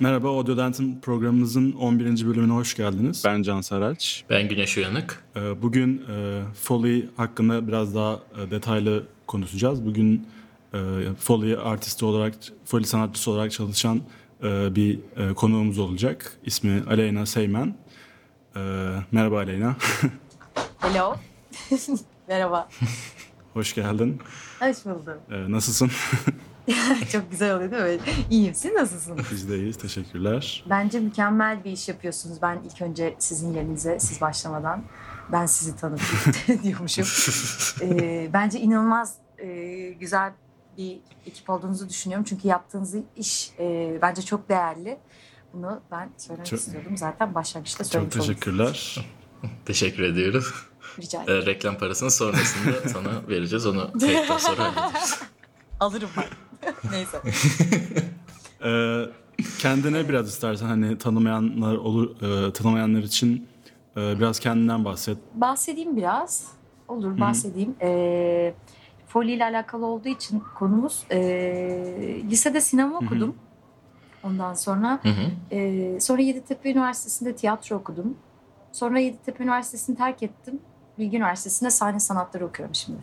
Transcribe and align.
Merhaba, 0.00 0.28
Audio 0.28 0.56
Dentim 0.56 1.00
programımızın 1.00 1.72
11. 1.72 2.26
bölümüne 2.26 2.52
hoş 2.52 2.76
geldiniz. 2.76 3.22
Ben 3.26 3.42
Can 3.42 3.60
Saraç. 3.60 4.24
Ben 4.30 4.48
Güneş 4.48 4.76
Uyanık. 4.78 5.24
Ee, 5.36 5.62
Bugün 5.62 6.02
e, 6.10 6.42
Foley 6.62 7.08
hakkında 7.16 7.68
biraz 7.68 7.94
daha 7.94 8.14
e, 8.14 8.50
detaylı 8.50 9.06
konuşacağız. 9.26 9.86
Bugün 9.86 10.26
e, 10.74 10.78
Foley 11.18 11.56
artisti 11.62 12.04
olarak, 12.04 12.34
Foley 12.64 12.84
sanatçısı 12.84 13.30
olarak 13.30 13.52
çalışan 13.52 14.00
bir 14.70 14.98
konuğumuz 15.34 15.78
olacak. 15.78 16.38
İsmi 16.44 16.82
Aleyna 16.90 17.26
Seymen. 17.26 17.74
Merhaba 19.12 19.38
Aleyna. 19.38 19.76
Hello. 20.78 21.14
Merhaba. 22.28 22.68
hoş 23.54 23.74
geldin. 23.74 24.20
Hoş 24.60 24.84
buldum. 24.84 25.16
Nasılsın? 25.48 25.90
Çok 27.12 27.30
güzel 27.30 27.54
oluyor 27.56 27.70
değil 27.70 27.82
mi? 28.00 28.04
İyiyim. 28.30 28.54
Siz 28.54 28.72
nasılsınız? 28.72 29.26
Biz 29.30 29.48
de 29.50 29.56
iyiyiz, 29.58 29.78
teşekkürler. 29.78 30.64
Bence 30.70 31.00
mükemmel 31.00 31.64
bir 31.64 31.70
iş 31.72 31.88
yapıyorsunuz. 31.88 32.42
Ben 32.42 32.60
ilk 32.64 32.82
önce 32.82 33.16
sizin 33.18 33.54
yerinize, 33.54 34.00
siz 34.00 34.20
başlamadan 34.20 34.84
ben 35.32 35.46
sizi 35.46 35.76
tanıtayım 35.76 36.62
diyormuşum. 36.62 37.04
Ee, 37.82 38.30
bence 38.32 38.60
inanılmaz 38.60 39.14
e, 39.38 39.46
güzel 40.00 40.32
bir 40.78 40.98
ekip 41.26 41.50
olduğunuzu 41.50 41.88
düşünüyorum. 41.88 42.24
Çünkü 42.28 42.48
yaptığınız 42.48 42.94
iş 43.16 43.50
e, 43.58 43.98
bence 44.02 44.22
çok 44.22 44.48
değerli. 44.48 44.98
Bunu 45.52 45.80
ben 45.90 46.10
söylemek 46.16 46.46
Çok- 46.46 46.58
istiyordum. 46.58 46.96
Zaten 46.96 47.34
başlangıçta 47.34 47.84
Çok 47.84 47.92
söylemiş 47.92 48.16
oldum. 48.16 48.26
teşekkürler. 48.26 49.06
Teşekkür 49.66 50.02
ediyoruz. 50.02 50.54
Rica 50.98 51.22
ederim. 51.22 51.42
Ee, 51.42 51.46
reklam 51.46 51.78
parasını 51.78 52.10
sonrasında 52.10 52.88
sana 52.88 53.28
vereceğiz. 53.28 53.66
Onu 53.66 53.92
kayıttan 54.00 54.38
sonra 54.38 54.76
hallederiz. 54.76 55.18
Alırım 55.80 56.10
ben. 56.16 56.24
Neyse. 56.90 57.22
Ee, 58.64 59.04
kendine 59.58 60.08
biraz 60.08 60.28
istersen 60.28 60.66
hani 60.66 60.98
tanımayanlar 60.98 61.76
olur, 61.76 62.22
e, 62.22 62.52
tanımayanlar 62.52 63.02
için 63.02 63.48
e, 63.96 64.18
biraz 64.18 64.38
kendinden 64.38 64.84
bahset. 64.84 65.18
Bahsedeyim 65.34 65.96
biraz. 65.96 66.52
Olur 66.88 67.20
bahsedeyim. 67.20 67.74
Ee, 67.82 68.54
Foley 69.06 69.34
ile 69.34 69.44
alakalı 69.44 69.86
olduğu 69.86 70.08
için 70.08 70.42
konumuz 70.58 71.04
ee, 71.10 72.22
lisede 72.30 72.60
sinema 72.60 73.00
hı. 73.00 73.04
okudum. 73.04 73.36
Ondan 74.22 74.54
sonra 74.54 75.00
Hı 75.02 75.08
hı. 75.08 75.56
ee, 75.56 76.00
sonra 76.00 76.22
Yeditepe 76.22 76.70
Üniversitesi'nde 76.70 77.36
tiyatro 77.36 77.76
okudum. 77.76 78.16
Sonra 78.72 78.98
Yeditepe 78.98 79.44
Üniversitesi'ni 79.44 79.96
terk 79.96 80.22
ettim. 80.22 80.60
Bilgi 80.98 81.16
Üniversitesi'nde 81.16 81.70
sahne 81.70 82.00
sanatları 82.00 82.46
okuyorum 82.46 82.74
şimdi. 82.74 82.98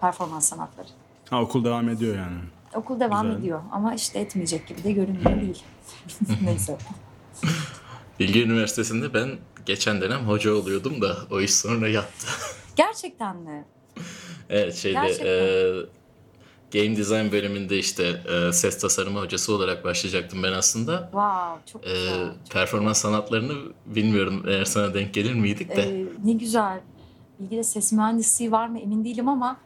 Performans 0.00 0.48
sanatları. 0.48 0.88
Ha 1.30 1.42
okul 1.42 1.64
devam 1.64 1.88
ediyor 1.88 2.16
yani. 2.16 2.38
Okul 2.74 3.00
devam 3.00 3.26
Güzel. 3.26 3.40
ediyor 3.40 3.60
ama 3.72 3.94
işte 3.94 4.18
etmeyecek 4.18 4.66
gibi 4.66 4.84
de 4.84 4.92
görünmüyor 4.92 5.40
değil. 5.40 5.62
Neyse. 6.44 6.76
Bilgi 8.20 8.42
Üniversitesi'nde 8.42 9.14
ben 9.14 9.30
geçen 9.66 10.00
dönem 10.00 10.20
hoca 10.20 10.54
oluyordum 10.54 11.02
da 11.02 11.16
o 11.30 11.40
iş 11.40 11.54
sonra 11.54 11.88
yattı. 11.88 12.26
Gerçekten 12.76 13.36
mi? 13.36 13.64
evet 14.50 14.74
şeyde 14.74 15.00
Gerçekten. 15.00 15.26
e, 15.26 15.72
Game 16.72 16.96
Design 16.96 17.32
bölümünde 17.32 17.78
işte 17.78 18.02
e, 18.48 18.52
ses 18.52 18.78
tasarımı 18.80 19.20
hocası 19.20 19.54
olarak 19.54 19.84
başlayacaktım 19.84 20.42
ben 20.42 20.52
aslında. 20.52 21.00
Wow 21.02 21.72
çok 21.72 21.86
E, 21.86 21.90
güzel. 21.94 22.32
performans 22.50 22.98
sanatlarını 23.00 23.54
bilmiyorum 23.86 24.44
eğer 24.48 24.64
sana 24.64 24.94
denk 24.94 25.14
gelir 25.14 25.34
miydik 25.34 25.76
de. 25.76 25.82
Ee, 25.82 26.04
ne 26.24 26.32
güzel. 26.32 26.80
İlgide 27.40 27.64
ses 27.64 27.92
mühendisliği 27.92 28.52
var 28.52 28.68
mı 28.68 28.78
emin 28.80 29.04
değilim 29.04 29.28
ama 29.28 29.56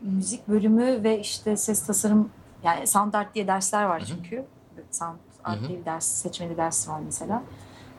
müzik 0.00 0.48
bölümü 0.48 1.02
ve 1.04 1.20
işte 1.20 1.56
ses 1.56 1.86
tasarım 1.86 2.30
yani 2.66 2.86
sound 2.86 3.14
art 3.14 3.34
diye 3.34 3.46
dersler 3.46 3.84
var 3.84 4.04
çünkü. 4.06 4.44
Sound 4.90 5.16
art 5.44 5.60
Hı 5.60 5.64
hı. 5.64 5.68
diye 5.68 5.80
bir 5.80 5.84
ders, 5.84 6.06
seçmeli 6.06 6.56
ders 6.56 6.88
var 6.88 7.00
mesela. 7.04 7.42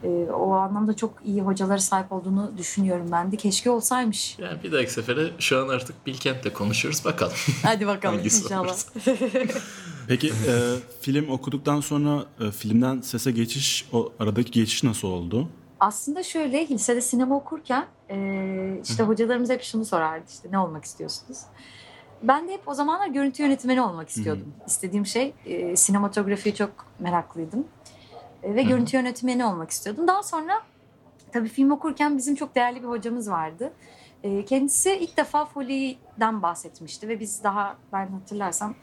Ee, 0.04 0.08
o 0.32 0.54
anlamda 0.54 0.96
çok 0.96 1.14
iyi 1.26 1.42
hocalara 1.42 1.80
sahip 1.80 2.12
olduğunu 2.12 2.58
düşünüyorum 2.58 3.08
ben 3.12 3.32
de. 3.32 3.38
Keşke 3.38 3.70
olsaymış. 3.70 4.40
Yani 4.40 4.64
bir 4.64 4.72
dahaki 4.72 4.94
sefere 4.94 5.32
şu 5.40 5.60
an 5.60 5.68
artık 5.68 6.06
Bilkent'te 6.06 6.54
konuşuruz 6.54 7.06
bakalım. 7.06 7.34
Hadi 7.64 7.88
bakalım 7.88 8.16
Hangisi 8.16 8.44
inşallah. 8.44 8.76
Peki 10.08 10.28
e, 10.28 10.54
film 11.02 11.30
okuduktan 11.30 11.82
sonra 11.82 12.26
e, 12.40 12.52
filmden 12.52 13.02
sese 13.02 13.32
geçiş, 13.32 13.90
o 13.94 14.12
aradaki 14.20 14.52
geçiş 14.52 14.84
nasıl 14.84 15.08
oldu? 15.08 15.50
Aslında 15.80 16.24
şöyle 16.24 16.68
lisede 16.68 17.02
sinema 17.02 17.36
okurken 17.36 17.86
e, 18.10 18.80
işte 18.84 19.04
hocalarımız 19.04 19.50
hep 19.50 19.64
şunu 19.64 19.86
sorardı 19.86 20.26
işte 20.30 20.52
ne 20.52 20.60
olmak 20.60 20.86
istiyorsunuz? 20.86 21.38
Ben 22.24 22.48
de 22.48 22.54
hep 22.54 22.68
o 22.68 22.74
zamanlar 22.74 23.08
görüntü 23.08 23.44
yönetmeni 23.44 23.82
olmak 23.82 24.10
istiyordum. 24.10 24.54
İstediğim 24.68 25.06
şey 25.06 25.34
e, 25.46 25.76
sinematografiye 25.76 26.56
çok 26.56 26.72
meraklıydım. 27.00 27.68
E, 28.44 28.56
ve 28.56 28.64
hı. 28.64 28.68
görüntü 28.68 28.98
yönetmeni 28.98 29.46
olmak 29.46 29.70
istiyordum. 29.70 30.08
Daha 30.08 30.24
sonra 30.24 30.62
tabii 31.32 31.50
film 31.50 31.72
okurken 31.72 32.18
bizim 32.18 32.36
çok 32.36 32.56
değerli 32.56 32.84
bir 32.84 32.88
hocamız 32.88 33.30
vardı. 33.30 33.74
E, 34.24 34.46
kendisi 34.46 34.96
ilk 34.96 35.18
defa 35.18 35.46
Foley'den 35.46 36.42
bahsetmişti 36.42 37.08
ve 37.08 37.20
biz 37.20 37.44
daha 37.44 37.78
ben 37.94 38.08
hatırlarsam 38.08 38.76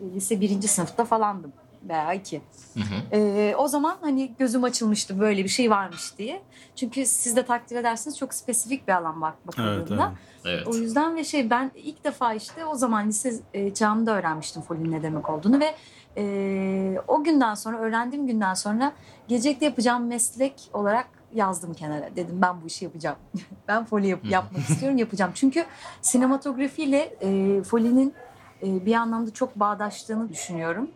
e, 0.00 0.04
lise 0.04 0.40
birinci 0.40 0.68
sınıfta 0.68 1.04
falandım 1.04 1.52
veya 1.82 2.12
iki. 2.14 2.42
Hı 2.74 2.80
hı. 2.80 3.16
Ee, 3.16 3.54
o 3.58 3.68
zaman 3.68 3.96
hani 4.00 4.32
gözüm 4.38 4.64
açılmıştı 4.64 5.20
böyle 5.20 5.44
bir 5.44 5.48
şey 5.48 5.70
varmış 5.70 6.18
diye. 6.18 6.42
Çünkü 6.76 7.06
siz 7.06 7.36
de 7.36 7.44
takdir 7.44 7.76
edersiniz 7.76 8.18
çok 8.18 8.34
spesifik 8.34 8.88
bir 8.88 8.92
alan 8.92 9.20
bak 9.20 9.46
bakıldığında. 9.46 10.12
evet. 10.44 10.54
Evet. 10.56 10.66
O 10.66 10.74
yüzden 10.74 11.16
ve 11.16 11.24
şey 11.24 11.50
ben 11.50 11.70
ilk 11.74 12.04
defa 12.04 12.34
işte 12.34 12.64
o 12.64 12.74
zaman 12.74 13.08
lise 13.08 13.32
e, 13.54 13.74
çağımda 13.74 14.16
öğrenmiştim 14.16 14.62
folinin 14.62 14.92
ne 14.92 15.02
demek 15.02 15.30
olduğunu 15.30 15.60
ve 15.60 15.74
e, 16.16 17.00
o 17.08 17.24
günden 17.24 17.54
sonra 17.54 17.78
öğrendiğim 17.78 18.26
günden 18.26 18.54
sonra 18.54 18.92
gelecekte 19.28 19.64
yapacağım 19.64 20.06
meslek 20.06 20.70
olarak 20.72 21.08
yazdım 21.34 21.74
kenara. 21.74 22.16
Dedim 22.16 22.42
ben 22.42 22.62
bu 22.62 22.66
işi 22.66 22.84
yapacağım. 22.84 23.16
ben 23.68 23.84
foli 23.84 24.08
yap- 24.08 24.24
yapmak 24.24 24.70
istiyorum 24.70 24.98
yapacağım. 24.98 25.30
Çünkü 25.34 25.64
sinematografiyle 26.02 27.16
e, 27.20 27.62
folinin 27.62 28.14
e, 28.62 28.86
bir 28.86 28.94
anlamda 28.94 29.32
çok 29.32 29.56
bağdaştığını 29.56 30.28
düşünüyorum. 30.28 30.90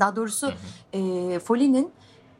Daha 0.00 0.16
doğrusu 0.16 0.52
e, 0.92 1.00
Foley'nin 1.38 1.90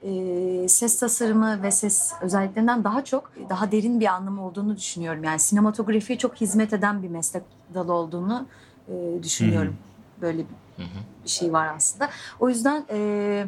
e, 0.02 0.68
ses 0.68 0.98
tasarımı 0.98 1.62
ve 1.62 1.70
ses 1.70 2.12
özelliklerinden 2.22 2.84
daha 2.84 3.04
çok 3.04 3.32
daha 3.50 3.72
derin 3.72 4.00
bir 4.00 4.06
anlamı 4.06 4.46
olduğunu 4.46 4.76
düşünüyorum. 4.76 5.24
Yani 5.24 5.38
sinematografiye 5.38 6.18
çok 6.18 6.36
hizmet 6.36 6.72
eden 6.72 7.02
bir 7.02 7.08
meslek 7.08 7.42
dalı 7.74 7.92
olduğunu 7.92 8.46
e, 8.88 9.22
düşünüyorum. 9.22 9.76
Böyle 10.22 10.38
bir, 10.38 10.44
Hı 10.76 10.82
hı. 10.82 11.24
bir 11.24 11.28
şey 11.28 11.52
var 11.52 11.74
aslında. 11.76 12.10
O 12.40 12.48
yüzden 12.48 12.84
e, 12.90 13.46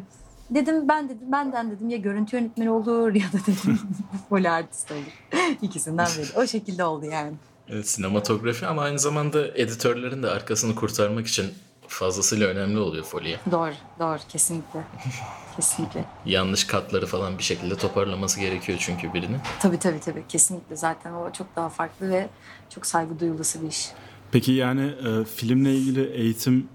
dedim 0.49 0.87
ben 0.89 1.09
dedim 1.09 1.31
benden 1.31 1.71
dedim 1.71 1.89
ya 1.89 1.97
görüntü 1.97 2.35
yönetmeni 2.35 2.71
olur 2.71 3.13
ya 3.15 3.25
da 3.33 3.37
dedim 3.47 3.79
Foley 4.29 4.51
artist 4.51 4.91
olur. 4.91 5.41
İkisinden 5.61 6.07
biri. 6.17 6.39
O 6.39 6.47
şekilde 6.47 6.83
oldu 6.83 7.05
yani. 7.05 7.31
Evet, 7.69 7.89
sinematografi 7.89 8.67
ama 8.67 8.81
aynı 8.81 8.99
zamanda 8.99 9.47
editörlerin 9.47 10.23
de 10.23 10.29
arkasını 10.29 10.75
kurtarmak 10.75 11.27
için 11.27 11.45
fazlasıyla 11.93 12.47
önemli 12.47 12.79
oluyor 12.79 13.03
Foley'e. 13.03 13.39
Doğru, 13.51 13.73
doğru. 13.99 14.17
Kesinlikle. 14.29 14.83
Kesinlikle. 15.55 16.05
Yanlış 16.25 16.63
katları 16.63 17.05
falan 17.05 17.37
bir 17.37 17.43
şekilde 17.43 17.77
toparlaması 17.77 18.39
gerekiyor 18.39 18.77
çünkü 18.81 19.13
birinin. 19.13 19.37
Tabii 19.59 19.79
tabii 19.79 19.99
tabii. 19.99 20.23
Kesinlikle. 20.29 20.75
Zaten 20.75 21.13
o 21.13 21.31
çok 21.31 21.55
daha 21.55 21.69
farklı 21.69 22.09
ve 22.09 22.29
çok 22.69 22.85
saygı 22.85 23.19
duyulası 23.19 23.61
bir 23.61 23.67
iş. 23.67 23.87
Peki 24.31 24.51
yani 24.51 24.81
e, 24.81 25.25
filmle 25.25 25.75
ilgili 25.75 26.03
eğitim 26.13 26.67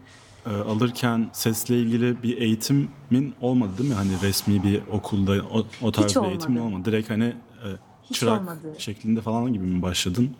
e, 0.47 0.51
alırken 0.51 1.31
sesle 1.33 1.79
ilgili 1.79 2.23
bir 2.23 2.37
eğitimin 2.39 3.35
olmadı 3.41 3.71
değil 3.79 3.89
mi? 3.91 3.95
Hani 3.95 4.11
resmi 4.23 4.63
bir 4.63 4.83
okulda 4.93 5.33
o, 5.53 5.67
o 5.83 5.93
tarz 5.93 6.07
Hiç 6.11 6.17
bir 6.17 6.23
eğitim 6.23 6.57
olmadı. 6.57 6.67
olmadı. 6.75 6.85
Direkt 6.91 7.11
hani 7.11 7.25
e, 7.25 7.67
Hiç 8.11 8.17
çırak 8.19 8.41
olmadı. 8.41 8.75
şeklinde 8.79 9.21
falan 9.21 9.53
gibi 9.53 9.65
mi 9.65 9.83
başladın? 9.83 10.37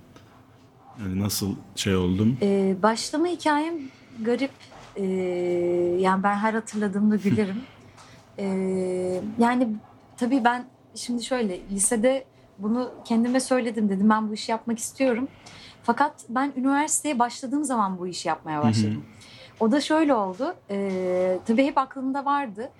Yani 1.03 1.21
nasıl 1.21 1.55
şey 1.77 1.97
oldum? 1.97 2.39
Ee, 2.43 2.77
başlama 2.83 3.27
hikayem 3.27 3.75
garip. 4.23 4.51
Ee, 4.97 5.05
yani 5.99 6.23
ben 6.23 6.35
her 6.35 6.55
hatırladığımda 6.55 7.17
gülerim. 7.17 7.63
Ee, 8.41 9.21
yani 9.39 9.69
tabii 10.17 10.45
ben 10.45 10.65
şimdi 10.95 11.25
şöyle 11.25 11.61
lisede 11.71 12.25
bunu 12.59 12.91
kendime 13.05 13.41
söyledim 13.41 13.89
dedim 13.89 14.11
ben 14.11 14.29
bu 14.31 14.35
işi 14.35 14.51
yapmak 14.53 14.79
istiyorum. 14.79 15.29
Fakat 15.83 16.15
ben 16.29 16.53
üniversiteye 16.57 17.19
başladığım 17.19 17.65
zaman 17.65 17.99
bu 17.99 18.07
işi 18.07 18.29
yapmaya 18.29 18.63
başladım. 18.63 19.05
O 19.61 19.73
da 19.73 19.81
şöyle 19.81 20.15
oldu. 20.15 20.55
Ee, 20.71 21.39
tabii 21.47 21.65
hep 21.65 21.79
aklımda 21.79 22.25
vardı. 22.25 22.71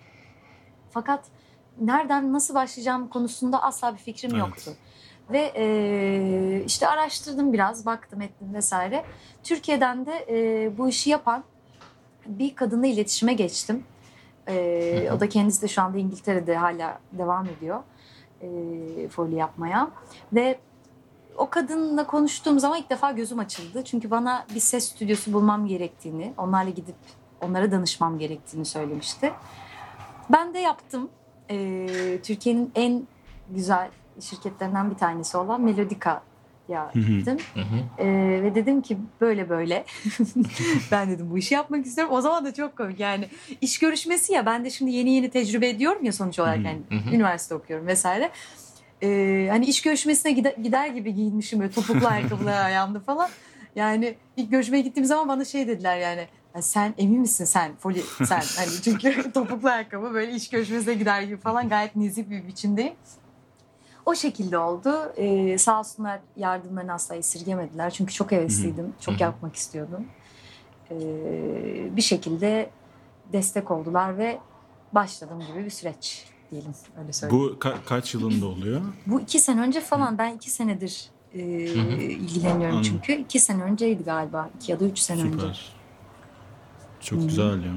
Fakat 0.91 1.25
nereden 1.81 2.33
nasıl 2.33 2.55
başlayacağım 2.55 3.09
konusunda 3.09 3.63
asla 3.63 3.93
bir 3.93 3.99
fikrim 3.99 4.31
Evet. 4.31 4.41
yoktu. 4.41 4.71
Ve 5.31 5.53
e, 5.57 6.63
işte 6.67 6.89
araştırdım 6.89 7.53
biraz, 7.53 7.87
baktım 7.87 8.21
ettim 8.21 8.55
vesaire. 8.55 9.05
Türkiye'den 9.43 10.07
de 10.07 10.27
e, 10.29 10.79
bu 10.79 10.89
işi 10.89 11.11
yapan 11.11 11.45
bir 12.27 12.55
kadınla 12.55 12.87
iletişime 12.87 13.33
geçtim. 13.33 13.85
E, 14.49 15.11
o 15.17 15.21
da 15.21 15.29
kendisi 15.29 15.63
de 15.63 15.69
şu 15.69 15.83
anda 15.83 15.99
İngiltere'de 15.99 16.57
hala 16.57 16.99
devam 17.13 17.47
ediyor 17.47 17.83
e, 18.43 18.49
folyo 19.09 19.37
yapmaya. 19.37 19.91
Ve 20.33 20.59
o 21.37 21.51
kadınla 21.51 22.07
konuştuğum 22.07 22.59
zaman 22.59 22.79
ilk 22.79 22.91
defa 22.91 23.13
gözüm 23.13 23.39
açıldı. 23.39 23.85
Çünkü 23.85 24.11
bana 24.11 24.47
bir 24.55 24.61
ses 24.61 24.89
stüdyosu 24.89 25.33
bulmam 25.33 25.67
gerektiğini, 25.67 26.33
onlarla 26.39 26.71
gidip 26.71 26.97
onlara 27.41 27.73
danışmam 27.73 28.19
gerektiğini 28.19 28.65
söylemişti. 28.65 29.33
Ben 30.31 30.55
de 30.55 30.59
yaptım. 30.59 31.09
e, 31.51 32.21
Türkiye'nin 32.23 32.73
en 32.75 33.07
güzel 33.51 33.91
şirketlerinden 34.21 34.91
bir 34.91 34.97
tanesi 34.97 35.37
olan 35.37 35.61
Melodica'ya 35.61 36.91
Hı 36.95 36.99
hı. 36.99 37.13
gittim. 37.19 37.37
Ee, 37.99 38.41
ve 38.43 38.55
dedim 38.55 38.83
ki 38.83 38.99
böyle 39.21 39.49
böyle 39.49 39.85
ben 40.93 41.11
dedim 41.11 41.31
bu 41.31 41.39
işi 41.39 41.55
yapmak 41.55 41.87
istiyorum. 41.87 42.15
O 42.15 42.21
zaman 42.21 42.45
da 42.45 42.55
çok 42.55 42.77
komik 42.77 43.01
yani 43.01 43.29
iş 43.61 43.79
görüşmesi 43.79 44.33
ya 44.33 44.47
ben 44.47 44.65
de 44.65 44.71
şimdi 44.71 44.91
yeni 44.91 45.11
yeni 45.11 45.31
tecrübe 45.31 45.69
ediyorum 45.69 46.05
ya 46.05 46.13
sonuç 46.13 46.39
olarak 46.39 46.65
yani 46.65 46.81
üniversite 47.13 47.55
okuyorum 47.55 47.87
vesaire. 47.87 48.31
Ee, 49.03 49.49
hani 49.51 49.67
iş 49.67 49.83
görüşmesine 49.83 50.33
gider, 50.33 50.55
gider 50.63 50.87
gibi 50.89 51.15
giyinmişim 51.15 51.61
böyle 51.61 51.71
topuklu 51.73 52.07
ayakkabılar 52.09 52.65
ayağımda 52.65 53.01
falan. 53.01 53.29
Yani 53.77 54.15
ilk 54.37 54.51
görüşmeye 54.51 54.81
gittiğim 54.81 55.07
zaman 55.07 55.29
bana 55.29 55.45
şey 55.45 55.69
dediler 55.69 55.99
yani 55.99 56.27
"Ya 56.55 56.63
sen 56.63 56.95
emin 56.99 57.21
misin 57.21 57.45
sen 57.45 57.77
Foli 57.77 58.03
sen 58.25 58.43
hani 58.57 58.69
çünkü 58.85 59.33
topuklu 59.35 59.69
ayakkabı 59.69 60.15
böyle 60.15 60.33
iş 60.33 60.51
görüşmesine 60.51 60.95
gider 60.95 61.23
gibi 61.23 61.37
falan 61.37 61.69
gayet 61.69 61.97
nezih 61.97 62.31
bir 62.31 62.47
biçimdeyim. 62.47 62.93
O 64.09 64.15
şekilde 64.15 64.59
oldu. 64.59 65.13
Ee, 65.17 65.59
sağ 65.59 65.79
olsunlar 65.79 66.21
yardımlarını 66.37 66.93
asla 66.93 67.15
esirgemediler. 67.15 67.91
Çünkü 67.91 68.15
çok 68.15 68.33
hevesliydim. 68.33 68.95
Çok 69.01 69.21
yapmak 69.21 69.57
istiyordum. 69.57 70.07
Ee, 70.91 71.97
bir 71.97 72.03
şekilde 72.03 72.71
destek 73.33 73.71
oldular 73.71 74.19
ve 74.19 74.39
başladım 74.93 75.43
gibi 75.53 75.65
bir 75.65 75.71
süreç 75.71 76.25
diyelim. 76.51 76.73
Öyle 77.01 77.13
söyleyeyim. 77.13 77.45
Bu 77.45 77.59
ka- 77.59 77.85
kaç 77.87 78.15
yılında 78.15 78.47
oluyor? 78.47 78.81
Bu, 79.07 79.21
iki 79.21 79.39
sene 79.39 79.61
önce 79.61 79.81
falan. 79.81 80.19
Ben 80.19 80.35
iki 80.37 80.51
senedir 80.51 81.11
e, 81.35 81.41
ilgileniyorum 81.41 82.77
Anladım. 82.77 82.83
çünkü. 82.83 83.13
iki 83.13 83.41
sene 83.41 83.63
önceydi 83.63 84.05
galiba. 84.05 84.51
iki 84.57 84.73
ya 84.73 84.81
da 84.81 84.85
üç 84.85 84.99
sene 84.99 85.23
önce. 85.23 85.33
Süper. 85.33 85.73
Çok 87.01 87.19
Hı. 87.21 87.25
güzel 87.27 87.65
ya. 87.65 87.73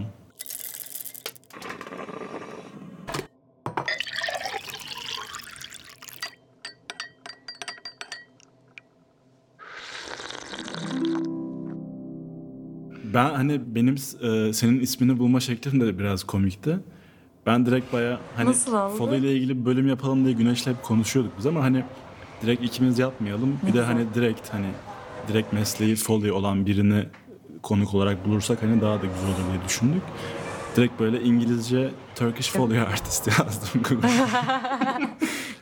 Ben 13.14 13.30
hani 13.34 13.62
benim 13.76 13.96
e, 14.22 14.54
senin 14.54 14.80
ismini 14.80 15.20
bulma 15.20 15.40
şeklim 15.40 15.82
de 15.82 16.00
biraz 16.00 16.24
komikti. 16.24 16.80
Ben 17.46 17.66
direkt 17.66 17.94
baya 17.94 18.20
hani? 18.36 18.46
Follow 18.98 19.18
ile 19.18 19.36
ilgili 19.36 19.60
bir 19.60 19.66
bölüm 19.66 19.88
yapalım 19.88 20.26
diye 20.26 20.34
Güneş'le 20.34 20.68
hep 20.68 20.84
konuşuyorduk 20.84 21.32
biz 21.38 21.46
ama 21.46 21.64
hani 21.64 21.84
direkt 22.42 22.64
ikimiz 22.64 23.00
yapmayalım. 23.00 23.60
Bir 23.68 23.74
de 23.74 23.82
hani 23.82 24.06
direkt 24.14 24.54
hani 24.54 24.68
direkt 25.28 25.54
mesleği 25.54 25.96
Foley 25.96 26.32
olan 26.32 26.66
birini 26.66 27.06
konuk 27.62 27.94
olarak 27.94 28.26
bulursak 28.26 28.64
hani 28.64 28.82
daha 28.82 29.02
da 29.02 29.06
güzel 29.06 29.28
olur 29.30 29.52
diye 29.54 29.66
düşündük. 29.68 30.02
Direkt 30.76 31.00
böyle 31.00 31.22
İngilizce 31.22 31.92
Turkish 32.16 32.50
Foley 32.52 32.80
Artist 32.80 33.28
yazdım 33.40 33.82
Google'a. 33.90 34.12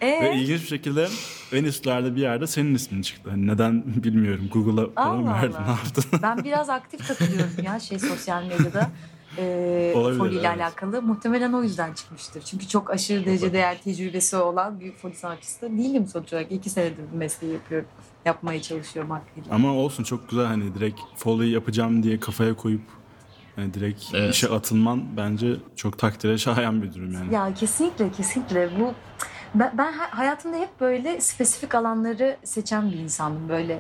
Ve 0.02 0.06
Ee, 0.08 0.36
ilginç 0.40 0.62
bir 0.62 0.68
şekilde 0.68 1.08
en 1.54 1.64
üstlerde 1.64 2.16
bir 2.16 2.22
yerde 2.22 2.48
senin 2.48 2.76
ismin 2.76 3.02
çıktı. 3.02 3.30
Hani 3.30 3.48
neden 3.48 3.84
bilmiyorum. 4.04 4.50
Google'a 4.54 4.90
falan 5.04 5.28
verdin 5.28 5.58
ne 5.66 5.70
yaptın? 5.70 6.04
ben 6.22 6.44
biraz 6.44 6.70
aktif 6.70 7.08
takılıyorum 7.08 7.52
ya 7.64 7.80
şey 7.80 8.00
sosyal 8.00 8.44
medyada. 8.44 8.92
E, 9.38 9.94
Olabilir, 9.96 10.20
Foli 10.20 10.32
ile 10.32 10.40
evet. 10.48 10.62
alakalı. 10.62 11.02
Muhtemelen 11.02 11.54
o 11.54 11.64
yüzden 11.64 11.94
çıkmıştır. 11.94 12.42
Çünkü 12.42 12.68
çok 12.68 12.92
aşırı 12.92 13.26
derecede 13.26 13.58
eğer 13.58 13.82
tecrübesi 13.82 14.36
olan 14.36 14.80
bir 14.80 14.92
foli 14.92 15.16
sanatçısı 15.16 15.62
da 15.62 15.78
değilim 15.78 16.08
sonuç 16.08 16.34
olarak. 16.34 16.52
İki 16.52 16.70
senedir 16.70 17.04
bu 17.14 17.18
mesleği 17.18 17.54
yapıyorum. 17.54 17.88
Yapmaya 18.26 18.62
çalışıyorum 18.62 19.12
hakkıyla. 19.12 19.56
Ama 19.56 19.74
olsun 19.74 20.04
çok 20.04 20.30
güzel 20.30 20.46
hani 20.46 20.76
direkt 20.76 21.00
Foley 21.16 21.50
yapacağım 21.50 22.04
diye 22.04 22.20
kafaya 22.20 22.54
koyup 22.56 22.82
hani 23.60 23.74
direkt 23.74 24.04
Evet. 24.14 24.36
işe 24.36 24.48
atılman 24.50 25.18
bence 25.18 25.56
çok 25.76 26.00
takdire 26.00 26.38
şayan 26.38 26.82
bir 26.82 26.94
durum 26.94 27.14
yani. 27.14 27.34
Ya 27.36 27.54
kesinlikle 27.54 28.12
kesinlikle 28.12 28.80
bu 28.80 28.94
ben, 29.56 29.72
ben 29.78 29.94
ha- 29.94 30.18
hayatımda 30.18 30.58
hep 30.58 30.80
böyle 30.82 31.22
spesifik 31.22 31.76
alanları 31.76 32.38
seçen 32.44 32.92
bir 32.92 32.98
insanım 33.00 33.50
böyle 33.50 33.80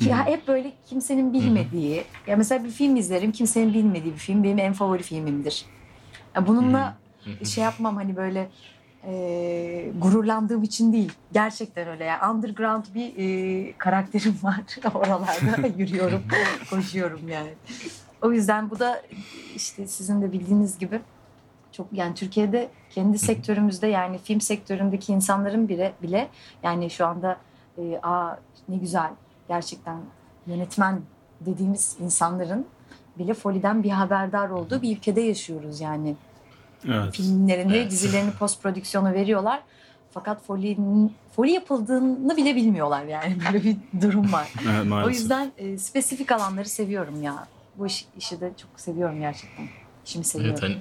Ki- 0.00 0.14
Hı. 0.14 0.18
hep 0.18 0.48
böyle 0.48 0.72
kimsenin 0.86 1.32
bilmediği 1.32 2.02
ya 2.26 2.36
mesela 2.36 2.64
bir 2.64 2.70
film 2.70 2.96
izlerim 2.96 3.32
kimsenin 3.32 3.74
bilmediği 3.74 4.12
bir 4.12 4.18
film 4.18 4.44
benim 4.44 4.58
en 4.58 4.72
favori 4.72 5.02
filmimdir. 5.02 5.66
Ya 6.36 6.46
bununla 6.46 6.98
şey 7.44 7.64
yapmam 7.64 7.96
hani 7.96 8.16
böyle 8.16 8.48
e, 9.06 9.92
gururlandığım 9.94 10.62
için 10.62 10.92
değil 10.92 11.12
gerçekten 11.32 11.88
öyle 11.88 12.04
yani 12.04 12.32
underground 12.36 12.84
bir 12.94 13.12
e, 13.18 13.72
karakterim 13.78 14.38
var 14.42 14.56
oralarda 14.94 15.66
yürüyorum 15.78 16.22
koşuyorum 16.70 17.28
yani. 17.28 17.50
O 18.22 18.32
yüzden 18.32 18.70
bu 18.70 18.78
da 18.78 19.02
işte 19.54 19.86
sizin 19.86 20.22
de 20.22 20.32
bildiğiniz 20.32 20.78
gibi 20.78 21.00
çok 21.72 21.86
yani 21.92 22.14
Türkiye'de 22.14 22.68
kendi 22.90 23.18
sektörümüzde 23.18 23.86
yani 23.86 24.18
film 24.18 24.40
sektöründeki 24.40 25.12
insanların 25.12 25.68
bile 25.68 25.92
bile 26.02 26.28
yani 26.62 26.90
şu 26.90 27.06
anda 27.06 27.36
e, 27.78 28.00
aa 28.02 28.38
ne 28.68 28.76
güzel 28.76 29.10
gerçekten 29.48 30.00
yönetmen 30.46 31.00
dediğimiz 31.40 31.96
insanların 32.00 32.66
bile 33.18 33.34
Foli'den 33.34 33.82
bir 33.82 33.90
haberdar 33.90 34.50
olduğu 34.50 34.82
bir 34.82 34.96
ülkede 34.96 35.20
yaşıyoruz 35.20 35.80
yani. 35.80 36.16
Evet. 36.88 37.14
Filmlerini, 37.14 37.76
Evet. 37.76 37.90
dizilerini 37.90 38.30
post 38.30 38.62
prodüksiyonu 38.62 39.12
veriyorlar. 39.12 39.62
Fakat 40.10 40.44
Foli'nin 40.44 41.12
Foli 41.36 41.50
yapıldığını 41.50 42.36
bile 42.36 42.56
bilmiyorlar 42.56 43.04
yani 43.04 43.36
böyle 43.46 43.64
bir 43.64 43.76
durum 44.00 44.32
var. 44.32 44.52
Evet, 44.70 45.06
O 45.06 45.08
yüzden 45.08 45.52
e, 45.58 45.78
spesifik 45.78 46.32
alanları 46.32 46.68
seviyorum 46.68 47.22
ya. 47.22 47.46
Bu 47.78 47.86
iş, 47.86 48.06
işi 48.18 48.40
de 48.40 48.52
çok 48.56 48.80
seviyorum 48.80 49.20
gerçekten. 49.20 49.68
İşimi 50.06 50.24
seviyorum. 50.24 50.60
Evet 50.60 50.62
hani 50.62 50.78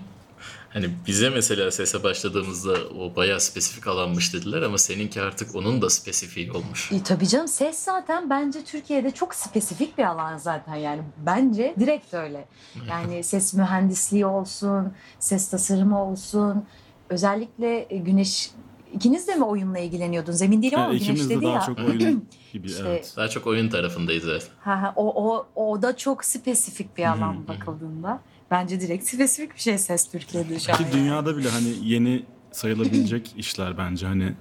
hani 0.69 0.89
bize 1.07 1.29
mesela 1.29 1.71
sese 1.71 2.03
başladığımızda 2.03 2.73
o 2.99 3.15
bayağı 3.15 3.39
spesifik 3.41 3.88
alanmış 3.88 4.33
dediler 4.33 4.61
ama 4.61 4.77
seninki 4.77 5.21
artık 5.21 5.55
onun 5.55 5.81
da 5.81 5.89
spesifiği 5.89 6.51
olmuş. 6.51 6.91
E, 6.91 7.03
tabii 7.03 7.27
canım 7.27 7.47
ses 7.47 7.79
zaten 7.79 8.29
bence 8.29 8.63
Türkiye'de 8.63 9.11
çok 9.11 9.35
spesifik 9.35 9.97
bir 9.97 10.03
alan 10.03 10.38
zaten 10.38 10.75
yani 10.75 11.01
bence 11.17 11.75
direkt 11.79 12.13
öyle. 12.13 12.45
Yani 12.89 13.23
ses 13.23 13.53
mühendisliği 13.53 14.25
olsun, 14.25 14.93
ses 15.19 15.50
tasarımı 15.50 16.03
olsun. 16.03 16.65
Özellikle 17.09 17.88
e, 17.89 17.97
Güneş 17.97 18.51
ikiniz 18.94 19.28
de 19.28 19.36
mi 19.36 19.44
oyunla 19.44 19.80
ilgileniyordunuz? 19.80 20.42
Emin 20.42 20.62
değilim 20.62 20.80
ama 20.80 20.88
Yani 20.88 20.94
Güneş 21.00 21.04
ikimiz 21.10 21.30
de 21.30 21.36
dedi 21.36 21.45
daha 21.45 21.54
ya. 21.54 21.62
çok 21.62 21.80
oyun 21.80 22.25
gibi 22.54 22.68
İşte- 22.68 22.84
evet. 22.88 23.13
Daha 23.18 23.28
çok 23.28 23.48
oyun 23.48 23.69
tarafındayız 23.69 24.28
evet. 24.28 24.48
Ha, 24.60 24.81
ha, 24.81 24.94
o, 24.95 25.30
o, 25.31 25.48
o 25.56 25.81
da 25.81 25.98
çok 25.98 26.25
spesifik 26.25 26.98
bir 26.98 27.06
alan 27.12 27.48
bakıldığında. 27.48 28.19
Bence 28.51 28.81
direkt 28.81 29.07
spesifik 29.07 29.56
bir 29.56 29.60
şey 29.60 29.78
ses 29.78 30.12
Türkiye'de 30.12 30.60
şu 30.60 30.72
an. 30.72 30.77
Ki 30.77 30.84
yani. 30.84 30.94
dünyada 30.94 31.38
bile 31.38 31.50
hani 31.50 31.74
yeni 31.84 32.24
sayılabilecek 32.51 33.34
işler 33.38 33.77
bence 33.77 34.08
hani 34.08 34.34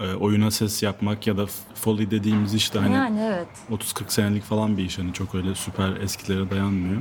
e, 0.00 0.12
oyuna 0.14 0.50
ses 0.50 0.82
yapmak 0.82 1.26
ya 1.26 1.36
da 1.36 1.46
Foley 1.74 2.10
dediğimiz 2.10 2.54
işte 2.54 2.78
hani 2.78 2.94
Yani 2.94 3.20
evet. 3.20 3.48
30-40 3.70 4.02
senelik 4.08 4.42
falan 4.42 4.76
bir 4.78 4.84
iş 4.84 4.98
hani 4.98 5.12
çok 5.12 5.34
öyle 5.34 5.54
süper 5.54 5.96
eskilere 5.96 6.50
dayanmıyor. 6.50 7.00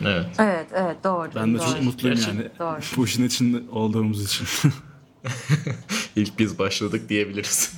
Evet. 0.00 0.26
Evet 0.38 0.66
evet 0.74 0.96
doğru. 1.04 1.28
Ben 1.34 1.54
de 1.54 1.58
doğru. 1.58 1.66
çok 1.66 1.82
mutluyum 1.82 2.16
Gerçi- 2.16 2.30
yani 2.30 2.48
Doğru. 2.58 2.78
bu 2.96 3.04
işin 3.04 3.24
içinde 3.24 3.70
olduğumuz 3.70 4.24
için. 4.24 4.46
İlk 6.16 6.38
biz 6.38 6.58
başladık 6.58 7.08
diyebiliriz. 7.08 7.72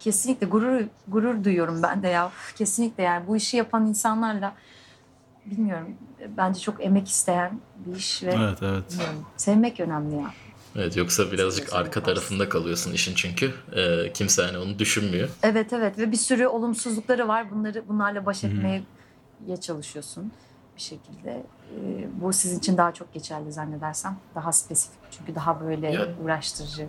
Kesinlikle 0.00 0.46
gurur 0.46 0.80
gurur 1.08 1.44
duyuyorum 1.44 1.82
ben 1.82 2.02
de 2.02 2.08
ya. 2.08 2.32
Kesinlikle 2.56 3.02
yani 3.02 3.26
bu 3.26 3.36
işi 3.36 3.56
yapan 3.56 3.86
insanlarla 3.86 4.54
bilmiyorum 5.46 5.88
bence 6.36 6.60
çok 6.60 6.84
emek 6.84 7.08
isteyen 7.08 7.60
bir 7.86 7.96
iş 7.96 8.22
ve 8.22 8.34
evet 8.38 8.58
evet. 8.62 8.90
bilmiyorum, 8.90 9.26
sevmek 9.36 9.80
önemli 9.80 10.14
ya. 10.14 10.34
Evet 10.76 10.96
yoksa 10.96 11.32
birazcık 11.32 11.64
Kesinlikle. 11.64 11.76
arka 11.76 12.02
tarafında 12.02 12.48
kalıyorsun 12.48 12.92
işin 12.92 13.14
çünkü. 13.14 13.54
Ee, 13.76 14.12
kimse 14.12 14.42
hani 14.42 14.58
onu 14.58 14.78
düşünmüyor. 14.78 15.28
Evet 15.42 15.72
evet 15.72 15.98
ve 15.98 16.12
bir 16.12 16.16
sürü 16.16 16.46
olumsuzlukları 16.46 17.28
var. 17.28 17.50
Bunları 17.50 17.88
bunlarla 17.88 18.26
baş 18.26 18.44
etmeye 18.44 18.82
ya 19.46 19.56
çalışıyorsun 19.56 20.32
bir 20.76 20.80
şekilde. 20.80 21.46
Bu 22.20 22.32
sizin 22.32 22.58
için 22.58 22.76
daha 22.76 22.94
çok 22.94 23.12
geçerli 23.14 23.52
zannedersem. 23.52 24.18
Daha 24.34 24.52
spesifik 24.52 24.98
çünkü 25.10 25.34
daha 25.34 25.60
böyle 25.60 25.90
Ya- 25.92 26.08
uğraştırıcı. 26.24 26.86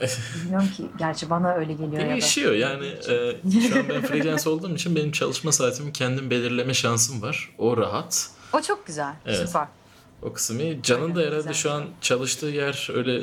Bilmiyorum 0.44 0.68
ki 0.76 0.86
gerçi 0.98 1.30
bana 1.30 1.52
öyle 1.54 1.72
geliyor 1.72 1.92
ya 2.02 2.06
da. 2.06 2.10
Değişiyor 2.10 2.52
yani. 2.52 2.86
e, 2.86 3.60
şu 3.60 3.78
an 3.78 3.88
ben 3.88 4.02
freelance 4.02 4.50
olduğum 4.50 4.74
için 4.74 4.96
benim 4.96 5.12
çalışma 5.12 5.52
saatimi 5.52 5.92
kendim 5.92 6.30
belirleme 6.30 6.74
şansım 6.74 7.22
var. 7.22 7.54
O 7.58 7.76
rahat. 7.76 8.30
O 8.52 8.60
çok 8.60 8.86
güzel. 8.86 9.14
Evet. 9.26 9.46
Süper. 9.46 9.66
O 10.22 10.32
kısmı. 10.32 10.82
Can'ın 10.82 11.14
da 11.14 11.20
herhalde 11.20 11.36
güzel. 11.36 11.52
şu 11.52 11.72
an 11.72 11.84
çalıştığı 12.00 12.46
yer 12.46 12.88
öyle 12.94 13.22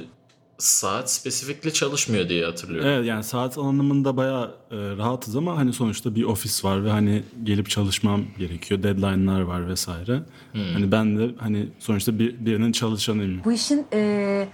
saat 0.57 1.11
spesifikli 1.11 1.73
çalışmıyor 1.73 2.29
diye 2.29 2.45
hatırlıyorum. 2.45 2.89
Evet 2.89 3.05
yani 3.05 3.23
saat 3.23 3.57
anlamında 3.57 4.17
bayağı 4.17 4.55
e, 4.71 4.75
rahatız 4.75 5.35
ama 5.35 5.57
hani 5.57 5.73
sonuçta 5.73 6.15
bir 6.15 6.23
ofis 6.23 6.65
var 6.65 6.85
ve 6.85 6.89
hani 6.89 7.23
gelip 7.43 7.69
çalışmam 7.69 8.25
gerekiyor. 8.37 8.83
Deadline'lar 8.83 9.41
var 9.41 9.67
vesaire. 9.67 10.21
Hmm. 10.51 10.73
Hani 10.73 10.91
ben 10.91 11.17
de 11.17 11.31
hani 11.37 11.69
sonuçta 11.79 12.19
bir, 12.19 12.45
birinin 12.45 12.71
çalışanıyım. 12.71 13.41
Bu 13.45 13.51
işin 13.51 13.85
e, 13.93 14.47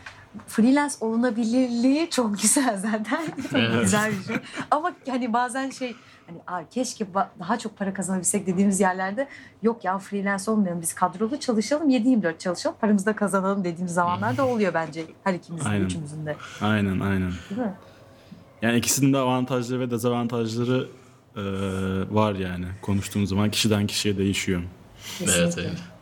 freelance 0.48 0.96
olunabilirliği 1.02 2.10
çok 2.10 2.38
güzel 2.42 2.78
zaten. 2.78 3.22
Evet. 3.56 3.82
güzel 3.82 4.12
bir 4.12 4.24
şey. 4.24 4.36
Ama 4.72 4.92
hani 5.10 5.34
bazen 5.34 5.70
şey 5.70 5.96
hani 6.28 6.38
Aa, 6.48 6.70
keşke 6.70 7.08
daha 7.40 7.60
çok 7.60 7.78
para 7.78 7.94
kazanabilsek 7.94 8.48
dediğimiz 8.48 8.80
yerlerde 8.80 9.28
yok 9.64 9.86
ya 9.86 10.00
freelance 10.00 10.52
olmayalım 10.52 10.82
biz 10.82 10.94
kadrolu 10.94 11.40
çalışalım 11.40 11.90
7-24 11.90 12.38
çalışalım 12.38 12.78
paramızı 12.82 13.06
da 13.06 13.16
kazanalım 13.16 13.64
dediğimiz 13.64 13.94
zamanlar 13.94 14.38
da 14.38 14.48
oluyor 14.48 14.74
bence 14.74 15.06
her 15.24 15.34
ikimizin 15.34 15.70
Aynen. 15.70 15.86
üçümüzün 15.86 16.26
de. 16.26 16.36
Aynen 16.62 17.00
aynen. 17.00 17.32
Değil 17.50 17.62
mi? 17.62 17.74
Yani 18.62 18.78
ikisinin 18.78 19.14
de 19.14 19.18
avantajları 19.18 19.80
ve 19.80 19.92
dezavantajları 19.92 20.88
e, 21.36 21.42
var 22.16 22.36
yani. 22.36 22.66
Konuştuğumuz 22.82 23.30
zaman 23.30 23.50
kişiden 23.52 23.88
kişiye 23.88 24.18
değişiyor. 24.18 24.62
Evet 25.20 25.30
Kesinlikle. 25.56 25.93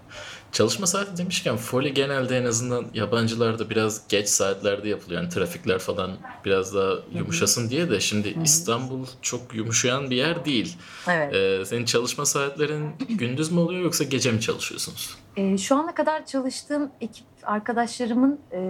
Çalışma 0.51 0.88
saati 0.88 1.17
demişken 1.17 1.58
Foley 1.58 1.93
genelde 1.93 2.38
en 2.38 2.46
azından 2.46 2.86
yabancılarda 2.93 3.70
biraz 3.70 4.08
geç 4.08 4.27
saatlerde 4.27 4.89
yapılıyor. 4.89 5.22
Yani 5.22 5.29
trafikler 5.29 5.79
falan 5.79 6.12
biraz 6.46 6.75
daha 6.75 6.93
yumuşasın 7.13 7.70
diye 7.70 7.89
de 7.89 8.00
şimdi 8.00 8.38
İstanbul 8.43 9.05
çok 9.22 9.55
yumuşayan 9.55 10.10
bir 10.10 10.15
yer 10.15 10.46
değil. 10.46 10.77
Evet. 11.08 11.36
Ee, 11.36 11.65
senin 11.65 11.86
çalışma 11.86 12.25
saatlerin 12.25 12.89
gündüz 13.10 13.51
mü 13.51 13.60
oluyor 13.60 13.81
yoksa 13.81 14.03
gece 14.03 14.31
mi 14.31 14.41
çalışıyorsunuz? 14.41 15.17
Ee, 15.38 15.58
şu 15.58 15.75
ana 15.75 15.96
kadar 15.96 16.25
çalıştığım 16.25 16.91
ekip 17.01 17.25
arkadaşlarımın 17.43 18.39
e, 18.51 18.62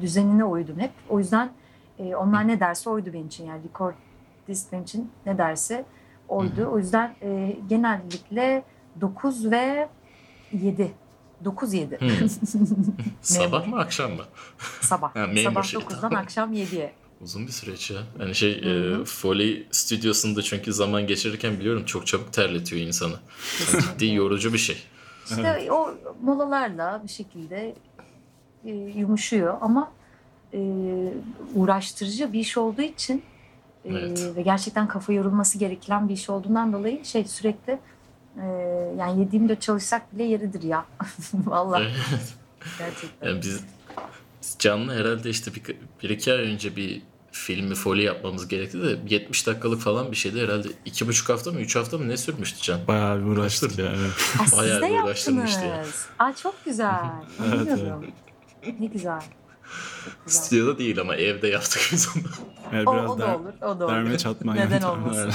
düzenine 0.00 0.44
uydum 0.44 0.78
hep. 0.78 0.90
O 1.08 1.18
yüzden 1.18 1.52
e, 1.98 2.14
onlar 2.14 2.48
ne 2.48 2.60
derse 2.60 2.90
oydu 2.90 3.12
benim 3.12 3.26
için. 3.26 3.46
Yani 3.46 3.60
recordist 3.68 4.72
benim 4.72 4.84
için 4.84 5.10
ne 5.26 5.38
derse 5.38 5.84
oydu. 6.28 6.70
O 6.72 6.78
yüzden 6.78 7.16
e, 7.22 7.56
genellikle 7.68 8.64
9 9.00 9.50
ve 9.50 9.88
7. 10.52 10.90
9-7 11.44 12.00
Hmm. 12.00 12.28
Sabah 13.22 13.66
mı 13.66 13.78
akşam 13.78 14.12
mı? 14.12 14.22
sabah. 14.80 15.14
Memur 15.26 15.42
sabah 15.42 15.62
şey. 15.62 15.80
9'dan 15.80 16.10
akşam 16.10 16.52
7'ye. 16.54 16.92
Uzun 17.20 17.46
bir 17.46 17.52
süreç 17.52 17.90
ya. 17.90 17.98
Hani 18.18 18.34
şey 18.34 18.52
e, 18.52 19.04
Foley 19.04 19.66
stüdyosunda 19.70 20.42
çünkü 20.42 20.72
zaman 20.72 21.06
geçirirken 21.06 21.60
biliyorum 21.60 21.84
çok 21.84 22.06
çabuk 22.06 22.32
terletiyor 22.32 22.82
insanı. 22.82 23.14
Yani 23.72 23.82
ciddi 23.82 24.14
yorucu 24.14 24.52
bir 24.52 24.58
şey. 24.58 24.76
İşte 25.30 25.72
o 25.72 25.94
molalarla 26.22 27.00
bir 27.04 27.08
şekilde 27.08 27.74
e, 28.64 28.70
yumuşuyor 28.70 29.58
ama 29.60 29.92
e, 30.54 30.58
uğraştırıcı 31.54 32.32
bir 32.32 32.40
iş 32.40 32.56
olduğu 32.56 32.82
için 32.82 33.22
e, 33.84 33.88
Evet. 33.94 34.32
ve 34.36 34.42
gerçekten 34.42 34.88
kafa 34.88 35.12
yorulması 35.12 35.58
gereken 35.58 36.08
bir 36.08 36.14
iş 36.14 36.30
olduğundan 36.30 36.72
dolayı 36.72 37.04
şey 37.04 37.24
sürekli 37.24 37.78
e, 38.36 38.46
yani 38.98 39.20
yediğimde 39.20 39.60
çalışsak 39.60 40.14
bile 40.14 40.22
yeridir 40.24 40.62
ya. 40.62 40.84
Vallahi 41.34 41.82
Evet. 41.82 42.34
gerçekten. 42.78 43.28
Yani 43.28 43.42
biz, 43.42 43.60
biz 44.42 44.56
canlı 44.58 44.94
herhalde 44.94 45.30
işte 45.30 45.54
bir, 45.54 45.62
bir 46.02 46.10
iki 46.10 46.32
ay 46.32 46.38
önce 46.38 46.76
bir 46.76 47.02
filmi 47.32 47.74
Foley 47.74 48.04
yapmamız 48.04 48.48
gerekti 48.48 48.82
de 48.82 48.98
70 49.08 49.46
dakikalık 49.46 49.80
falan 49.80 50.10
bir 50.10 50.16
şeydi 50.16 50.40
herhalde 50.42 50.68
iki 50.84 51.08
buçuk 51.08 51.28
hafta 51.28 51.52
mı 51.52 51.60
üç 51.60 51.76
hafta 51.76 51.98
mı 51.98 52.08
ne 52.08 52.16
sürmüştü 52.16 52.62
Can? 52.62 52.80
Bayağı 52.88 53.20
bir 53.20 53.24
uğraştık 53.24 53.78
ya. 53.78 53.86
Evet. 53.86 54.52
Bayağı 54.56 54.82
bir 54.82 55.02
uğraştırmıştı 55.04 55.64
ya. 55.64 55.84
Aa, 56.18 56.32
çok 56.32 56.64
güzel. 56.64 56.94
Evet, 57.54 57.66
Bilmiyordum. 57.76 58.06
Ne 58.80 58.86
güzel. 58.86 59.20
Güzel. 60.26 60.42
Stüdyoda 60.42 60.78
değil 60.78 61.00
ama 61.00 61.16
evde 61.16 61.48
yaptık 61.48 61.88
biz 61.92 62.08
onu. 62.16 62.22
Yani 62.76 62.88
O, 62.88 62.94
biraz 62.94 63.10
o 63.10 63.18
da 63.18 63.26
der, 63.26 63.34
olur. 63.34 63.52
O 63.62 63.80
da 63.80 63.84
olur. 63.84 63.92
derme 63.94 64.18
çatma 64.18 64.54
Neden 64.54 64.82
olmasın? 64.82 65.30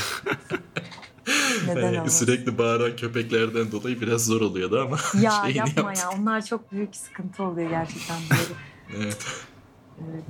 Neden 1.67 1.93
olmasın? 1.93 2.25
sürekli 2.25 2.57
bağıran 2.57 2.95
köpeklerden 2.95 3.71
dolayı 3.71 4.01
biraz 4.01 4.25
zor 4.25 4.41
oluyordu 4.41 4.81
ama 4.81 4.97
Ya 5.21 5.31
yapma 5.53 5.81
yaptık. 5.91 5.97
ya. 6.03 6.09
Onlar 6.19 6.45
çok 6.45 6.71
büyük 6.71 6.95
sıkıntı 6.95 7.43
oluyor 7.43 7.69
gerçekten. 7.69 8.17
Böyle. 8.31 8.43
Evet. 8.97 9.25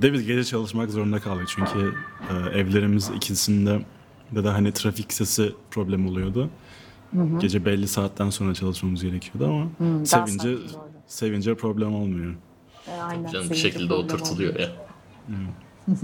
De 0.02 0.12
biz 0.12 0.26
gece 0.26 0.44
çalışmak 0.44 0.90
zorunda 0.90 1.20
kaldık 1.20 1.48
çünkü 1.48 1.94
e, 2.30 2.58
evlerimiz 2.58 3.10
ikisinde 3.16 3.80
de 4.34 4.44
de 4.44 4.48
hani 4.48 4.72
trafik 4.72 5.12
sesi 5.12 5.52
problem 5.70 6.06
oluyordu. 6.08 6.50
Gece 7.40 7.64
belli 7.64 7.88
saatten 7.88 8.30
sonra 8.30 8.54
çalışmamız 8.54 9.02
gerekiyordu 9.02 9.44
ama 9.54 9.66
daha 9.80 10.04
sevince 10.26 10.56
sevince 11.06 11.54
problem 11.54 11.94
olmuyor. 11.94 12.34
Ee, 12.88 12.92
Aynen. 13.00 13.32
Canım 13.32 13.50
bir 13.50 13.54
şekilde 13.56 13.94
oturtuluyor 13.94 14.52
olmuyor. 14.52 14.68
ya. 14.68 14.76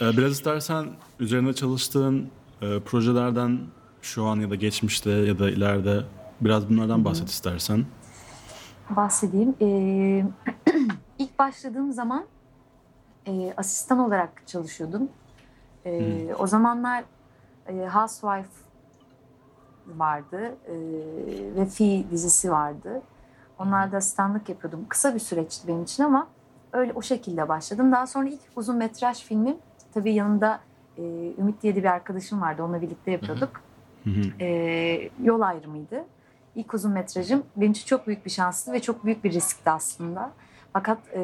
biraz 0.00 0.32
istersen 0.32 0.86
üzerinde 1.20 1.52
çalıştığın 1.52 2.30
e, 2.62 2.80
projelerden 2.80 3.58
şu 4.02 4.24
an 4.24 4.36
ya 4.36 4.50
da 4.50 4.54
geçmişte 4.54 5.10
ya 5.10 5.38
da 5.38 5.50
ileride 5.50 6.04
biraz 6.40 6.68
bunlardan 6.68 7.04
bahset 7.04 7.28
istersen. 7.28 7.84
Bahsedeyim. 8.96 9.54
Ee, 9.60 10.24
ilk 11.18 11.38
başladığım 11.38 11.92
zaman 11.92 12.24
e, 13.26 13.54
asistan 13.56 13.98
olarak 13.98 14.42
çalışıyordum. 14.46 15.08
Ee, 15.86 16.34
O 16.38 16.46
zamanlar 16.46 17.04
e, 17.66 17.88
Housewife 17.88 18.48
vardı 19.86 20.56
e, 20.66 20.74
ve 21.56 21.66
Fi 21.66 22.06
dizisi 22.10 22.50
vardı. 22.52 23.02
Onlarda 23.58 23.96
asistanlık 23.96 24.48
yapıyordum. 24.48 24.86
Kısa 24.88 25.14
bir 25.14 25.20
süreçti 25.20 25.68
benim 25.68 25.82
için 25.82 26.02
ama 26.02 26.28
öyle 26.72 26.92
o 26.92 27.02
şekilde 27.02 27.48
başladım. 27.48 27.92
Daha 27.92 28.06
sonra 28.06 28.28
ilk 28.28 28.40
uzun 28.56 28.76
metraj 28.76 29.18
filmim 29.22 29.56
tabii 29.94 30.14
yanında 30.14 30.60
e, 30.98 31.02
Ümit 31.38 31.62
diye 31.62 31.76
de 31.76 31.78
bir 31.78 31.88
arkadaşım 31.88 32.40
vardı. 32.40 32.62
Onunla 32.62 32.82
birlikte 32.82 33.10
yapıyorduk. 33.10 33.62
Hı 34.04 34.10
hı. 34.10 34.44
e, 34.44 35.10
yol 35.22 35.40
ayrımıydı. 35.40 36.04
İlk 36.54 36.74
uzun 36.74 36.92
metrajım 36.92 37.42
benim 37.56 37.72
için 37.72 37.86
çok 37.86 38.06
büyük 38.06 38.24
bir 38.24 38.30
şanstı 38.30 38.72
ve 38.72 38.80
çok 38.80 39.04
büyük 39.04 39.24
bir 39.24 39.32
riskti 39.32 39.70
aslında. 39.70 40.32
Fakat 40.72 40.98
e, 41.12 41.20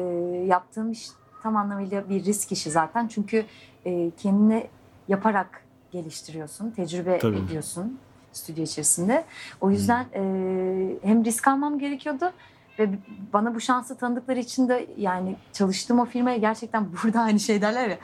yaptığım 0.47 0.91
iş 0.91 1.07
tam 1.43 1.55
anlamıyla 1.55 2.09
bir 2.09 2.25
risk 2.25 2.51
işi 2.51 2.71
zaten. 2.71 3.07
Çünkü 3.07 3.45
e, 3.85 4.11
kendini 4.17 4.67
yaparak 5.07 5.61
geliştiriyorsun, 5.91 6.71
tecrübe 6.71 7.19
Tabii. 7.19 7.37
ediyorsun 7.37 7.99
stüdyo 8.31 8.63
içerisinde. 8.63 9.25
O 9.61 9.71
yüzden 9.71 10.05
e, 10.13 10.21
hem 11.03 11.25
risk 11.25 11.47
almam 11.47 11.79
gerekiyordu 11.79 12.31
ve 12.79 12.89
bana 13.33 13.55
bu 13.55 13.59
şansı 13.59 13.97
tanıdıkları 13.97 14.39
için 14.39 14.69
de 14.69 14.87
yani 14.97 15.35
çalıştığım 15.53 15.99
o 15.99 16.05
firmaya 16.05 16.37
gerçekten 16.37 16.87
burada 17.03 17.21
aynı 17.21 17.39
şey 17.39 17.61
derler 17.61 17.89
ya. 17.89 17.97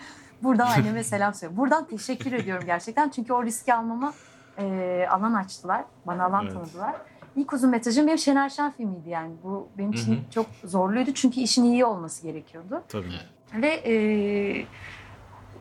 Burada 0.43 0.65
anneme 0.77 1.03
selam 1.03 1.33
söylüyorum. 1.33 1.57
Buradan 1.63 1.85
teşekkür 1.87 2.31
ediyorum 2.33 2.63
gerçekten. 2.65 3.09
Çünkü 3.09 3.33
o 3.33 3.43
riski 3.43 3.73
almama 3.73 4.13
e, 4.57 5.07
alan 5.09 5.33
açtılar. 5.33 5.83
Bana 6.07 6.25
alan 6.25 6.43
Evet. 6.43 6.53
tanıdılar. 6.53 6.95
İlk 7.35 7.53
uzun 7.53 7.69
metrajım 7.69 8.07
benim 8.07 8.17
Şener 8.17 8.49
Şen 8.49 8.71
filmiydi 8.71 9.09
yani. 9.09 9.33
Bu 9.43 9.67
benim 9.77 9.91
için 9.91 10.11
Hı 10.15 10.19
hı. 10.19 10.31
çok 10.31 10.45
zorluydu. 10.63 11.13
Çünkü 11.13 11.39
işin 11.39 11.63
iyi 11.63 11.85
olması 11.85 12.23
gerekiyordu. 12.23 12.83
Tabii. 12.89 13.13
Ve 13.61 13.67
e, 13.67 13.93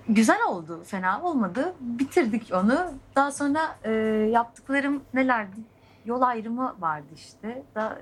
güzel 0.08 0.38
oldu. 0.48 0.82
Fena 0.84 1.22
olmadı. 1.22 1.74
Bitirdik 1.80 2.50
onu. 2.54 2.78
Daha 3.16 3.32
sonra 3.32 3.60
e, 3.84 3.90
yaptıklarım 4.32 5.02
nelerdi? 5.14 5.56
Yol 6.04 6.22
ayrımı 6.22 6.74
vardı 6.80 7.06
işte. 7.16 7.62
Da, 7.74 7.98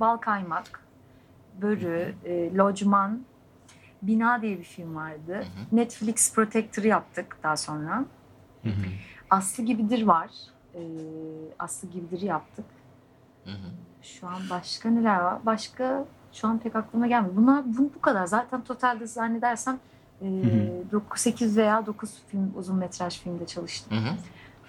bal 0.00 0.16
kaymak, 0.16 0.82
börü, 1.62 2.14
e, 2.24 2.56
lojman, 2.56 3.20
bina 4.02 4.42
diye 4.42 4.58
bir 4.58 4.64
film 4.64 4.94
vardı. 4.94 5.44
Netflix 5.72 6.34
Protector'ı 6.34 6.86
yaptık 6.86 7.36
daha 7.42 7.56
sonra. 7.56 8.04
Hı 8.62 8.68
hı. 8.68 8.84
Aslı 9.30 9.64
Gibidir 9.64 10.02
var. 10.06 10.30
E, 10.74 10.80
Aslı 11.58 11.90
Gibidir'i 11.90 12.26
yaptık. 12.26 12.64
Hı 13.44 13.50
hı. 13.50 13.70
Şu 14.02 14.28
an 14.28 14.40
başka 14.50 14.90
neler 14.90 15.18
var? 15.20 15.46
Başka 15.46 16.04
şu 16.32 16.48
an 16.48 16.58
pek 16.58 16.76
aklıma 16.76 17.06
gelmiyor. 17.06 17.36
Bunlar 17.36 17.64
bu, 17.66 17.90
bu 17.94 18.00
kadar. 18.00 18.26
Zaten 18.26 18.64
totalde 18.64 19.06
zannedersem 19.06 19.78
e, 20.22 20.26
hı. 20.26 20.90
9, 20.92 21.20
8 21.20 21.56
veya 21.56 21.86
9 21.86 22.10
film 22.28 22.52
uzun 22.56 22.76
metraj 22.76 23.20
filmde 23.20 23.46
çalıştım. 23.46 23.98
Hı 23.98 24.10
hı. 24.10 24.14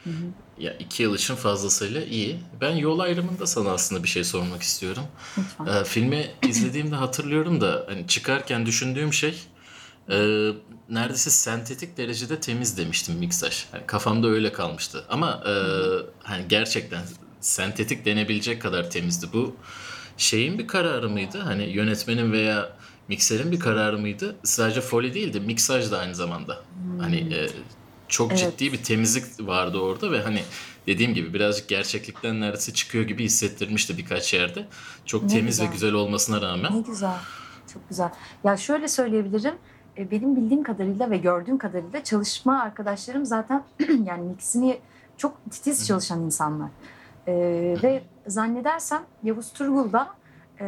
Hı 0.03 0.10
hı. 0.10 0.24
Ya 0.60 0.74
iki 0.74 1.03
yıl 1.03 1.15
için 1.15 1.36
fazlasıyla 1.36 2.03
iyi. 2.03 2.39
Ben 2.62 2.75
yol 2.75 3.00
ayrımında 3.00 3.48
sana 3.48 3.72
aslında 3.72 4.03
bir 4.03 4.08
şey 4.08 4.24
sormak 4.24 4.62
istiyorum. 4.62 5.03
Lütfen. 5.38 5.65
Ee, 5.65 5.84
filmi 5.84 6.27
izlediğimde 6.48 6.96
hatırlıyorum 6.96 7.62
da 7.62 7.86
hani 7.89 8.08
çıkarken 8.08 8.65
düşündüğüm 8.65 9.13
şey 9.13 9.36
e, 10.10 10.50
neredeyse 10.89 11.29
sentetik 11.29 11.98
derecede 11.98 12.39
temiz 12.39 12.77
demiştim 12.77 13.15
miksaj. 13.15 13.65
Hani 13.72 13.86
kafamda 13.86 14.27
öyle 14.27 14.53
kalmıştı. 14.53 15.06
Ama 15.10 15.44
e, 15.48 15.53
hani 16.24 16.48
gerçekten 16.48 17.01
sentetik 17.41 18.06
denebilecek 18.06 18.62
kadar 18.62 18.89
temizdi. 18.89 19.27
Bu 19.34 19.56
şeyin 20.18 20.60
bir 20.60 20.68
kararı 20.68 21.10
mıydı? 21.10 21.39
Hani 21.39 21.63
yönetmenin 21.63 22.32
veya 22.32 22.70
mikserin 23.08 23.51
bir 23.51 23.60
kararı 23.60 23.98
mıydı? 23.98 24.36
Sadece 24.44 24.82
Foley 24.82 25.13
değil 25.13 25.34
de 25.34 25.39
miksaj 25.39 25.91
da 25.91 26.00
aynı 26.00 26.15
zamanda. 26.15 26.62
Hani 27.00 27.34
e, 27.34 27.48
çok 28.10 28.32
Evet. 28.32 28.39
ciddi 28.39 28.74
bir 28.74 28.84
temizlik 28.84 29.48
vardı 29.48 29.80
orada 29.80 30.12
ve 30.12 30.22
hani 30.22 30.42
dediğim 30.88 31.13
gibi 31.13 31.34
birazcık 31.34 31.68
gerçeklikten 31.68 32.42
neredeyse 32.42 32.74
çıkıyor 32.74 33.04
gibi 33.04 33.24
hissettirmişti 33.24 33.98
birkaç 33.98 34.34
yerde. 34.34 34.66
Çok 35.06 35.22
Ne 35.24 35.28
temiz 35.30 35.60
ve 35.60 35.63
güzel. 35.66 35.74
güzel 35.74 35.94
olmasına 35.94 36.42
rağmen. 36.42 36.75
Ne 36.78 36.82
güzel. 36.82 37.18
Çok 37.74 37.89
güzel. 37.89 38.10
Ya 38.44 38.58
şöyle 38.58 38.88
söyleyebilirim. 38.88 39.56
e, 39.98 40.12
Benim 40.12 40.36
bildiğim 40.36 40.63
kadarıyla 40.63 41.10
ve 41.12 41.18
gördüğüm 41.18 41.58
kadarıyla 41.58 42.04
çalışma 42.04 42.62
arkadaşlarım 42.62 43.25
zaten 43.25 43.63
yani 44.06 44.28
mixini 44.28 44.80
çok 45.18 45.38
titiz 45.51 45.88
çalışan 45.88 46.22
insanlar. 46.22 46.70
E, 47.28 47.34
ve 47.84 48.04
zannedersem 48.28 49.01
Yavuz 49.24 49.54
Turgul 49.54 49.92
da 49.94 50.10
e, 50.62 50.68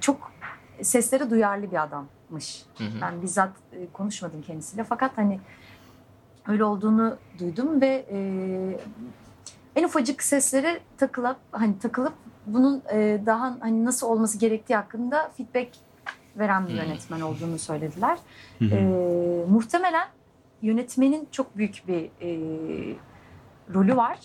çok 0.00 0.32
seslere 0.82 1.30
duyarlı 1.30 1.70
bir 1.70 1.82
adammış. 1.82 2.62
Hı 2.78 2.84
hı. 2.84 3.00
Ben 3.00 3.22
bizzat 3.22 3.50
e, 3.72 3.86
konuşmadım 3.92 4.42
kendisiyle 4.42 4.84
fakat 4.84 5.18
hani 5.18 5.40
öyle 6.48 6.64
olduğunu 6.64 7.16
duydum 7.38 7.80
ve 7.80 8.06
e, 8.10 8.18
en 9.76 9.84
ufacık 9.84 10.22
seslere 10.22 10.80
takılıp 10.98 11.36
hani 11.52 11.78
takılıp 11.78 12.12
bunun 12.46 12.82
e, 12.92 13.22
daha 13.26 13.56
hani 13.60 13.84
nasıl 13.84 14.06
olması 14.06 14.38
gerektiği 14.38 14.76
hakkında 14.76 15.30
feedback 15.36 15.68
veren 16.36 16.66
bir 16.66 16.70
Hmm. 16.70 16.76
yönetmen 16.76 17.20
olduğunu 17.20 17.58
söylediler. 17.58 18.18
E, 18.62 18.84
muhtemelen 19.48 20.08
yönetmenin 20.62 21.28
çok 21.30 21.56
büyük 21.56 21.82
bir 21.88 22.04
e, 22.22 22.30
rolü 23.74 23.96
var. 23.96 24.18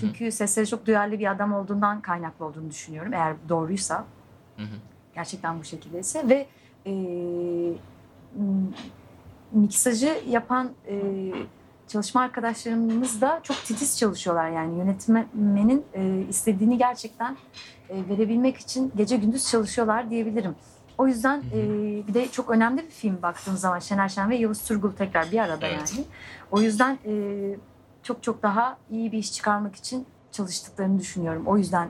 Çünkü 0.00 0.32
sesleri 0.32 0.66
çok 0.66 0.86
duyarlı 0.86 1.18
bir 1.18 1.30
adam 1.30 1.52
olduğundan 1.52 2.00
kaynaklı 2.00 2.44
olduğunu 2.44 2.70
düşünüyorum. 2.70 3.12
Eğer 3.12 3.36
doğruysa 3.48 4.04
gerçekten 5.14 5.58
bu 5.60 5.64
şekildeyse 5.64 6.28
ve 6.28 6.46
e, 6.86 6.92
miksajı 9.52 10.22
yapan 10.28 10.70
e, 10.88 11.02
çalışma 11.88 12.20
arkadaşlarımız 12.20 13.20
da 13.20 13.40
çok 13.42 13.56
titiz 13.56 13.98
çalışıyorlar 13.98 14.50
yani 14.50 14.78
yönetmenin 14.78 15.84
e, 15.94 16.24
istediğini 16.28 16.78
gerçekten 16.78 17.36
e, 17.88 18.08
verebilmek 18.08 18.56
için 18.56 18.92
gece 18.96 19.16
gündüz 19.16 19.50
çalışıyorlar 19.50 20.10
diyebilirim. 20.10 20.54
O 20.98 21.06
yüzden 21.06 21.42
e, 21.54 21.58
bir 22.08 22.14
de 22.14 22.28
çok 22.28 22.50
önemli 22.50 22.82
bir 22.82 22.90
film 22.90 23.22
baktığım 23.22 23.56
zaman 23.56 23.78
Şener 23.78 24.08
Şen 24.08 24.30
ve 24.30 24.36
Yavuz 24.36 24.62
Turgul 24.62 24.92
tekrar 24.92 25.32
bir 25.32 25.38
arada 25.38 25.66
Evet. 25.66 25.94
yani. 25.96 26.06
O 26.50 26.60
yüzden 26.60 26.98
e, 27.06 27.12
çok 28.02 28.22
çok 28.22 28.42
daha 28.42 28.78
iyi 28.90 29.12
bir 29.12 29.18
iş 29.18 29.32
çıkarmak 29.32 29.76
için 29.76 30.06
çalıştıklarını 30.32 30.98
düşünüyorum. 30.98 31.42
O 31.46 31.58
yüzden 31.58 31.88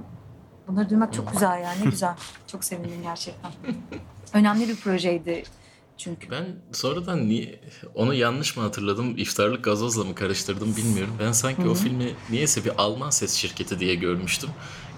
bunları 0.69 0.91
duymak 0.91 1.13
çok 1.13 1.33
güzel 1.33 1.63
yani 1.63 1.81
ne 1.85 1.91
güzel. 1.91 2.15
Çok 2.47 2.65
sevindim 2.65 3.03
gerçekten. 3.03 3.53
Önemli 4.35 4.69
bir 4.69 4.77
projeydi 4.77 5.43
çünkü. 6.01 6.31
Ben 6.31 6.47
sonradan 6.73 7.29
niye 7.29 7.61
onu 7.95 8.15
yanlış 8.15 8.57
mı 8.57 8.63
hatırladım? 8.63 9.19
İftarlık 9.19 9.65
gazozla 9.65 10.05
mı 10.05 10.15
karıştırdım 10.15 10.77
bilmiyorum. 10.77 11.15
Ben 11.21 11.33
sanki 11.33 11.69
o 11.69 11.75
filmi 11.75 12.15
niyeyse 12.31 12.65
bir 12.65 12.73
Alman 12.79 13.11
ses 13.11 13.35
şirketi 13.35 13.81
diye 13.81 13.95
görmüştüm 13.95 14.51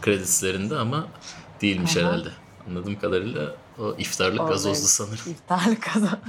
kredislerinde 0.03 0.77
ama 0.77 1.09
değilmiş 1.61 1.97
Aha. 1.97 2.05
herhalde. 2.05 2.29
Anladığım 2.69 3.01
kadarıyla 3.01 3.57
o 3.79 3.95
iftarlık 3.99 4.41
Oldu, 4.41 4.51
gazozlu 4.51 4.87
sanırım. 4.87 5.31
İftarlı 5.31 5.81
kazan. 5.81 6.21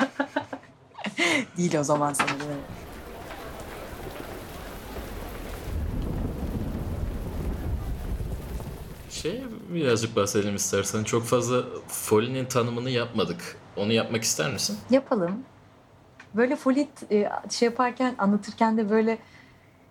Değil 1.57 1.77
o 1.79 1.83
zaman 1.83 2.13
sanırım. 2.13 2.37
Şey 9.11 9.41
birazcık 9.69 10.15
bahsedelim 10.15 10.55
istersen. 10.55 11.03
Çok 11.03 11.25
fazla 11.25 11.63
Foley'nin 11.87 12.45
tanımını 12.45 12.89
yapmadık. 12.89 13.62
Onu 13.77 13.93
yapmak 13.93 14.23
ister 14.23 14.53
misin? 14.53 14.77
Yapalım. 14.89 15.43
Böyle 16.35 16.55
folit 16.55 17.11
e, 17.11 17.29
şey 17.49 17.65
yaparken 17.65 18.15
anlatırken 18.17 18.77
de 18.77 18.89
böyle 18.89 19.17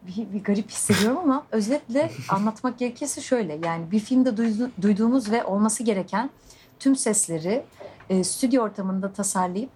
bir, 0.02 0.32
bir 0.32 0.44
garip 0.44 0.70
hissediyorum 0.70 1.18
ama 1.18 1.46
özetle 1.52 2.10
anlatmak 2.28 2.78
gerekirse 2.78 3.20
şöyle 3.20 3.58
yani 3.64 3.90
bir 3.90 4.00
filmde 4.00 4.36
duydu- 4.36 4.70
duyduğumuz 4.82 5.30
ve 5.30 5.44
olması 5.44 5.82
gereken 5.82 6.30
tüm 6.78 6.96
sesleri 6.96 7.64
e, 8.10 8.24
stüdyo 8.24 8.62
ortamında 8.62 9.12
tasarlayıp 9.12 9.70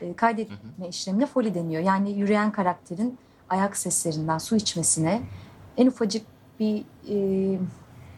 e, 0.00 0.14
kaydetme 0.14 0.88
işlemine 0.88 1.26
foli 1.26 1.54
deniyor. 1.54 1.82
Yani 1.82 2.12
yürüyen 2.12 2.52
karakterin 2.52 3.18
ayak 3.48 3.76
seslerinden 3.76 4.38
su 4.38 4.56
içmesine 4.56 5.22
en 5.76 5.86
ufacık 5.86 6.26
bir 6.60 6.84
e, 7.08 7.16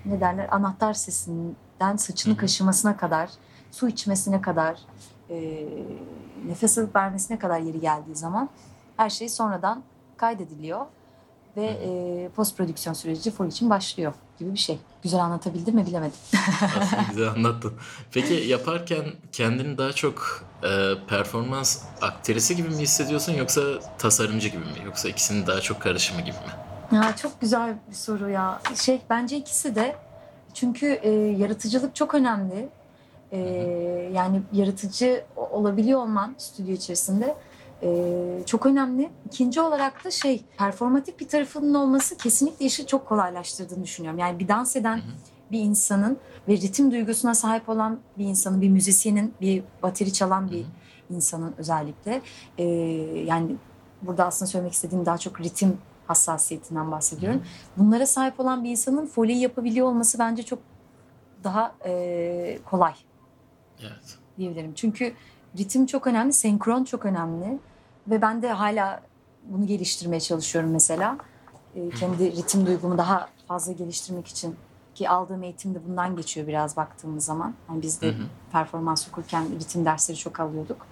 ne 0.04 0.20
derler 0.20 0.48
anahtar 0.50 0.94
sesinden 0.94 1.96
saçını 1.96 2.34
hı. 2.34 2.38
kaşımasına 2.38 2.96
kadar 2.96 3.30
su 3.70 3.88
içmesine 3.88 4.40
kadar 4.40 4.78
e, 5.30 5.66
nefes 6.46 6.78
alıp 6.78 6.96
vermesine 6.96 7.38
kadar 7.38 7.60
yeri 7.60 7.80
geldiği 7.80 8.16
zaman 8.16 8.48
her 8.96 9.10
şey 9.10 9.28
sonradan 9.28 9.82
kaydediliyor 10.16 10.86
ve 11.56 11.64
e, 11.64 12.28
post 12.36 12.56
prodüksiyon 12.56 12.94
süreci 12.94 13.30
fol 13.30 13.46
için 13.46 13.70
başlıyor 13.70 14.14
gibi 14.38 14.52
bir 14.52 14.58
şey. 14.58 14.78
Güzel 15.02 15.20
anlatabildim 15.20 15.74
mi 15.74 15.86
bilemedim. 15.86 16.18
Aslında 16.80 17.02
güzel 17.10 17.28
anlattın. 17.28 17.72
Peki 18.12 18.34
yaparken 18.34 19.04
kendini 19.32 19.78
daha 19.78 19.92
çok 19.92 20.44
e, 20.62 20.92
performans 21.08 21.82
aktrisi 22.00 22.56
gibi 22.56 22.68
mi 22.68 22.76
hissediyorsun 22.76 23.32
yoksa 23.32 23.60
tasarımcı 23.98 24.48
gibi 24.48 24.64
mi? 24.64 24.84
Yoksa 24.84 25.08
ikisinin 25.08 25.46
daha 25.46 25.60
çok 25.60 25.80
karışımı 25.82 26.20
gibi 26.20 26.36
mi? 26.36 26.96
Ya 26.96 27.16
çok 27.16 27.40
güzel 27.40 27.74
bir 27.88 27.94
soru 27.94 28.30
ya. 28.30 28.60
Şey 28.74 29.00
bence 29.10 29.36
ikisi 29.36 29.74
de 29.74 29.96
çünkü 30.54 30.86
e, 30.86 31.10
yaratıcılık 31.10 31.94
çok 31.94 32.14
önemli. 32.14 32.68
E, 33.34 33.38
yani 34.12 34.42
yaratıcı 34.52 35.24
olabiliyor 35.36 36.00
olman 36.00 36.34
stüdyo 36.38 36.74
içerisinde 36.74 37.36
e, 37.82 38.42
çok 38.46 38.66
önemli. 38.66 39.10
İkinci 39.26 39.60
olarak 39.60 40.04
da 40.04 40.10
şey 40.10 40.42
performatif 40.58 41.20
bir 41.20 41.28
tarafının 41.28 41.74
olması 41.74 42.16
kesinlikle 42.16 42.64
işi 42.64 42.86
çok 42.86 43.06
kolaylaştırdığını 43.06 43.84
düşünüyorum. 43.84 44.18
Yani 44.18 44.38
bir 44.38 44.48
dans 44.48 44.76
eden 44.76 45.00
bir 45.52 45.60
insanın 45.60 46.18
ve 46.48 46.52
ritim 46.52 46.92
duygusuna 46.92 47.34
sahip 47.34 47.68
olan 47.68 47.98
bir 48.18 48.24
insanın, 48.24 48.60
bir 48.60 48.68
müzisyenin, 48.68 49.34
bir 49.40 49.64
bateri 49.82 50.12
çalan 50.12 50.50
bir 50.50 50.66
insanın 51.10 51.54
özellikle 51.58 52.22
e, 52.58 52.64
yani 53.26 53.56
burada 54.02 54.26
aslında 54.26 54.50
söylemek 54.50 54.72
istediğim 54.72 55.06
daha 55.06 55.18
çok 55.18 55.40
ritim 55.40 55.78
hassasiyetinden 56.06 56.90
bahsediyorum. 56.90 57.42
Bunlara 57.76 58.06
sahip 58.06 58.40
olan 58.40 58.64
bir 58.64 58.70
insanın 58.70 59.06
foley 59.06 59.36
yapabiliyor 59.36 59.86
olması 59.86 60.18
bence 60.18 60.42
çok 60.42 60.58
daha 61.44 61.74
e, 61.84 62.58
kolay 62.64 62.94
Evet. 63.80 64.18
diyebilirim. 64.38 64.74
Çünkü 64.74 65.14
ritim 65.58 65.86
çok 65.86 66.06
önemli, 66.06 66.32
senkron 66.32 66.84
çok 66.84 67.04
önemli 67.04 67.58
ve 68.08 68.22
ben 68.22 68.42
de 68.42 68.48
hala 68.52 69.00
bunu 69.44 69.66
geliştirmeye 69.66 70.20
çalışıyorum 70.20 70.70
mesela. 70.70 71.18
E, 71.74 71.90
kendi 71.90 72.36
ritim 72.36 72.66
duygumu 72.66 72.98
daha 72.98 73.28
fazla 73.48 73.72
geliştirmek 73.72 74.26
için 74.26 74.56
ki 74.94 75.08
aldığım 75.08 75.42
eğitim 75.42 75.74
de 75.74 75.78
bundan 75.88 76.16
geçiyor 76.16 76.46
biraz 76.46 76.76
baktığımız 76.76 77.24
zaman. 77.24 77.54
Yani 77.68 77.82
biz 77.82 78.00
de 78.00 78.06
Hı 78.08 78.10
hı. 78.10 78.26
performans 78.52 79.08
okurken 79.08 79.44
ritim 79.60 79.84
dersleri 79.84 80.16
çok 80.16 80.40
alıyorduk. 80.40 80.86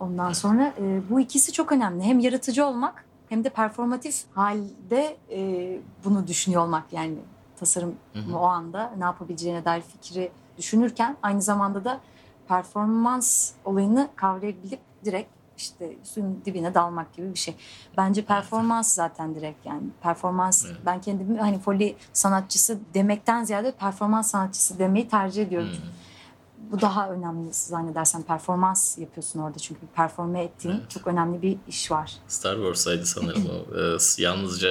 Ondan 0.00 0.32
sonra 0.32 0.72
e, 0.80 1.00
bu 1.10 1.20
ikisi 1.20 1.52
çok 1.52 1.72
önemli. 1.72 2.02
Hem 2.02 2.18
yaratıcı 2.18 2.66
olmak 2.66 3.04
hem 3.28 3.44
de 3.44 3.48
performatif 3.48 4.24
halde 4.34 5.16
e, 5.30 5.80
bunu 6.04 6.26
düşünüyor 6.26 6.62
olmak 6.62 6.92
yani 6.92 7.14
tasarım 7.56 7.94
Hı 8.12 8.18
hı. 8.18 8.36
o 8.36 8.44
anda 8.44 8.92
ne 8.98 9.04
yapabileceğine 9.04 9.64
dair 9.64 9.82
fikri 9.82 10.30
düşünürken 10.58 11.16
aynı 11.22 11.42
zamanda 11.42 11.84
da 11.84 12.00
performans 12.48 13.52
olayını 13.64 14.08
kavrayabilip 14.16 14.80
direkt 15.04 15.30
işte 15.58 15.96
suyun 16.04 16.42
dibine 16.44 16.74
dalmak 16.74 17.16
gibi 17.16 17.34
bir 17.34 17.38
şey. 17.38 17.54
Bence 17.96 18.24
performans 18.24 18.94
zaten 18.94 19.34
direkt 19.34 19.66
yani 19.66 19.82
performans 20.02 20.64
Evet. 20.66 20.76
ben 20.86 21.00
kendimi 21.00 21.38
hani 21.38 21.58
foley 21.58 21.96
sanatçısı 22.12 22.78
demekten 22.94 23.44
ziyade 23.44 23.72
performans 23.72 24.30
sanatçısı 24.30 24.78
demeyi 24.78 25.08
tercih 25.08 25.42
ediyorum. 25.42 25.68
Hmm. 25.68 26.72
Bu 26.72 26.80
daha 26.80 27.10
önemli 27.10 27.48
zannedersen 27.52 28.22
performans 28.22 28.98
yapıyorsun 28.98 29.40
orada 29.40 29.58
çünkü 29.58 29.80
performe 29.94 30.42
ettiğin 30.42 30.74
Evet. 30.74 30.90
çok 30.90 31.06
önemli 31.06 31.42
bir 31.42 31.58
iş 31.68 31.90
var. 31.90 32.12
Star 32.28 32.54
Wars'aydı 32.54 33.06
sanırım 33.06 33.46
o. 33.46 33.76
Ee, 33.78 34.22
yalnızca 34.22 34.70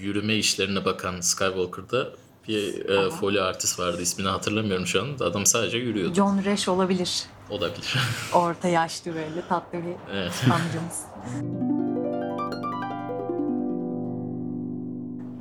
yürüme 0.00 0.34
işlerine 0.34 0.84
bakan 0.84 1.20
Skywalker'da 1.20 2.08
bir 2.48 2.88
e, 2.88 3.10
foley 3.10 3.40
artist 3.40 3.78
vardı. 3.78 4.02
ismini 4.02 4.28
hatırlamıyorum 4.28 4.86
şu 4.86 5.02
an. 5.02 5.06
Adam 5.20 5.46
sadece 5.46 5.78
yürüyordu. 5.78 6.14
John 6.14 6.44
Resch 6.44 6.68
olabilir. 6.68 7.22
Olabilir. 7.50 7.94
Orta 8.34 8.68
yaşlı 8.68 9.14
böyle 9.14 9.48
tatlı 9.48 9.78
bir 9.78 10.14
evet. 10.14 10.32
amcamız. 10.44 11.04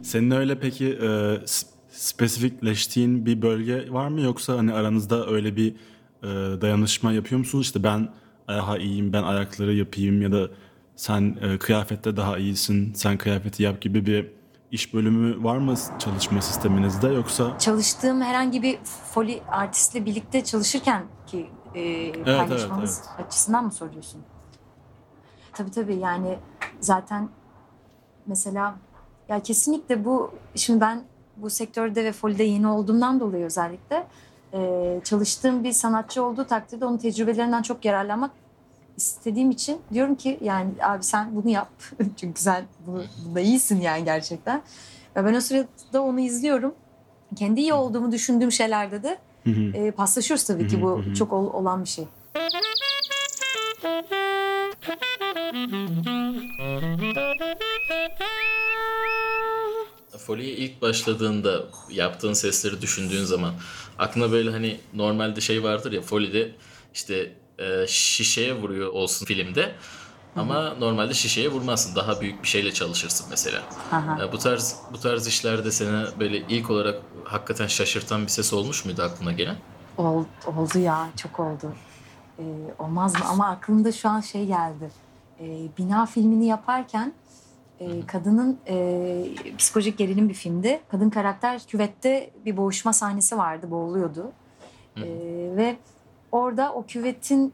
Senin 0.04 0.32
öyle 0.32 0.60
peki 0.60 0.88
e, 1.02 1.38
s- 1.46 1.68
spesifikleştiğin 1.90 3.26
bir 3.26 3.42
bölge 3.42 3.92
var 3.94 4.08
mı 4.08 4.22
yoksa 4.22 4.58
hani 4.58 4.74
aranızda 4.74 5.28
öyle 5.30 5.56
bir 5.56 5.72
e, 6.24 6.28
dayanışma 6.62 7.12
yapıyor 7.12 7.40
musunuz? 7.40 7.66
İşte 7.66 7.84
ben 7.84 8.10
daha 8.48 8.78
iyiyim, 8.78 9.14
ben 9.14 9.24
ayakları 9.24 9.74
yapayım 9.74 10.22
ya 10.22 10.32
da 10.32 10.50
sen 10.96 11.38
e, 11.42 11.58
kıyafette 11.58 12.18
daha 12.18 12.38
iyisin, 12.38 12.94
sen 12.94 13.18
kıyafeti 13.18 13.64
yap 13.64 13.82
gibi 13.82 14.06
bir 14.06 14.28
iş 14.72 14.94
bölümü 14.94 15.44
var 15.44 15.58
mı 15.58 15.76
çalışma 16.00 16.42
sisteminizde 16.42 17.08
yoksa? 17.08 17.58
Çalıştığım 17.60 18.22
herhangi 18.22 18.64
bir 18.64 18.80
foley 18.84 19.44
artistle 19.48 20.06
birlikte 20.06 20.44
çalışırken 20.44 21.04
ki 21.28 21.50
e, 21.76 22.12
paylaşmamız 22.24 23.04
açısından 23.26 23.66
mı 23.66 23.72
soruyorsun? 23.72 24.22
Tabii 25.54 25.72
tabii. 25.72 25.96
Yani 25.96 26.38
zaten 26.80 27.30
mesela 28.26 28.76
ya 29.30 29.40
kesinlikle 29.40 30.06
bu 30.06 30.32
şimdi 30.56 30.82
ben 30.82 31.04
bu 31.38 31.50
sektörde 31.50 32.06
ve 32.06 32.12
folide 32.12 32.44
yeni 32.44 32.68
olduğumdan 32.68 33.20
dolayı 33.20 33.46
özellikle 33.46 34.08
e, 34.54 35.02
çalıştığım 35.04 35.64
bir 35.64 35.72
sanatçı 35.72 36.24
olduğu 36.24 36.46
takdirde 36.46 36.86
onun 36.86 36.98
tecrübelerinden 36.98 37.62
çok 37.62 37.86
yararlanmak 37.86 38.32
istediğim 39.04 39.52
için 39.52 39.82
diyorum 39.94 40.16
ki 40.16 40.40
yani 40.42 40.72
abi 40.84 41.04
sen 41.04 41.36
bunu 41.36 41.50
yap. 41.50 41.70
Çünkü 42.18 42.42
sen 42.42 42.66
bunu, 42.88 43.04
bunda 43.26 43.40
iyisin 43.40 43.82
yani 43.82 44.06
gerçekten. 44.06 44.62
Ve 45.16 45.26
ben 45.26 45.34
o 45.34 45.42
sırada 45.42 46.02
onu 46.02 46.20
izliyorum. 46.20 46.76
Kendi 47.36 47.62
iyi 47.62 47.74
olduğumu 47.74 48.12
düşündüğüm 48.12 48.52
şeylerde 48.52 49.04
de 49.04 49.18
Hı 49.44 49.50
hı. 49.50 49.78
e, 49.78 49.92
paslaşıyoruz 49.92 50.44
tabii 50.44 50.68
ki. 50.68 50.82
Bu 50.82 51.04
çok 51.18 51.34
ol- 51.34 51.54
olan 51.54 51.84
bir 51.84 51.90
şey. 51.90 52.06
Foley'e 60.18 60.52
ilk 60.54 60.82
başladığında 60.82 61.64
yaptığın 61.90 62.34
sesleri 62.34 62.82
düşündüğün 62.82 63.24
zaman 63.24 63.54
aklına 64.00 64.32
böyle 64.32 64.50
hani 64.52 64.80
normalde 64.94 65.42
şey 65.42 65.64
vardır 65.64 65.92
ya 65.92 66.02
Foley'de 66.02 66.52
işte 66.94 67.32
e, 67.60 67.88
şişeye 67.88 68.54
vuruyor 68.54 68.88
olsun 68.93 69.26
filmde 69.26 69.72
ama 70.36 70.74
normalde 70.80 71.13
şişeye 71.13 71.50
vurmazsın. 71.52 71.95
Daha 71.95 72.22
büyük 72.22 72.43
bir 72.43 72.48
şeyle 72.48 72.72
çalışırsın 72.74 73.28
mesela. 73.30 73.62
Aha. 73.91 74.32
Bu 74.32 74.38
tarz 74.38 74.76
bu 74.93 75.00
tarz 75.00 75.28
işlerde 75.28 75.72
seni 75.72 76.06
böyle 76.19 76.38
ilk 76.38 76.69
olarak 76.69 77.02
hakikaten 77.24 77.67
şaşırtan 77.67 78.22
bir 78.24 78.28
ses 78.28 78.54
olmuş 78.54 78.86
muydu 78.86 79.02
aklına 79.02 79.32
gelen? 79.32 79.56
Ol- 79.98 80.24
oldu 80.48 80.80
ya 80.80 81.08
çok 81.17 81.39
oldu. 81.39 81.74
Ee, 82.39 82.43
olmaz 82.80 83.13
mı? 83.13 83.26
Ama 83.30 83.48
aklımda 83.50 83.91
şu 83.91 84.10
an 84.10 84.22
şey 84.22 84.45
geldi. 84.45 84.91
Ee, 85.39 85.67
Bina 85.78 86.06
filmini 86.06 86.48
yaparken 86.48 87.13
e, 87.80 88.06
kadının 88.06 88.60
e, 88.67 89.26
psikolojik 89.58 89.98
gerilim 89.98 90.30
bir 90.30 90.34
filmdi. 90.34 90.80
Kadın 90.91 91.10
karakter 91.10 91.62
küvette 91.67 92.32
bir 92.45 92.58
boğuşma 92.58 92.93
sahnesi 92.93 93.38
vardı. 93.38 93.72
Boğuluyordu. 93.72 94.32
Ee, 94.98 95.02
ve 95.58 95.78
orada 96.32 96.74
o 96.74 96.86
küvetin 96.86 97.54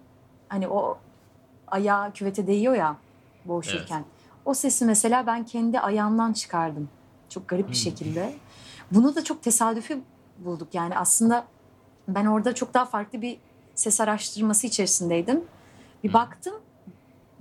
hani 0.49 0.67
o 0.67 0.97
ayağı 1.67 2.13
küvete 2.13 2.47
değiyor 2.47 2.75
ya 2.75 2.95
boğuşurken. 3.45 4.03
O 4.45 4.53
sesi 4.53 4.85
mesela 4.85 5.27
ben 5.27 5.45
kendi 5.45 5.79
ayağımdan 5.79 6.33
çıkardım. 6.33 6.89
Çok 7.29 7.47
garip 7.47 7.69
bir 7.69 7.75
şekilde. 7.75 8.33
Bunu 8.91 9.15
da 9.15 9.23
çok 9.23 9.43
tesadüfi 9.43 10.01
bulduk. 10.37 10.67
Yani 10.73 10.97
aslında 10.97 11.45
ben 12.07 12.25
orada 12.25 12.55
çok 12.55 12.73
daha 12.73 12.85
farklı 12.85 13.21
bir 13.21 13.37
ses 13.75 14.01
araştırması 14.01 14.67
içerisindeydim. 14.67 15.43
Bir 16.03 16.13
baktım 16.13 16.53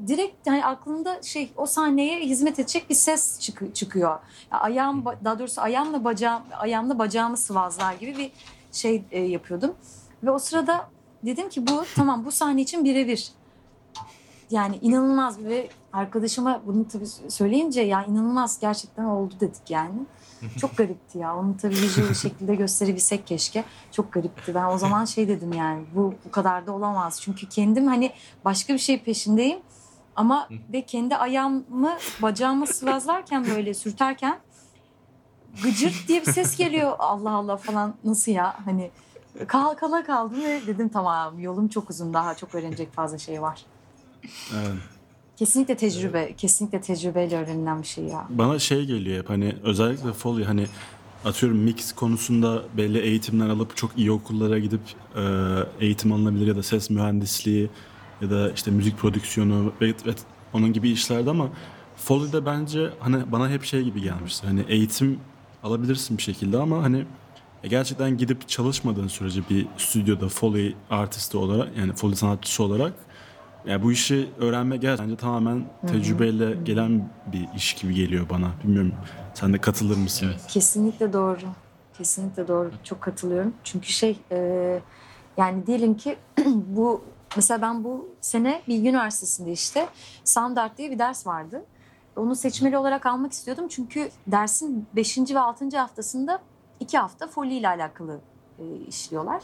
direkt 0.07 0.47
yani 0.47 0.67
aklımda 0.67 1.23
şey 1.23 1.53
o 1.57 1.67
sahneye 1.67 2.21
hizmet 2.21 2.59
edecek 2.59 2.91
bir 2.91 2.95
ses 2.95 3.41
çıkı- 3.41 3.73
çıkıyor. 3.73 4.19
Ya 4.53 4.61
ayağım 4.61 5.05
daha 5.25 5.39
doğrusu 5.39 5.61
ayağımla 5.61 6.05
bacağım 6.05 6.43
ayağımla 6.59 6.99
bacağımı 6.99 7.37
sıvazlar 7.37 7.95
gibi 7.95 8.17
bir 8.19 8.33
şey 8.73 9.03
e, 9.11 9.21
yapıyordum. 9.21 9.75
Ve 10.23 10.31
o 10.31 10.39
sırada 10.39 10.89
dedim 11.27 11.49
ki 11.49 11.67
bu 11.67 11.85
tamam 11.97 12.25
bu 12.25 12.33
sahne 12.33 12.63
için 12.63 12.85
birebir. 12.85 13.29
Yani 14.51 14.79
inanılmaz 14.83 15.45
ve 15.45 15.69
arkadaşıma 15.93 16.63
bunu 16.67 16.89
tabii 16.89 17.07
söyleyince 17.29 17.81
ya 17.81 18.05
inanılmaz 18.05 18.61
gerçekten 18.61 19.05
oldu 19.05 19.35
dedik 19.41 19.71
yani. 19.71 19.95
Çok 20.61 20.77
garipti 20.77 21.19
ya. 21.19 21.37
Onu 21.37 21.57
tabii 21.57 21.75
visual 21.75 22.15
şekilde 22.15 22.55
gösterebilsek 22.55 23.27
keşke. 23.27 23.65
Çok 23.93 24.13
garipti. 24.13 24.55
Ben 24.55 24.65
o 24.65 24.79
zaman 24.79 25.05
şey 25.05 25.29
dedim 25.29 25.53
yani 25.53 25.85
bu 25.95 26.15
bu 26.25 26.31
kadar 26.31 26.67
da 26.67 26.73
olamaz. 26.73 27.21
Çünkü 27.23 27.49
kendim 27.49 27.87
hani 27.87 28.13
başka 28.45 28.73
bir 28.75 28.79
şey 28.79 29.03
peşindeyim. 29.03 29.59
Ama 30.17 30.49
ve 30.73 30.83
kendi 30.83 31.17
ayağımı 31.17 31.99
bacağımı 32.23 32.67
sıvazlarken 32.67 33.47
böyle 33.47 33.75
sürterken 33.75 34.39
gıcırt 35.63 36.09
diye 36.09 36.21
bir 36.21 36.33
ses 36.33 36.57
geliyor. 36.57 36.97
Allah 36.99 37.31
Allah 37.31 37.57
falan 37.57 37.95
nasıl 38.05 38.33
ya 38.33 38.57
hani 38.65 38.91
kal 39.47 39.75
kala 39.75 40.05
kaldım 40.05 40.39
ve 40.45 40.67
dedim 40.67 40.89
tamam 40.89 41.39
yolum 41.39 41.69
çok 41.69 41.91
uzun 41.91 42.15
daha 42.15 42.35
çok 42.35 42.55
öğrenecek 42.55 42.93
fazla 42.93 43.19
şey 43.19 43.43
var. 43.43 43.61
Evet. 44.55 44.75
Kesinlikle 45.37 45.77
tecrübe, 45.77 46.35
kesinlikle 46.37 46.81
tecrübeyle 46.81 47.37
öğrenilen 47.37 47.83
bir 47.83 47.87
şey 47.87 48.05
ya. 48.05 48.27
Bana 48.31 48.59
şey 48.59 48.85
geliyor 48.85 49.19
hep 49.19 49.31
hani 49.31 49.57
özellikle 49.63 50.13
Foley 50.13 50.45
hani 50.45 50.67
atıyorum 51.25 51.59
mix 51.59 51.93
konusunda 51.93 52.63
belli 52.77 52.99
eğitimler 52.99 53.49
alıp 53.49 53.77
çok 53.77 53.99
iyi 53.99 54.13
okullara 54.13 54.59
gidip 54.59 54.81
e, 55.17 55.23
eğitim 55.81 56.13
alınabilir 56.13 56.47
ya 56.47 56.57
da 56.57 56.63
ses 56.63 56.91
mühendisliği 56.91 57.71
ya 58.21 58.31
da 58.31 58.51
işte 58.51 58.71
müzik 58.71 58.99
prodüksiyonu 58.99 59.73
ve, 59.81 59.89
ve 59.89 60.15
onun 60.53 60.73
gibi 60.73 60.91
işlerde 60.91 61.31
ama 61.31 61.49
Foley'de 61.97 62.47
bence 62.47 62.91
hani 63.01 63.33
bana 63.33 63.51
hep 63.51 63.65
şey 63.65 63.83
gibi 63.83 64.03
gelmişti. 64.03 64.47
Hani 64.47 64.65
eğitim 64.69 65.21
alabilirsin 65.63 66.19
bir 66.19 66.23
şekilde 66.23 66.59
ama 66.59 66.83
hani 66.83 67.05
e, 67.65 67.69
gerçekten 67.69 68.17
gidip 68.17 68.49
çalışmadığın 68.49 69.09
sürece 69.09 69.41
bir 69.51 69.67
stüdyoda 69.77 70.29
Foley 70.29 70.77
artisti 70.91 71.37
olarak 71.37 71.77
yani 71.77 71.93
Foley 71.93 72.17
sanatçısı 72.17 72.63
olarak 72.63 72.93
yani 73.67 73.83
bu 73.83 73.93
işi 73.93 74.29
öğrenme 74.39 74.77
gerçekten 74.77 75.17
tamamen 75.17 75.65
tecrübeyle 75.87 76.55
gelen 76.65 77.11
bir 77.33 77.49
iş 77.57 77.75
gibi 77.75 77.95
geliyor 77.95 78.29
bana. 78.31 78.51
Bilmiyorum 78.65 78.95
sen 79.35 79.53
de 79.53 79.61
katılır 79.61 79.97
mısın? 79.97 80.27
Evet. 80.31 80.47
Kesinlikle 80.49 81.13
doğru. 81.13 81.39
Kesinlikle 81.99 82.49
doğru. 82.49 82.71
Çok 82.85 83.01
katılıyorum. 83.01 83.55
Çünkü 83.65 83.87
şey 83.87 84.19
e, 84.33 84.81
yani 85.37 85.67
diyelim 85.67 85.97
ki 85.97 86.17
bu 86.47 87.05
mesela 87.37 87.63
ben 87.63 87.85
bu 87.85 88.09
sene 88.21 88.63
Bilgi 88.69 88.89
Üniversitesi'nde 88.89 89.53
işte 89.53 89.89
Sound 90.25 90.57
Art 90.57 90.79
diye 90.79 90.91
bir 90.91 90.99
ders 90.99 91.27
vardı. 91.27 91.65
Onu 92.17 92.37
seçmeli 92.37 92.79
olarak 92.79 93.07
almak 93.07 93.33
istiyordum. 93.33 93.69
Çünkü 93.69 94.11
dersin 94.27 94.87
5. 94.97 95.19
ve 95.19 95.41
6. 95.41 95.79
haftasında 95.79 96.41
iki 96.81 96.99
hafta 96.99 97.27
Foley 97.27 97.59
ile 97.59 97.69
alakalı 97.69 98.21
e, 98.59 98.77
işliyorlar. 98.77 99.43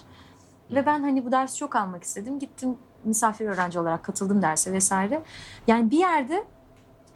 Ve 0.70 0.86
ben 0.86 1.00
hani 1.00 1.26
bu 1.26 1.32
dersi 1.32 1.56
çok 1.56 1.76
almak 1.76 2.02
istedim. 2.04 2.38
Gittim 2.38 2.78
misafir 3.04 3.46
öğrenci 3.46 3.80
olarak 3.80 4.04
katıldım 4.04 4.42
derse 4.42 4.72
vesaire. 4.72 5.22
Yani 5.66 5.90
bir 5.90 5.98
yerde 5.98 6.44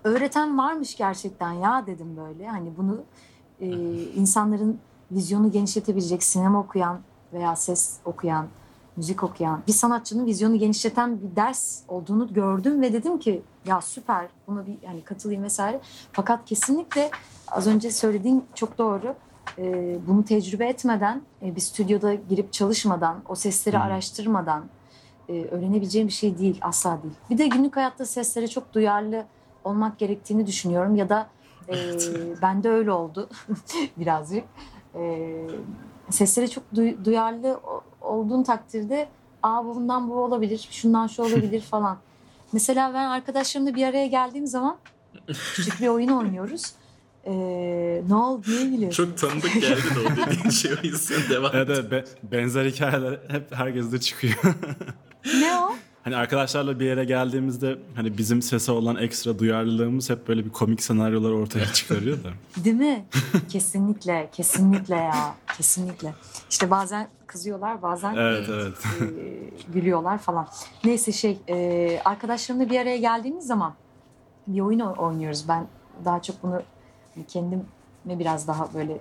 öğreten 0.05 0.59
varmış 0.59 0.97
gerçekten 0.97 1.53
ya 1.53 1.87
dedim 1.87 2.17
böyle. 2.17 2.49
Hani 2.49 2.77
bunu 2.77 3.03
e, 3.61 3.67
insanların 4.15 4.79
vizyonu 5.11 5.51
genişletebilecek 5.51 6.23
sinema 6.23 6.61
okuyan 6.61 7.01
veya 7.33 7.57
ses 7.57 7.97
okuyan, 8.05 8.47
müzik 8.97 9.23
okuyan 9.23 9.63
bir 9.67 9.73
sanatçının 9.73 10.27
vizyonu 10.27 10.59
genişleten 10.59 11.21
bir 11.23 11.37
ders 11.37 11.81
olduğunu 11.89 12.35
gördüm 12.35 12.83
ve 12.83 12.93
dedim 12.93 13.19
ki 13.19 13.43
ya 13.67 13.81
süper 13.81 14.29
buna 14.47 14.67
bir 14.67 14.77
hani 14.87 15.05
katılayım 15.05 15.43
vesaire. 15.43 15.81
Fakat 16.13 16.45
kesinlikle 16.45 17.11
az 17.49 17.67
önce 17.67 17.91
söylediğin 17.91 18.45
çok 18.55 18.79
doğru. 18.79 19.15
E, 19.59 19.97
bunu 20.07 20.25
tecrübe 20.25 20.67
etmeden, 20.69 21.23
e, 21.43 21.57
bir 21.57 21.61
stüdyoda 21.61 22.15
girip 22.15 22.53
çalışmadan, 22.53 23.23
o 23.29 23.35
sesleri 23.35 23.79
araştırmadan 23.79 24.65
e, 25.29 25.45
öğrenebileceğim 25.45 26.09
bir 26.09 26.13
şey 26.13 26.39
değil, 26.39 26.59
asla 26.63 27.03
değil. 27.03 27.15
Bir 27.31 27.39
de 27.39 27.47
günlük 27.47 27.77
hayatta 27.77 28.07
seslere 28.07 28.49
çok 28.49 28.73
duyarlı 28.73 29.25
olmak 29.65 29.99
gerektiğini 29.99 30.47
düşünüyorum 30.47 30.97
ya 30.97 31.09
da 31.09 31.27
e, 31.69 31.75
bende 32.43 32.71
öyle 32.71 32.93
oldu 32.93 33.29
birazcık. 33.97 34.45
E, 34.95 35.31
seslere 36.11 36.49
çok 36.49 36.65
duy- 36.75 37.05
duyarlı 37.05 37.61
olduğun 38.01 38.43
takdirde 38.43 39.09
aa 39.43 39.65
bu 39.65 39.75
bundan 39.75 40.11
bu 40.11 40.15
olabilir, 40.15 40.69
şundan 40.71 41.07
şu 41.07 41.23
olabilir 41.23 41.61
falan. 41.71 41.99
Mesela 42.53 42.95
ben 42.95 43.05
arkadaşlarımla 43.07 43.75
bir 43.75 43.87
araya 43.87 44.07
geldiğim 44.07 44.47
zaman 44.47 44.77
küçük 45.27 45.81
bir 45.81 45.89
oyun 45.89 46.09
oynuyoruz. 46.09 46.73
E, 47.27 47.33
ne 48.09 48.15
oldu 48.15 48.43
niye 48.49 48.65
gülüyorsun? 48.67 49.05
Çok 49.05 49.19
tanıdık 49.19 49.55
geldi 49.55 49.83
de 49.95 50.01
o 50.01 50.17
dediğin 50.27 50.51
şey 50.51 50.73
o 50.73 50.87
yüzden 50.87 51.21
devam 51.31 51.51
Evet, 51.55 51.69
evet, 51.71 51.91
be- 51.91 52.05
benzer 52.33 52.65
hikayeler 52.65 53.19
hep 53.29 53.55
herkeste 53.55 54.01
çıkıyor. 54.01 54.35
Ne 55.41 55.59
o? 55.59 55.73
hani 56.03 56.17
arkadaşlarla 56.17 56.81
bir 56.81 56.85
yere 56.85 57.05
geldiğimizde 57.05 57.79
hani 57.95 58.19
bizim 58.19 58.43
sese 58.43 58.73
olan 58.73 58.97
ekstra 58.97 59.39
duyarlılığımız 59.39 60.11
hep 60.11 60.29
böyle 60.29 60.45
bir 60.45 60.51
komik 60.51 60.83
senaryolar 60.83 61.31
ortaya 61.31 61.67
çıkarıyor 61.73 62.25
da. 62.25 62.29
Değil 62.65 62.77
mi? 62.77 63.05
kesinlikle, 63.49 64.29
kesinlikle 64.33 64.95
ya. 64.95 65.35
Kesinlikle. 65.57 66.15
İşte 66.51 66.71
bazen 66.71 67.09
kızıyorlar, 67.27 67.83
bazen 67.83 68.15
Evet 68.15 68.49
evet. 68.53 68.75
e, 69.01 69.73
gülüyorlar 69.73 70.19
falan. 70.19 70.49
Neyse 70.85 71.13
şey, 71.13 71.39
e, 71.49 72.01
arkadaşlarımla 72.05 72.71
bir 72.71 72.79
araya 72.81 72.97
geldiğimiz 72.97 73.47
zaman 73.47 73.75
bir 74.47 74.61
oyun 74.61 74.81
oynuyoruz. 74.81 75.45
Ben 75.49 75.67
daha 76.05 76.23
çok 76.23 76.43
bunu 76.43 76.63
kendime 77.29 77.63
biraz 78.07 78.49
daha 78.49 78.75
böyle 78.75 78.93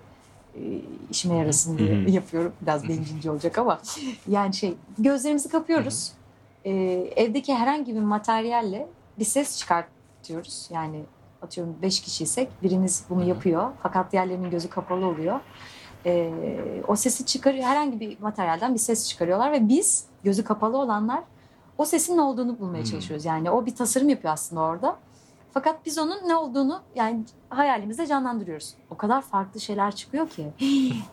e, 0.55 0.61
işime 1.09 1.35
yarasın 1.35 1.77
diye 1.77 2.09
yapıyorum. 2.09 2.53
Biraz 2.61 2.89
bencilce 2.89 3.31
olacak 3.31 3.57
ama 3.57 3.81
yani 4.27 4.53
şey 4.53 4.75
gözlerimizi 4.97 5.49
kapıyoruz. 5.49 6.11
E, 6.65 6.71
evdeki 7.15 7.55
herhangi 7.55 7.95
bir 7.95 7.99
materyalle 7.99 8.87
bir 9.19 9.25
ses 9.25 9.57
çıkartıyoruz. 9.57 10.69
Yani 10.73 11.03
atıyorum 11.41 11.75
beş 11.81 12.01
kişiysek 12.01 12.49
biriniz 12.63 13.05
bunu 13.09 13.23
yapıyor. 13.23 13.71
Fakat 13.83 14.11
diğerlerinin 14.11 14.49
gözü 14.49 14.69
kapalı 14.69 15.05
oluyor. 15.05 15.39
E, 16.05 16.31
o 16.87 16.95
sesi 16.95 17.25
çıkarıyor. 17.25 17.63
Herhangi 17.63 17.99
bir 17.99 18.19
materyalden 18.19 18.73
bir 18.73 18.79
ses 18.79 19.09
çıkarıyorlar 19.09 19.51
ve 19.51 19.69
biz 19.69 20.05
gözü 20.23 20.43
kapalı 20.43 20.77
olanlar 20.77 21.23
o 21.77 21.85
sesin 21.85 22.17
ne 22.17 22.21
olduğunu 22.21 22.59
bulmaya 22.59 22.85
çalışıyoruz. 22.85 23.25
Yani 23.25 23.51
o 23.51 23.65
bir 23.65 23.75
tasarım 23.75 24.09
yapıyor 24.09 24.33
aslında 24.33 24.61
orada. 24.61 24.97
Fakat 25.53 25.85
biz 25.85 25.97
onun 25.97 26.27
ne 26.27 26.35
olduğunu 26.35 26.81
yani 26.95 27.23
hayalimizde 27.49 28.07
canlandırıyoruz. 28.07 28.73
O 28.89 28.97
kadar 28.97 29.21
farklı 29.21 29.59
şeyler 29.59 29.95
çıkıyor 29.95 30.29
ki. 30.29 30.53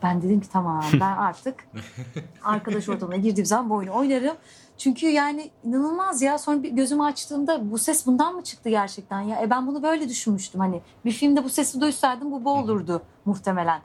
Ben 0.03 0.23
dedim 0.23 0.41
ki 0.41 0.49
tamam 0.53 0.85
ben 0.95 1.17
artık 1.17 1.65
arkadaş 2.45 2.89
ortamına 2.89 3.17
girdiğim 3.17 3.47
zaman 3.47 3.71
bu 3.71 3.75
oyunu 3.75 3.95
oynarım. 3.95 4.37
Çünkü 4.79 5.07
yani 5.07 5.51
inanılmaz 5.65 6.23
ya. 6.23 6.39
Sonra 6.39 6.63
bir 6.63 6.71
gözümü 6.71 7.03
açtığımda 7.03 7.71
bu 7.71 7.79
ses 7.79 8.07
bundan 8.07 8.35
mı 8.35 8.45
çıktı 8.45 8.69
gerçekten 8.69 9.21
ya? 9.21 9.43
E 9.43 9.51
ben 9.51 9.67
bunu 9.67 9.83
böyle 9.83 10.09
düşünmüştüm 10.09 10.61
hani. 10.61 10.81
Bir 11.05 11.13
filmde 11.13 11.45
bu 11.45 11.49
sesi 11.49 11.81
duysaydım 11.81 12.33
bu 12.33 12.45
bu 12.45 12.51
olurdu 12.51 13.03
muhtemelen. 13.25 13.81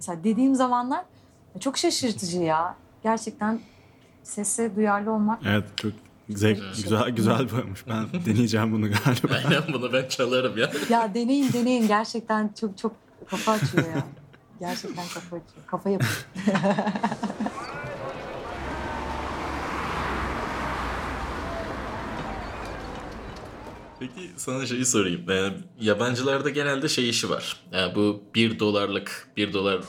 Mesela 0.00 0.24
dediğim 0.24 0.54
zamanlar 0.54 1.04
çok 1.60 1.78
şaşırtıcı 1.78 2.38
ya. 2.42 2.74
Gerçekten 3.02 3.60
sese 4.22 4.76
duyarlı 4.76 5.12
olmak. 5.12 5.40
Evet 5.46 5.64
çok 5.76 5.92
zevk, 6.30 6.62
güzel 6.76 7.10
güzel 7.10 7.50
boyamış. 7.52 7.84
Ben 7.88 8.06
deneyeceğim 8.26 8.72
bunu 8.72 8.86
galiba. 8.86 9.34
Aynen 9.44 9.62
bunu 9.72 9.92
ben 9.92 10.08
çalarım 10.08 10.58
ya. 10.58 10.70
Ya 10.90 11.14
deneyin 11.14 11.52
deneyin 11.52 11.88
gerçekten 11.88 12.50
çok 12.60 12.78
çok 12.78 12.92
kafa 13.30 13.52
açıyor 13.52 13.84
ya. 13.84 14.06
Gerçekten 14.60 15.04
kafa 15.14 15.36
açıyor. 15.36 15.66
Kafa 15.66 15.90
yapıyor. 15.90 16.26
Peki 24.00 24.30
sana 24.36 24.66
şeyi 24.66 24.86
sorayım. 24.86 25.30
Ee, 25.30 25.50
yabancılarda 25.80 26.50
genelde 26.50 26.88
şey 26.88 27.08
işi 27.08 27.30
var. 27.30 27.56
Yani 27.72 27.94
bu 27.94 28.22
bir 28.34 28.58
dolarlık, 28.58 29.28
bir 29.36 29.52
dolar 29.52 29.80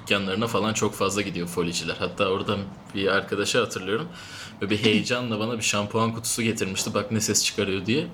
dükkanlarına 0.00 0.46
falan 0.46 0.72
çok 0.72 0.94
fazla 0.94 1.22
gidiyor 1.22 1.48
foliciler. 1.48 1.96
Hatta 1.98 2.26
oradan 2.26 2.58
bir 2.94 3.06
arkadaşı 3.06 3.58
hatırlıyorum. 3.58 4.08
Böyle 4.60 4.70
bir 4.70 4.84
heyecanla 4.84 5.40
bana 5.40 5.58
bir 5.58 5.62
şampuan 5.62 6.14
kutusu 6.14 6.42
getirmişti. 6.42 6.94
Bak 6.94 7.12
ne 7.12 7.20
ses 7.20 7.44
çıkarıyor 7.44 7.86
diye. 7.86 8.06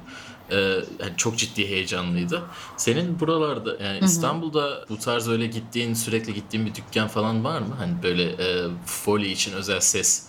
Ee, 0.51 0.57
yani 1.01 1.13
çok 1.17 1.39
ciddi 1.39 1.69
heyecanlıydı. 1.69 2.43
Senin 2.77 3.21
buralarda 3.21 3.85
yani 3.85 3.99
İstanbul'da 4.03 4.85
bu 4.89 4.99
tarz 4.99 5.29
öyle 5.29 5.47
gittiğin 5.47 5.95
sürekli 5.95 6.35
gittiğin 6.35 6.67
bir 6.67 6.75
dükkan 6.75 7.09
falan 7.09 7.45
var 7.45 7.61
mı? 7.61 7.75
Hani 7.79 7.93
böyle 8.03 8.25
e, 8.25 8.69
foli 8.87 9.31
için 9.31 9.53
özel 9.53 9.81
ses 9.81 10.27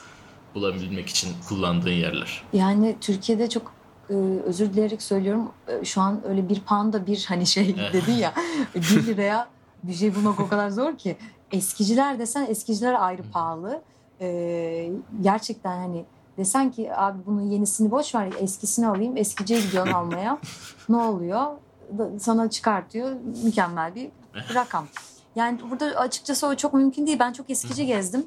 bulabilmek 0.56 1.10
için 1.10 1.30
kullandığın 1.50 1.92
yerler. 1.92 2.44
Yani 2.54 2.96
Türkiye'de 3.02 3.50
çok 3.50 3.74
e, 4.10 4.14
özür 4.46 4.74
dileyerek 4.74 5.02
söylüyorum. 5.02 5.52
e, 5.68 5.86
şu 5.86 6.02
an 6.02 6.22
öyle 6.30 6.50
bir 6.50 6.60
pound'a 6.60 7.08
bir 7.08 7.26
hani 7.28 7.46
şey 7.46 7.76
dedin 7.94 8.14
ya. 8.14 8.34
bir 8.76 9.08
liraya 9.08 9.50
bir 9.84 9.94
şey 9.94 10.16
bulmak 10.16 10.40
o 10.40 10.48
kadar 10.48 10.70
zor 10.70 10.98
ki. 10.98 11.18
Eskiciler 11.54 12.20
desen 12.20 12.46
eskiciler 12.50 12.94
ayrı 12.94 13.24
pahalı. 13.32 13.82
E, 14.22 14.90
gerçekten 15.22 15.78
hani 15.78 16.06
desen 16.38 16.72
ki 16.72 16.96
abi 16.96 17.20
bunun 17.26 17.42
yenisini 17.42 17.92
boş 17.92 18.16
ver 18.16 18.34
eskisini 18.40 18.88
alayım. 18.88 19.18
Eskiciye 19.18 19.62
gidiyorsun 19.62 19.94
almaya. 19.94 20.40
ne 20.90 20.98
oluyor? 20.98 21.48
Sana 22.20 22.50
çıkartıyor. 22.50 23.12
Mükemmel 23.44 23.96
bir 23.96 24.10
rakam. 24.54 24.88
Yani 25.36 25.60
burada 25.72 25.86
açıkçası 25.86 26.48
o 26.48 26.56
çok 26.56 26.74
mümkün 26.74 27.08
değil. 27.08 27.20
Ben 27.20 27.34
çok 27.34 27.50
eskici 27.50 27.86
gezdim. 27.86 28.26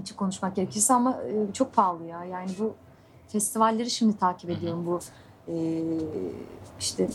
Açık 0.00 0.16
konuşmak 0.16 0.56
gerekirse 0.56 0.94
ama 0.94 1.18
e, 1.22 1.52
çok 1.52 1.74
pahalı 1.74 2.04
ya. 2.04 2.24
Yani 2.24 2.50
bu 2.58 2.74
festivalleri 3.28 3.90
şimdi 3.90 4.18
takip 4.18 4.50
ediyorum. 4.50 4.86
Bu 4.86 5.00
e, 5.48 5.82
işte 6.80 7.08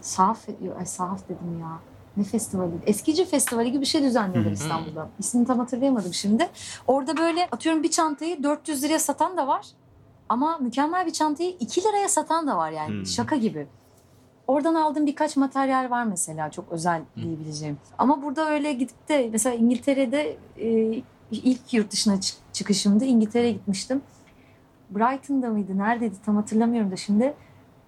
Sahaf, 0.00 0.48
ay 0.78 0.86
Sahaf 0.86 1.28
dedim 1.28 1.60
ya. 1.60 1.78
Ne 2.18 2.24
festivali? 2.24 2.70
Eskici 2.86 3.24
festivali 3.24 3.72
gibi 3.72 3.80
bir 3.80 3.86
şey 3.86 4.02
düzenliyorlar. 4.02 4.50
İstanbul'da. 4.52 5.08
İsmini 5.18 5.46
tam 5.46 5.58
hatırlayamadım 5.58 6.14
şimdi. 6.14 6.48
Orada 6.86 7.16
böyle 7.16 7.48
atıyorum 7.52 7.82
bir 7.82 7.90
çantayı 7.90 8.42
400 8.42 8.82
liraya 8.84 8.98
satan 8.98 9.36
da 9.36 9.46
var. 9.46 9.66
Ama 10.28 10.58
mükemmel 10.58 11.06
bir 11.06 11.12
çantayı 11.12 11.50
2 11.60 11.80
liraya 11.84 12.08
satan 12.08 12.46
da 12.46 12.56
var 12.56 12.70
yani. 12.70 13.06
Şaka 13.06 13.36
gibi. 13.36 13.66
Oradan 14.46 14.74
aldığım 14.74 15.06
birkaç 15.06 15.36
materyal 15.36 15.90
var 15.90 16.04
mesela 16.04 16.50
çok 16.50 16.72
özel 16.72 17.02
diyebileceğim. 17.16 17.78
Ama 17.98 18.22
burada 18.22 18.50
öyle 18.50 18.72
gidip 18.72 19.08
de 19.08 19.28
mesela 19.32 19.54
İngiltere'de 19.56 20.36
e, 20.60 21.02
ilk 21.30 21.74
yurt 21.74 21.90
dışına 21.92 22.20
çık- 22.20 22.38
çıkışımda 22.52 23.04
İngiltere'ye 23.04 23.52
gitmiştim. 23.52 24.02
Brighton'da 24.90 25.48
mıydı? 25.48 25.78
Neredeydi? 25.78 26.14
Tam 26.26 26.36
hatırlamıyorum 26.36 26.90
da 26.90 26.96
şimdi. 26.96 27.34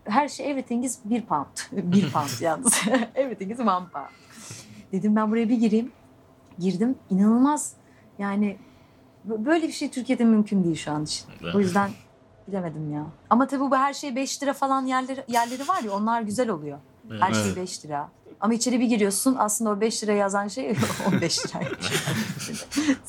Her 0.04 0.28
şey 0.28 0.50
everything 0.50 0.84
is 0.84 0.98
bir 1.04 1.22
pound. 1.22 1.46
bir 1.72 2.12
pound 2.12 2.40
yalnız. 2.40 2.82
everything 3.14 3.52
is 3.52 3.60
one 3.60 3.66
pound. 3.66 4.06
Dedim 4.92 5.16
ben 5.16 5.30
buraya 5.30 5.48
bir 5.48 5.56
gireyim. 5.56 5.92
Girdim. 6.58 6.94
İnanılmaz. 7.10 7.72
Yani 8.18 8.56
böyle 9.24 9.68
bir 9.68 9.72
şey 9.72 9.90
Türkiye'de 9.90 10.24
mümkün 10.24 10.64
değil 10.64 10.76
şu 10.76 10.90
an 10.92 11.04
için. 11.04 11.24
O 11.54 11.60
yüzden 11.60 11.90
bilemedim 12.48 12.92
ya. 12.92 13.06
Ama 13.30 13.46
tabii 13.46 13.60
bu 13.60 13.76
her 13.76 13.92
şey 13.94 14.16
5 14.16 14.42
lira 14.42 14.52
falan 14.52 14.86
yerleri, 14.86 15.24
yerleri 15.28 15.68
var 15.68 15.82
ya 15.82 15.92
onlar 15.92 16.22
güzel 16.22 16.48
oluyor. 16.50 16.78
Her 17.20 17.32
şey 17.34 17.42
Evet. 17.46 17.56
5 17.56 17.84
lira. 17.84 18.08
Ama 18.40 18.54
içeri 18.54 18.80
bir 18.80 18.86
giriyorsun 18.86 19.34
aslında 19.38 19.70
o 19.70 19.80
5 19.80 20.02
lira 20.04 20.12
yazan 20.12 20.48
şey 20.48 20.76
15 21.12 21.46
lira. 21.46 21.60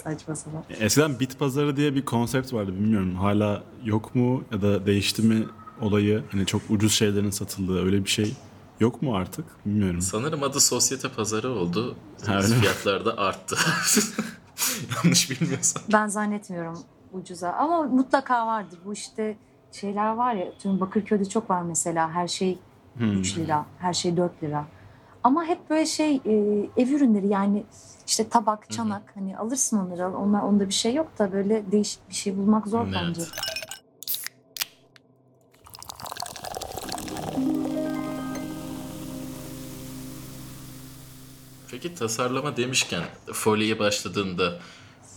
Saçma 0.03 0.35
sapan. 0.35 0.63
Eskiden 0.79 1.19
bit 1.19 1.39
pazarı 1.39 1.77
diye 1.77 1.95
bir 1.95 2.05
konsept 2.05 2.53
vardı 2.53 2.73
bilmiyorum. 2.73 3.15
Hala 3.15 3.63
yok 3.83 4.15
mu 4.15 4.43
ya 4.51 4.61
da 4.61 4.85
değişti 4.85 5.21
mi 5.21 5.45
olayı? 5.81 6.23
Hani 6.31 6.45
çok 6.45 6.61
ucuz 6.69 6.93
şeylerin 6.93 7.29
satıldığı 7.29 7.85
öyle 7.85 8.03
bir 8.05 8.09
şey 8.09 8.33
yok 8.81 9.01
mu 9.01 9.15
artık? 9.15 9.45
Bilmiyorum. 9.65 10.01
Sanırım 10.01 10.43
adı 10.43 10.59
sosyete 10.59 11.09
pazarı 11.09 11.51
oldu. 11.51 11.95
Öyle? 12.27 12.41
Fiyatlar 12.41 13.05
da 13.05 13.17
arttı. 13.17 13.55
Yanlış 14.95 15.29
bilmiyorsam. 15.29 15.83
Ben 15.93 16.07
zannetmiyorum 16.07 16.79
ucuza 17.13 17.49
ama 17.51 17.83
mutlaka 17.83 18.47
vardır. 18.47 18.79
Bu 18.85 18.93
işte 18.93 19.37
şeyler 19.71 20.11
var 20.13 20.33
ya 20.33 20.45
tüm 20.59 20.79
Bakırköy'de 20.79 21.25
çok 21.29 21.49
var 21.49 21.61
mesela 21.61 22.11
her 22.11 22.27
şey 22.27 22.59
Hmm. 22.97 23.11
3 23.19 23.37
lira, 23.37 23.65
her 23.79 23.93
şey 23.93 24.17
4 24.17 24.43
lira. 24.43 24.65
Ama 25.23 25.45
hep 25.45 25.69
böyle 25.69 25.85
şey 25.85 26.15
e, 26.25 26.31
ev 26.77 26.89
ürünleri 26.89 27.27
yani 27.27 27.63
işte 28.07 28.29
tabak, 28.29 28.69
çanak 28.71 29.11
hani 29.15 29.37
alırsın 29.37 29.77
onları. 29.77 30.17
Onlar 30.17 30.41
onda 30.41 30.67
bir 30.67 30.73
şey 30.73 30.93
yok 30.93 31.19
da 31.19 31.31
böyle 31.31 31.71
değişik 31.71 32.09
bir 32.09 32.13
şey 32.15 32.37
bulmak 32.37 32.67
zor 32.67 32.83
Evet. 32.85 32.93
bence. 33.01 33.21
Peki 41.81 41.95
tasarlama 41.95 42.57
demişken 42.57 43.03
Foley'e 43.33 43.79
başladığında 43.79 44.59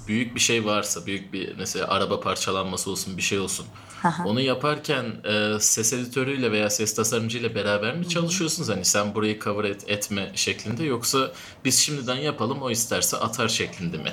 büyük 0.09 0.35
bir 0.35 0.41
şey 0.41 0.65
varsa, 0.65 1.07
büyük 1.07 1.33
bir 1.33 1.57
mesela 1.57 1.89
araba 1.89 2.21
parçalanması 2.21 2.91
olsun, 2.91 3.17
bir 3.17 3.23
şey 3.23 3.39
olsun. 3.39 3.67
Onu 4.25 4.41
yaparken 4.41 5.05
e, 5.25 5.61
ses 5.61 5.93
editörüyle 5.93 6.53
veya 6.53 6.71
ses 6.71 6.95
tasarımcıyla 6.95 7.55
beraber 7.55 7.97
mi 7.97 8.09
çalışıyorsunuz? 8.09 8.69
Hani 8.69 8.85
sen 8.85 9.15
burayı 9.15 9.41
cover 9.41 9.65
et, 9.65 9.91
etme 9.91 10.33
şeklinde 10.35 10.85
yoksa 10.85 11.33
biz 11.65 11.79
şimdiden 11.79 12.17
yapalım 12.17 12.63
o 12.63 12.71
isterse 12.71 13.17
atar 13.17 13.49
şeklinde 13.49 13.97
mi? 13.97 14.13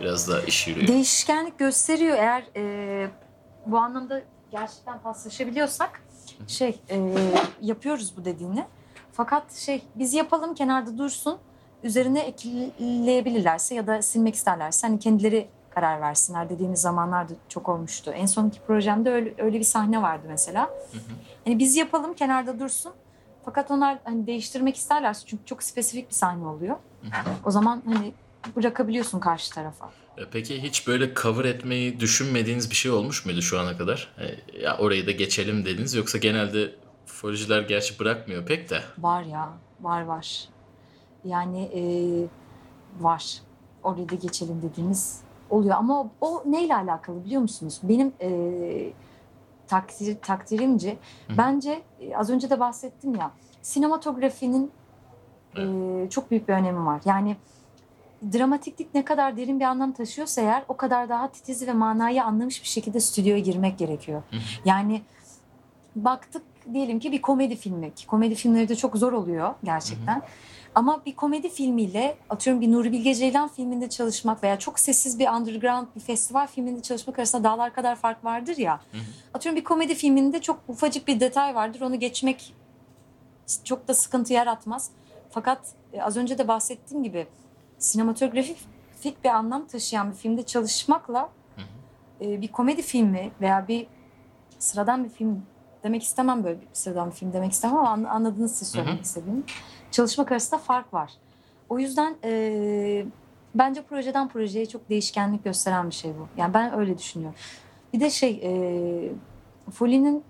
Biraz 0.00 0.28
daha 0.28 0.40
iş 0.40 0.68
yürüyor. 0.68 0.88
Değişkenlik 0.88 1.58
gösteriyor 1.58 2.16
eğer 2.18 2.44
e, 2.56 3.10
bu 3.66 3.78
anlamda 3.78 4.22
gerçekten 4.50 5.02
paslaşabiliyorsak 5.02 6.02
şey 6.46 6.80
e, 6.90 7.14
yapıyoruz 7.60 8.16
bu 8.16 8.24
dediğini. 8.24 8.64
Fakat 9.12 9.52
şey 9.52 9.82
biz 9.94 10.14
yapalım 10.14 10.54
kenarda 10.54 10.98
dursun 10.98 11.38
üzerine 11.82 12.20
ekleyebilirlerse 12.20 13.74
ya 13.74 13.86
da 13.86 14.02
silmek 14.02 14.34
isterlerse 14.34 14.86
hani 14.86 14.98
kendileri 14.98 15.48
karar 15.74 16.00
versinler 16.00 16.50
dediğimiz 16.50 16.80
zamanlar 16.80 17.28
da 17.28 17.32
çok 17.48 17.68
olmuştu. 17.68 18.10
En 18.10 18.26
sonki 18.26 18.60
projemde 18.66 19.10
öyle, 19.10 19.34
öyle 19.38 19.58
bir 19.58 19.64
sahne 19.64 20.02
vardı 20.02 20.24
mesela. 20.28 20.70
Hani 21.44 21.58
biz 21.58 21.76
yapalım 21.76 22.14
kenarda 22.14 22.58
dursun. 22.60 22.92
Fakat 23.44 23.70
onlar 23.70 23.98
hani 24.04 24.26
değiştirmek 24.26 24.76
isterlerse 24.76 25.26
çünkü 25.26 25.44
çok 25.44 25.62
spesifik 25.62 26.08
bir 26.10 26.14
sahne 26.14 26.46
oluyor. 26.46 26.76
O 27.44 27.50
zaman 27.50 27.82
hani 27.86 28.12
bırakabiliyorsun 28.56 29.20
karşı 29.20 29.54
tarafa. 29.54 29.90
E, 30.18 30.22
Peki 30.32 30.62
hiç 30.62 30.86
böyle 30.86 31.14
cover 31.14 31.44
etmeyi 31.44 32.00
düşünmediğiniz 32.00 32.70
bir 32.70 32.74
şey 32.76 32.92
olmuş 32.92 33.26
muydu 33.26 33.42
şu 33.42 33.60
ana 33.60 33.76
kadar? 33.78 34.08
E, 34.18 34.58
Ya 34.62 34.78
orayı 34.78 35.06
da 35.06 35.10
geçelim 35.10 35.64
dediniz 35.64 35.94
yoksa 35.94 36.18
genelde 36.18 36.74
foliciler 37.06 37.62
gerçi 37.62 37.98
bırakmıyor 37.98 38.46
pek 38.46 38.70
de. 38.70 38.80
Var 38.98 39.22
ya, 39.22 39.48
var 39.80 40.02
var. 40.02 40.44
Yani 41.24 41.62
e, 41.62 41.82
var. 43.00 43.42
Oraya 43.82 44.08
da 44.08 44.14
geçelim 44.14 44.62
dediğimiz 44.62 45.20
oluyor. 45.50 45.76
Ama 45.76 46.00
o, 46.00 46.10
o 46.20 46.42
neyle 46.46 46.76
alakalı 46.76 47.24
biliyor 47.24 47.42
musunuz? 47.42 47.80
Benim 47.82 48.12
e, 48.20 48.92
takdir, 49.66 50.20
takdirimce 50.22 50.96
bence 51.38 51.82
e, 52.00 52.16
az 52.16 52.30
önce 52.30 52.50
de 52.50 52.60
bahsettim 52.60 53.14
ya 53.14 53.30
sinematografinin 53.62 54.70
e, 55.56 55.62
çok 56.10 56.30
büyük 56.30 56.48
bir 56.48 56.52
önemi 56.54 56.86
var. 56.86 57.00
Yani 57.04 57.36
dramatiklik 58.32 58.94
ne 58.94 59.04
kadar 59.04 59.36
derin 59.36 59.60
bir 59.60 59.64
anlam 59.64 59.92
taşıyorsa 59.92 60.40
eğer 60.40 60.64
o 60.68 60.76
kadar 60.76 61.08
daha 61.08 61.28
titiz 61.32 61.66
ve 61.66 61.72
manayı 61.72 62.24
anlamış 62.24 62.62
bir 62.62 62.68
şekilde 62.68 63.00
stüdyoya 63.00 63.38
girmek 63.38 63.78
gerekiyor. 63.78 64.22
Yani 64.64 65.02
baktık 65.96 66.42
diyelim 66.72 66.98
ki 66.98 67.12
bir 67.12 67.22
komedi 67.22 67.56
filmi 67.56 67.94
ki 67.94 68.06
komedi 68.06 68.34
filmleri 68.34 68.68
de 68.68 68.76
çok 68.76 68.96
zor 68.96 69.12
oluyor 69.12 69.54
gerçekten. 69.64 70.22
Ama 70.74 71.04
bir 71.06 71.16
komedi 71.16 71.48
filmiyle 71.48 72.16
atıyorum 72.30 72.60
bir 72.60 72.72
Nuri 72.72 72.92
Bilge 72.92 73.14
Ceylan 73.14 73.48
filminde 73.48 73.88
çalışmak 73.88 74.42
veya 74.42 74.58
çok 74.58 74.78
sessiz 74.78 75.18
bir 75.18 75.28
underground 75.28 75.86
bir 75.96 76.00
festival 76.00 76.46
filminde 76.46 76.82
çalışmak 76.82 77.18
arasında 77.18 77.44
dağlar 77.44 77.72
kadar 77.74 77.96
fark 77.96 78.24
vardır 78.24 78.56
ya. 78.56 78.80
Atıyorum 79.34 79.56
bir 79.60 79.64
komedi 79.64 79.94
filminde 79.94 80.40
çok 80.40 80.60
ufacık 80.68 81.08
bir 81.08 81.20
detay 81.20 81.54
vardır 81.54 81.80
onu 81.80 81.98
geçmek 81.98 82.54
çok 83.64 83.88
da 83.88 83.94
sıkıntı 83.94 84.32
yaratmaz. 84.32 84.90
Fakat 85.30 85.60
e, 85.92 86.02
az 86.02 86.16
önce 86.16 86.38
de 86.38 86.48
bahsettiğim 86.48 87.04
gibi 87.04 87.26
sinematografik 87.78 89.24
bir 89.24 89.28
anlam 89.28 89.66
taşıyan 89.66 90.10
bir 90.10 90.16
filmde 90.16 90.42
çalışmakla 90.42 91.28
e, 92.20 92.40
bir 92.42 92.48
komedi 92.48 92.82
filmi 92.82 93.30
veya 93.40 93.68
bir 93.68 93.86
sıradan 94.58 95.04
bir 95.04 95.08
film 95.08 95.42
demek 95.82 96.02
istemem 96.02 96.44
böyle 96.44 96.60
bir 96.60 96.66
sıradan 96.72 97.10
bir 97.10 97.14
film 97.14 97.32
demek 97.32 97.52
istemem 97.52 97.76
ama 97.76 97.88
an- 97.90 98.04
anladınız 98.04 98.54
siz 98.58 98.68
söylemek 98.68 99.04
istediğimi. 99.04 99.42
Çalışmak 99.90 100.32
arasında 100.32 100.60
fark 100.60 100.94
var. 100.94 101.12
O 101.68 101.78
yüzden 101.78 102.16
e, 102.24 103.04
bence 103.54 103.82
projeden 103.82 104.28
projeye 104.28 104.66
çok 104.66 104.90
değişkenlik 104.90 105.44
gösteren 105.44 105.90
bir 105.90 105.94
şey 105.94 106.10
bu. 106.10 106.28
Yani 106.36 106.54
ben 106.54 106.78
öyle 106.78 106.98
düşünüyorum. 106.98 107.38
Bir 107.92 108.00
de 108.00 108.10
şey 108.10 108.40
e, 108.42 108.50
Foley'nin 109.70 110.24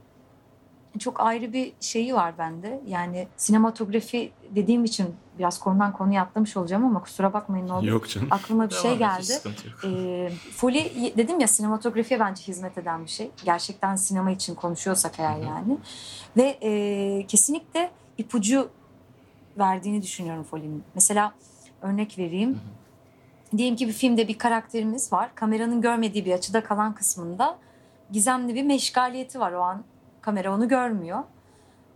çok 0.98 1.20
ayrı 1.20 1.52
bir 1.52 1.72
şeyi 1.80 2.14
var 2.14 2.34
bende. 2.38 2.80
Yani 2.86 3.28
sinematografi 3.36 4.32
dediğim 4.50 4.84
için 4.84 5.14
biraz 5.38 5.60
konudan 5.60 5.92
konuya 5.92 6.22
atlamış 6.22 6.56
olacağım 6.56 6.84
ama 6.84 7.02
kusura 7.02 7.32
bakmayın 7.32 7.68
ne 7.68 7.72
olur. 7.72 7.86
Yok 7.86 8.08
canım. 8.08 8.28
Aklıma 8.30 8.70
bir 8.70 8.74
şey 8.74 8.98
Devam 8.98 8.98
geldi. 8.98 9.32
Ee, 9.84 10.30
Foley 10.56 11.14
dedim 11.16 11.40
ya 11.40 11.48
sinematografiye 11.48 12.20
bence 12.20 12.42
hizmet 12.42 12.78
eden 12.78 13.04
bir 13.04 13.10
şey. 13.10 13.30
Gerçekten 13.44 13.96
sinema 13.96 14.30
için 14.30 14.54
konuşuyorsak 14.54 15.18
eğer 15.18 15.34
Hı 15.34 15.40
hı. 15.40 15.44
yani. 15.44 15.78
Ve 16.36 16.58
e, 16.62 17.26
kesinlikle 17.26 17.90
ipucu 18.18 18.68
verdiğini 19.60 20.02
düşünüyorum 20.02 20.44
Foley'nin. 20.44 20.84
Mesela 20.94 21.32
örnek 21.82 22.18
vereyim. 22.18 22.60
Diyelim 23.56 23.76
ki 23.76 23.88
bir 23.88 23.92
filmde 23.92 24.28
bir 24.28 24.38
karakterimiz 24.38 25.12
var. 25.12 25.30
Kameranın 25.34 25.80
görmediği 25.80 26.24
bir 26.24 26.32
açıda 26.32 26.64
kalan 26.64 26.94
kısmında 26.94 27.58
gizemli 28.10 28.54
bir 28.54 28.62
meşgaliyeti 28.62 29.40
var 29.40 29.52
o 29.52 29.60
an. 29.60 29.84
Kamera 30.20 30.54
onu 30.54 30.68
görmüyor. 30.68 31.18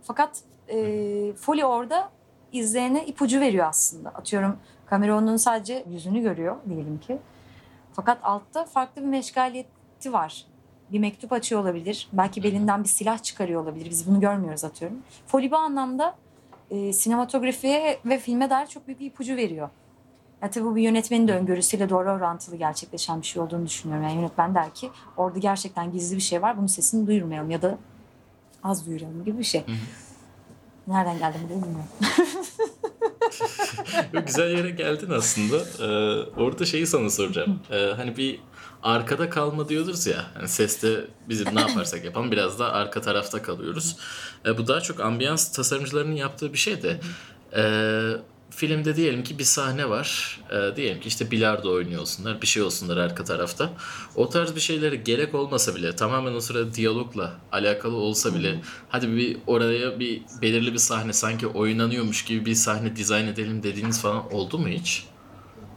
Fakat 0.03 0.43
e, 0.67 1.33
Foley 1.33 1.65
orada 1.65 2.09
izleyene 2.51 3.05
ipucu 3.05 3.39
veriyor 3.39 3.67
aslında. 3.67 4.09
Atıyorum 4.09 4.57
kamera 4.85 5.17
onun 5.17 5.37
sadece 5.37 5.85
yüzünü 5.89 6.21
görüyor 6.21 6.55
diyelim 6.69 6.99
ki. 6.99 7.17
Fakat 7.93 8.17
altta 8.23 8.65
farklı 8.65 9.01
bir 9.01 9.07
meşgaliyeti 9.07 10.13
var. 10.13 10.45
Bir 10.91 10.99
mektup 10.99 11.33
açıyor 11.33 11.61
olabilir. 11.61 12.09
Belki 12.13 12.43
belinden 12.43 12.83
bir 12.83 12.89
silah 12.89 13.23
çıkarıyor 13.23 13.63
olabilir. 13.63 13.89
Biz 13.89 14.09
bunu 14.09 14.19
görmüyoruz 14.19 14.63
atıyorum. 14.63 14.97
Foley 15.27 15.51
bu 15.51 15.57
anlamda 15.57 16.15
e, 16.71 16.93
sinematografiye 16.93 17.99
ve 18.05 18.19
filme 18.19 18.49
dair 18.49 18.67
çok 18.67 18.87
büyük 18.87 18.99
bir 18.99 19.05
ipucu 19.05 19.35
veriyor. 19.35 19.69
Ya 20.41 20.49
tabii 20.49 20.65
bu 20.65 20.75
bir 20.75 20.81
yönetmenin 20.81 21.27
de 21.27 21.33
öngörüsüyle 21.33 21.89
doğru 21.89 22.11
orantılı 22.11 22.55
gerçekleşen 22.55 23.21
bir 23.21 23.27
şey 23.27 23.41
olduğunu 23.41 23.65
düşünüyorum. 23.65 24.03
Yani 24.03 24.15
yönetmen 24.15 24.55
der 24.55 24.73
ki 24.73 24.89
orada 25.17 25.39
gerçekten 25.39 25.91
gizli 25.91 26.15
bir 26.15 26.21
şey 26.21 26.41
var. 26.41 26.57
Bunun 26.57 26.67
sesini 26.67 27.07
duyurmayalım 27.07 27.49
ya 27.49 27.61
da 27.61 27.77
az 28.63 28.85
duyuralım 28.85 29.25
gibi 29.25 29.39
bir 29.39 29.43
şey. 29.43 29.61
hı. 29.61 29.71
Nereden 30.87 31.17
geldim 31.17 31.41
bu 31.45 31.49
bilmiyorum. 31.49 31.85
Güzel 34.25 34.57
yere 34.57 34.69
geldin 34.69 35.09
aslında. 35.11 35.57
Ee, 35.57 35.85
orada 36.41 36.65
şeyi 36.65 36.87
sana 36.87 37.09
soracağım. 37.09 37.59
Ee, 37.71 37.75
hani 37.95 38.17
bir 38.17 38.39
arkada 38.85 39.29
kalma 39.29 39.69
diyoruz 39.69 40.07
ya. 40.07 40.25
Hani 40.33 40.47
seste 40.47 41.05
bizim 41.29 41.55
ne 41.55 41.61
yaparsak 41.61 42.05
yapalım 42.05 42.31
biraz 42.31 42.59
da 42.59 42.73
arka 42.73 43.01
tarafta 43.01 43.41
kalıyoruz. 43.41 43.97
Ee, 44.45 44.57
bu 44.57 44.67
daha 44.67 44.81
çok 44.81 44.99
ambiyans 44.99 45.51
tasarımcılarının 45.51 46.15
yaptığı 46.15 46.53
bir 46.53 46.57
şey 46.57 46.83
de. 46.83 46.99
Ee, 47.55 48.11
filmde 48.49 48.95
diyelim 48.95 49.23
ki 49.23 49.39
bir 49.39 49.43
sahne 49.43 49.89
var. 49.89 50.39
Ee, 50.51 50.75
diyelim 50.75 51.01
ki 51.01 51.07
işte 51.07 51.31
bilardo 51.31 51.73
oynuyorsunlar. 51.73 52.41
Bir 52.41 52.47
şey 52.47 52.63
olsunlar 52.63 52.97
arka 52.97 53.23
tarafta. 53.23 53.69
O 54.15 54.29
tarz 54.29 54.55
bir 54.55 54.61
şeyleri 54.61 55.03
gerek 55.03 55.35
olmasa 55.35 55.75
bile 55.75 55.95
tamamen 55.95 56.33
o 56.33 56.39
sırada 56.39 56.73
diyalogla 56.73 57.33
alakalı 57.51 57.95
olsa 57.95 58.35
bile 58.35 58.61
hadi 58.89 59.15
bir 59.15 59.37
oraya 59.47 59.99
bir 59.99 60.21
belirli 60.41 60.73
bir 60.73 60.77
sahne 60.77 61.13
sanki 61.13 61.47
oynanıyormuş 61.47 62.25
gibi 62.25 62.45
bir 62.45 62.55
sahne 62.55 62.95
dizayn 62.95 63.27
edelim 63.27 63.63
dediğiniz 63.63 64.01
falan 64.01 64.33
oldu 64.33 64.57
mu 64.57 64.67
hiç? 64.67 65.05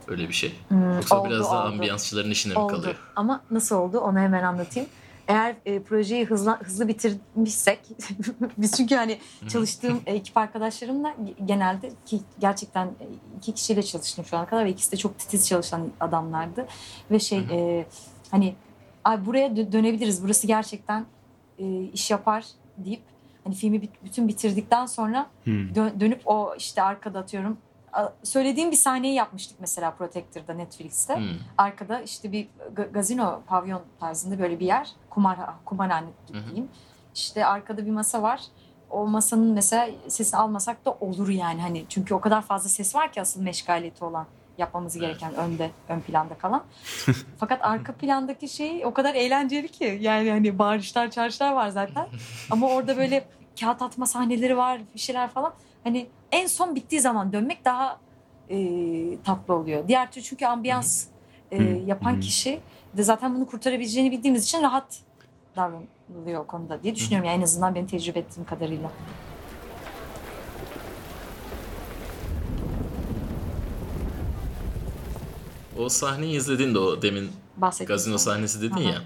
Öyle 0.09 0.27
bir 0.29 0.33
şey. 0.33 0.55
Yoksa 0.95 1.19
oldu, 1.21 1.29
biraz 1.29 1.43
daha 1.43 1.63
oldu. 1.65 1.73
ambiyansçıların 1.73 2.31
işine 2.31 2.53
mi 2.53 2.59
oldu. 2.59 2.73
kalıyor? 2.73 2.95
Ama 3.15 3.41
nasıl 3.51 3.75
oldu 3.75 3.99
onu 3.99 4.19
hemen 4.19 4.43
anlatayım. 4.43 4.89
Eğer 5.27 5.55
e, 5.65 5.81
projeyi 5.83 6.25
hızlı, 6.25 6.57
hızlı 6.63 6.87
bitirmişsek, 6.87 7.79
biz 8.57 8.71
çünkü 8.77 8.95
hani 8.95 9.19
çalıştığım 9.49 10.01
ekip 10.05 10.37
arkadaşlarımla 10.37 11.09
ge- 11.09 11.45
genelde 11.45 11.91
ki 12.05 12.19
gerçekten 12.39 12.89
iki 13.37 13.53
kişiyle 13.53 13.83
çalıştım 13.83 14.25
şu 14.25 14.37
ana 14.37 14.45
kadar 14.45 14.65
ve 14.65 14.69
ikisi 14.69 14.91
de 14.91 14.97
çok 14.97 15.19
titiz 15.19 15.47
çalışan 15.47 15.87
adamlardı. 15.99 16.67
Ve 17.11 17.19
şey 17.19 17.39
e, 17.39 17.85
hani 18.31 18.55
Ay 19.03 19.25
buraya 19.25 19.47
dö- 19.47 19.71
dönebiliriz, 19.71 20.23
burası 20.23 20.47
gerçekten 20.47 21.05
e, 21.59 21.81
iş 21.83 22.11
yapar 22.11 22.45
deyip 22.77 23.01
hani 23.43 23.55
filmi 23.55 23.81
bütün 24.03 24.27
bitirdikten 24.27 24.85
sonra 24.85 25.29
Hmm. 25.43 25.53
dö- 25.69 25.99
dönüp 25.99 26.21
o 26.25 26.55
işte 26.57 26.81
arkada 26.83 27.19
atıyorum 27.19 27.57
söylediğim 28.23 28.71
bir 28.71 28.75
sahneyi 28.75 29.13
yapmıştık 29.13 29.57
mesela 29.59 29.91
Protector'da 29.91 30.53
Netflix'te 30.53 31.15
Hmm. 31.15 31.23
arkada 31.57 32.01
işte 32.01 32.31
bir 32.31 32.47
ga- 32.75 32.91
gazino 32.91 33.41
pavyon 33.47 33.81
tarzında 33.99 34.39
böyle 34.39 34.59
bir 34.59 34.65
yer 34.65 34.89
kumar 35.09 35.37
kumarhane 35.65 36.07
diyeyim. 36.33 36.69
İşte 37.15 37.45
arkada 37.45 37.85
bir 37.85 37.91
masa 37.91 38.21
var. 38.21 38.41
O 38.89 39.07
masanın 39.07 39.53
mesela 39.53 39.87
sesini 40.07 40.39
almasak 40.39 40.85
da 40.85 40.91
olur 40.99 41.29
yani 41.29 41.61
hani 41.61 41.85
çünkü 41.89 42.13
o 42.13 42.21
kadar 42.21 42.41
fazla 42.41 42.69
ses 42.69 42.95
var 42.95 43.11
ki 43.11 43.21
asıl 43.21 43.41
meşgaliyeti 43.41 44.05
olan 44.05 44.25
yapmamız 44.57 44.97
gereken 44.97 45.33
önde 45.35 45.71
ön 45.89 45.99
planda 45.99 46.33
kalan. 46.37 46.63
Fakat 47.39 47.65
arka 47.65 47.93
plandaki 47.93 48.47
şey 48.49 48.85
o 48.85 48.93
kadar 48.93 49.15
eğlenceli 49.15 49.67
ki 49.67 49.97
yani 50.01 50.29
hani 50.31 50.59
bağırışlar 50.59 51.11
çağrışlar 51.11 51.51
var 51.53 51.69
zaten. 51.69 52.07
Ama 52.51 52.67
orada 52.67 52.97
böyle 52.97 53.25
kağıt 53.59 53.81
atma 53.81 54.05
sahneleri 54.05 54.57
var 54.57 54.81
bir 54.93 54.99
şeyler 54.99 55.29
falan. 55.29 55.53
Hani 55.83 56.07
en 56.31 56.47
son 56.47 56.75
bittiği 56.75 57.01
zaman 57.01 57.33
dönmek 57.33 57.65
daha 57.65 57.99
e, 58.49 58.57
tatlı 59.23 59.53
oluyor. 59.53 59.87
Diğer 59.87 60.11
türlü 60.11 60.23
çünkü 60.25 60.45
ambiyans 60.45 61.05
e, 61.51 61.57
Hı, 61.57 61.63
yapan 61.85 62.15
hı. 62.15 62.19
kişi 62.19 62.59
de 62.97 63.03
zaten 63.03 63.35
bunu 63.35 63.47
kurtarabileceğini 63.47 64.11
bildiğimiz 64.11 64.43
için 64.43 64.61
rahat 64.63 64.99
davranılıyor 65.55 66.43
o 66.43 66.47
konuda 66.47 66.83
diye 66.83 66.95
düşünüyorum. 66.95 67.27
Yani 67.29 67.37
en 67.37 67.41
azından 67.43 67.75
benim 67.75 67.87
tecrübe 67.87 68.19
ettiğim 68.19 68.45
kadarıyla. 68.45 68.91
O 75.79 75.89
sahneyi 75.89 76.35
izledin 76.37 76.73
de 76.75 76.79
o 76.79 77.01
demin 77.01 77.31
Bahsettiğim 77.57 77.87
gazino 77.87 78.17
sahne. 78.17 78.35
sahnesi 78.35 78.61
dedin 78.61 78.73
Aha. 78.75 78.89
ya. 78.89 79.01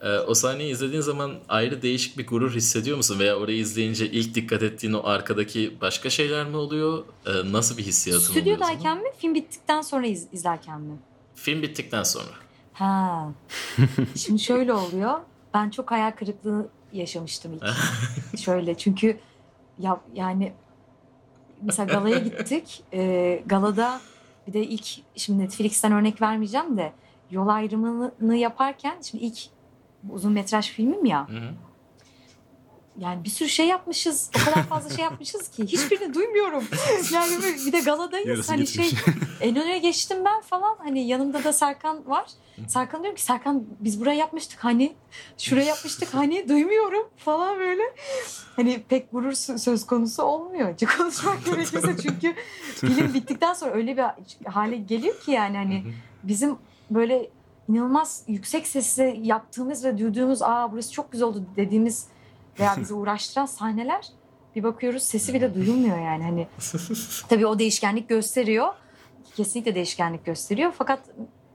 Ee, 0.00 0.18
o 0.18 0.34
sahneyi 0.34 0.72
izlediğin 0.72 1.00
zaman 1.00 1.34
ayrı 1.48 1.82
değişik 1.82 2.18
bir 2.18 2.26
gurur 2.26 2.54
hissediyor 2.54 2.96
musun? 2.96 3.18
Veya 3.18 3.36
orayı 3.36 3.58
izleyince 3.58 4.06
ilk 4.10 4.34
dikkat 4.34 4.62
ettiğin 4.62 4.92
o 4.92 5.00
arkadaki 5.06 5.80
başka 5.80 6.10
şeyler 6.10 6.46
mi 6.46 6.56
oluyor? 6.56 7.04
Ee, 7.26 7.30
nasıl 7.52 7.76
bir 7.76 7.82
hissiyatın 7.82 8.24
oluyor? 8.30 8.40
Stüdyodayken 8.44 8.98
mi 9.02 9.08
film 9.18 9.34
bittikten 9.34 9.82
sonra 9.82 10.06
iz- 10.06 10.28
izlerken 10.32 10.80
mi? 10.80 10.96
Film 11.34 11.62
bittikten 11.62 12.02
sonra. 12.02 12.26
Ha. 12.72 13.28
Şimdi 14.16 14.42
şöyle 14.42 14.72
oluyor. 14.72 15.20
Ben 15.54 15.70
çok 15.70 15.90
hayal 15.90 16.10
kırıklığı 16.10 16.68
yaşamıştım 16.92 17.52
ilk. 17.54 17.64
şöyle 18.40 18.74
çünkü 18.78 19.18
ya 19.78 20.00
yani 20.14 20.52
mesela 21.62 21.86
galaya 21.92 22.18
gittik. 22.18 22.82
Ee, 22.92 23.42
galada 23.46 24.00
bir 24.46 24.52
de 24.52 24.62
ilk 24.66 24.86
şimdi 25.16 25.42
Netflix'ten 25.42 25.92
örnek 25.92 26.22
vermeyeceğim 26.22 26.76
de 26.76 26.92
yol 27.30 27.48
ayrımını 27.48 28.36
yaparken 28.36 28.96
şimdi 29.02 29.24
ilk 29.24 29.38
uzun 30.12 30.32
metraj 30.32 30.70
filmim 30.70 31.04
ya. 31.04 31.28
Hı 31.28 31.32
hı. 31.36 31.50
Yani 32.98 33.24
bir 33.24 33.28
sürü 33.30 33.48
şey 33.48 33.66
yapmışız. 33.66 34.30
O 34.36 34.44
kadar 34.44 34.62
fazla 34.66 34.90
şey 34.96 35.04
yapmışız 35.04 35.48
ki 35.48 35.66
hiçbirini 35.66 36.14
duymuyorum. 36.14 36.64
Yani 37.12 37.32
bir- 37.66 37.72
de 37.72 37.80
galadayız. 37.80 38.28
Yarısı 38.28 38.52
hani 38.52 38.64
gitmiş. 38.64 38.90
şey 38.90 38.98
en 39.40 39.56
öne 39.56 39.78
geçtim 39.78 40.24
ben 40.24 40.40
falan. 40.40 40.76
Hani 40.78 41.06
yanımda 41.06 41.44
da 41.44 41.52
Serkan 41.52 42.08
var. 42.08 42.26
Serkan 42.68 43.02
diyorum 43.02 43.16
ki 43.16 43.22
Serkan 43.22 43.64
biz 43.80 44.00
buraya 44.00 44.14
yapmıştık 44.16 44.64
hani. 44.64 44.92
Şuraya 45.38 45.66
yapmıştık 45.66 46.14
hani 46.14 46.48
duymuyorum 46.48 47.08
falan 47.16 47.58
böyle. 47.58 47.82
Hani 48.56 48.82
pek 48.88 49.12
gurur 49.12 49.32
sö- 49.32 49.58
söz 49.58 49.86
konusu 49.86 50.22
olmuyor. 50.22 50.68
Açık 50.68 50.98
konuşmak 50.98 51.44
gerekirse 51.44 51.96
çünkü 52.02 52.34
film 52.74 53.14
bittikten 53.14 53.54
sonra 53.54 53.70
öyle 53.72 53.96
bir 53.96 54.04
hale 54.50 54.76
geliyor 54.76 55.20
ki 55.20 55.30
yani 55.30 55.56
hani 55.56 55.84
bizim 56.22 56.56
böyle 56.90 57.30
inanılmaz 57.68 58.22
yüksek 58.26 58.66
sesle 58.66 59.16
yaptığımız 59.22 59.84
ve 59.84 59.98
duyduğumuz 59.98 60.42
aa 60.42 60.72
burası 60.72 60.92
çok 60.92 61.12
güzel 61.12 61.28
oldu 61.28 61.44
dediğimiz 61.56 62.06
veya 62.60 62.74
bizi 62.80 62.94
uğraştıran 62.94 63.46
sahneler 63.46 64.08
bir 64.56 64.62
bakıyoruz 64.62 65.02
sesi 65.02 65.34
bile 65.34 65.54
duyulmuyor 65.54 65.98
yani. 65.98 66.24
Hani 66.24 66.46
tabii 67.28 67.46
o 67.46 67.58
değişkenlik 67.58 68.08
gösteriyor. 68.08 68.68
Kesinlikle 69.36 69.74
değişkenlik 69.74 70.24
gösteriyor. 70.24 70.72
Fakat 70.78 71.00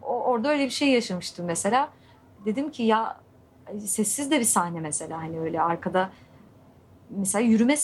orada 0.01 0.49
öyle 0.49 0.65
bir 0.65 0.69
şey 0.69 0.89
yaşamıştım 0.89 1.45
mesela. 1.45 1.89
Dedim 2.45 2.71
ki 2.71 2.83
ya 2.83 3.21
sessiz 3.85 4.31
de 4.31 4.39
bir 4.39 4.45
sahne 4.45 4.79
mesela. 4.79 5.17
Hani 5.17 5.39
öyle 5.39 5.61
arkada 5.61 6.09
mesela 7.11 7.41
yürüme 7.45 7.75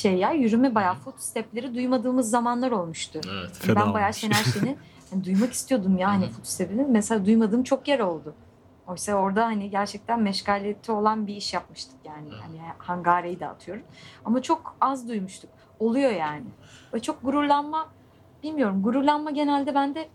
şey 0.00 0.14
ya 0.16 0.32
yürüme 0.32 0.74
bayağı 0.74 0.94
footstepleri 0.94 1.74
duymadığımız 1.74 2.30
zamanlar 2.30 2.70
olmuştu. 2.70 3.20
Evet. 3.32 3.50
Feda 3.58 3.80
ben 3.80 3.94
bayağı. 3.94 4.14
Şener 4.14 4.44
Şen'i 4.54 4.76
hani 5.10 5.24
duymak 5.24 5.52
istiyordum 5.52 5.98
ya 5.98 6.20
Hı 6.20 6.24
hı. 6.24 6.30
footstep'ini. 6.30 6.86
Mesela 6.88 7.26
duymadığım 7.26 7.62
çok 7.62 7.88
yer 7.88 8.00
oldu. 8.00 8.34
Oysa 8.86 9.14
orada 9.14 9.44
hani 9.44 9.70
gerçekten 9.70 10.20
meşgaleti 10.22 10.92
olan 10.92 11.26
bir 11.26 11.36
iş 11.36 11.54
yapmıştık 11.54 11.96
yani. 12.04 12.28
Hani 12.40 12.58
hangareyi 12.78 13.40
dağıtıyorum. 13.40 13.82
Ama 14.24 14.42
çok 14.42 14.76
az 14.80 15.08
duymuştuk. 15.08 15.50
Oluyor 15.78 16.10
yani. 16.10 16.44
Ve 16.94 17.00
çok 17.00 17.22
gururlanma 17.22 17.88
bilmiyorum. 18.42 18.82
Gururlanma 18.82 19.30
genelde 19.30 19.74
bende 19.74 20.08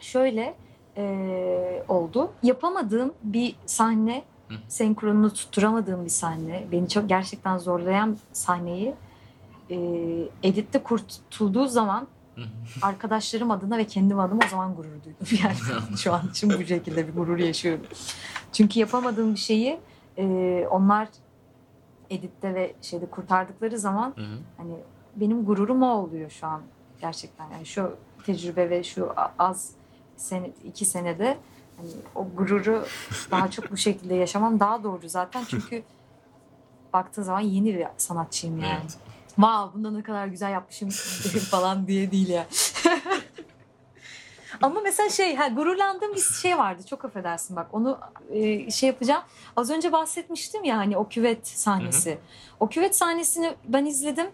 şöyle 0.00 0.54
eee, 0.96 1.84
oldu. 1.88 2.32
Yapamadığım 2.42 3.14
bir 3.22 3.56
sahne, 3.66 4.22
Hı. 4.48 4.54
senkronunu 4.68 5.32
tutturamadığım 5.32 6.04
bir 6.04 6.10
sahne, 6.10 6.66
beni 6.72 6.88
çok 6.88 7.08
gerçekten 7.08 7.58
zorlayan 7.58 8.16
sahneyi 8.32 8.94
eee 9.68 10.28
editte 10.42 10.82
kurtulduğu 10.82 11.66
zaman 11.66 12.06
arkadaşlarım 12.82 13.50
adına 13.50 13.78
ve 13.78 13.84
kendim 13.86 14.20
adıma 14.20 14.40
o 14.46 14.48
zaman 14.48 14.74
gurur 14.74 14.90
duydum. 15.04 15.26
Yani 15.44 15.98
şu 15.98 16.12
an 16.14 16.28
için 16.30 16.50
bu 16.50 16.64
şekilde 16.64 17.08
bir 17.08 17.12
gurur 17.14 17.38
yaşıyorum. 17.38 17.86
Çünkü 18.52 18.80
yapamadığım 18.80 19.34
bir 19.34 19.38
şeyi 19.38 19.80
eee, 20.16 20.68
onlar 20.70 21.08
editte 22.10 22.54
ve 22.54 22.74
şeyde 22.82 23.06
kurtardıkları 23.06 23.78
zaman 23.78 24.12
Hı 24.16 24.20
hı. 24.20 24.38
hani 24.56 24.74
benim 25.16 25.44
gururum 25.44 25.82
o 25.82 25.86
oluyor 25.86 26.30
şu 26.30 26.46
an 26.46 26.62
gerçekten. 27.00 27.50
Yani 27.50 27.66
şu 27.66 27.96
tecrübe 28.26 28.70
ve 28.70 28.84
şu 28.84 29.12
az 29.38 29.70
sene, 30.16 30.50
iki 30.64 30.84
senede 30.84 31.38
hani 31.78 31.90
o 32.14 32.28
gururu 32.36 32.86
daha 33.30 33.50
çok 33.50 33.70
bu 33.70 33.76
şekilde 33.76 34.14
yaşamam 34.14 34.60
daha 34.60 34.84
doğru 34.84 35.08
zaten 35.08 35.44
çünkü 35.48 35.82
baktığın 36.92 37.22
zaman 37.22 37.40
yeni 37.40 37.74
bir 37.74 37.86
sanatçıyım 37.96 38.58
yani. 38.58 38.78
Evet. 38.82 38.98
Wow 39.26 39.74
bunda 39.74 39.90
ne 39.90 40.02
kadar 40.02 40.26
güzel 40.26 40.52
yapmışım 40.52 40.88
falan 41.50 41.86
diye 41.86 42.10
değil 42.10 42.28
ya. 42.28 42.46
Ama 44.62 44.80
mesela 44.80 45.08
şey 45.08 45.36
ha, 45.36 45.48
gururlandığım 45.48 46.14
bir 46.14 46.20
şey 46.20 46.58
vardı 46.58 46.82
çok 46.86 47.04
affedersin 47.04 47.56
bak 47.56 47.66
onu 47.72 47.98
e, 48.30 48.70
şey 48.70 48.86
yapacağım. 48.86 49.22
Az 49.56 49.70
önce 49.70 49.92
bahsetmiştim 49.92 50.64
ya 50.64 50.76
hani 50.76 50.96
o 50.96 51.08
küvet 51.08 51.48
sahnesi. 51.48 52.18
O 52.60 52.68
küvet 52.68 52.96
sahnesini 52.96 53.54
ben 53.64 53.84
izledim 53.86 54.26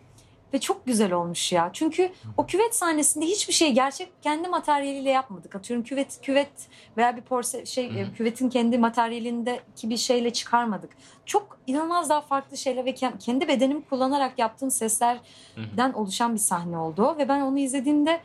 ve 0.55 0.61
çok 0.61 0.87
güzel 0.87 1.13
olmuş 1.13 1.53
ya. 1.53 1.71
Çünkü 1.73 2.13
o 2.37 2.47
küvet 2.47 2.75
sahnesinde 2.75 3.27
hiçbir 3.27 3.53
şey 3.53 3.73
gerçek 3.73 4.23
kendi 4.23 4.49
materyaliyle 4.49 5.11
yapmadık. 5.11 5.55
Atıyorum 5.57 5.85
küvet 5.85 6.19
küvet 6.23 6.53
veya 6.97 7.17
bir 7.17 7.23
porse 7.23 7.67
şey 7.67 7.91
Hı 8.01 8.05
hı. 8.05 8.15
küvetin 8.15 8.49
kendi 8.49 8.79
materyalindeki 8.79 9.91
bir 9.91 9.97
şeyle 9.97 10.33
çıkarmadık. 10.33 10.91
Çok 11.27 11.59
inanılmaz 11.67 12.11
daha 12.11 12.21
farklı 12.21 12.57
şeyler 12.57 12.85
ve 12.85 12.91
ke- 12.91 13.19
kendi 13.19 13.49
bedenimi 13.49 13.83
kullanarak 13.85 14.39
yaptığım 14.39 14.71
seslerden 14.71 15.93
Hı 15.93 15.99
oluşan 15.99 16.35
bir 16.35 16.39
sahne 16.41 16.79
oldu 16.79 17.15
ve 17.19 17.29
ben 17.29 17.41
onu 17.41 17.59
izlediğimde 17.59 18.21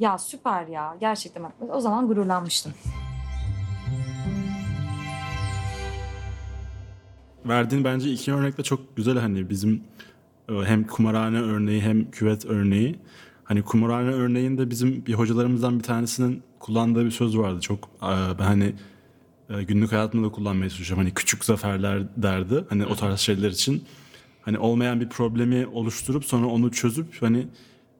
ya 0.00 0.18
süper 0.18 0.66
ya 0.66 0.96
gerçekten 1.00 1.52
o 1.72 1.80
zaman 1.80 2.06
gururlanmıştım. 2.08 2.74
Verdiğin 7.44 7.84
bence 7.84 8.10
iki 8.10 8.32
örnek 8.34 8.58
de 8.58 8.62
çok 8.62 8.96
güzel 8.96 9.18
hani 9.18 9.50
bizim 9.50 9.84
hem 10.48 10.86
kumarhane 10.86 11.40
örneği 11.40 11.80
hem 11.82 12.10
küvet 12.10 12.46
örneği. 12.46 12.98
Hani 13.44 13.62
kumarhane 13.62 14.10
örneğinde 14.10 14.70
bizim 14.70 15.06
bir 15.06 15.14
hocalarımızdan 15.14 15.78
bir 15.78 15.84
tanesinin 15.84 16.42
kullandığı 16.58 17.04
bir 17.04 17.10
söz 17.10 17.38
vardı. 17.38 17.60
Çok 17.60 17.84
e, 18.02 18.38
ben 18.38 18.44
hani 18.44 18.72
e, 19.50 19.62
günlük 19.62 19.92
hayatımda 19.92 20.26
da 20.26 20.32
kullanmaya 20.32 20.70
çalışıyorum. 20.70 21.04
Hani 21.04 21.14
küçük 21.14 21.44
zaferler 21.44 22.02
derdi. 22.16 22.64
Hani 22.68 22.86
o 22.86 22.94
tarz 22.94 23.20
şeyler 23.20 23.50
için. 23.50 23.84
Hani 24.42 24.58
olmayan 24.58 25.00
bir 25.00 25.08
problemi 25.08 25.66
oluşturup 25.66 26.24
sonra 26.24 26.46
onu 26.46 26.70
çözüp 26.70 27.22
hani 27.22 27.46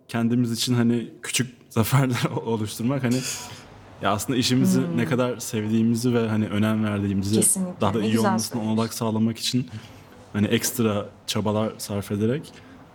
kendimiz 0.08 0.52
için 0.52 0.74
hani 0.74 1.10
küçük 1.22 1.54
zaferler 1.70 2.24
oluşturmak 2.46 3.02
hani 3.04 3.18
ya 4.02 4.12
aslında 4.12 4.38
işimizi 4.38 4.96
ne 4.96 5.04
kadar 5.04 5.38
sevdiğimizi 5.38 6.14
ve 6.14 6.28
hani 6.28 6.46
önem 6.46 6.84
verdiğimizi 6.84 7.34
Kesinlikle. 7.34 7.80
daha 7.80 7.94
da 7.94 7.98
Ne 7.98 8.06
iyi 8.06 8.18
olmasına 8.18 8.62
olanak 8.62 8.94
sağlamak 8.94 9.38
için 9.38 9.66
hani 10.34 10.46
ekstra 10.46 11.06
çabalar 11.26 11.72
sarf 11.78 12.10
ederek 12.12 12.52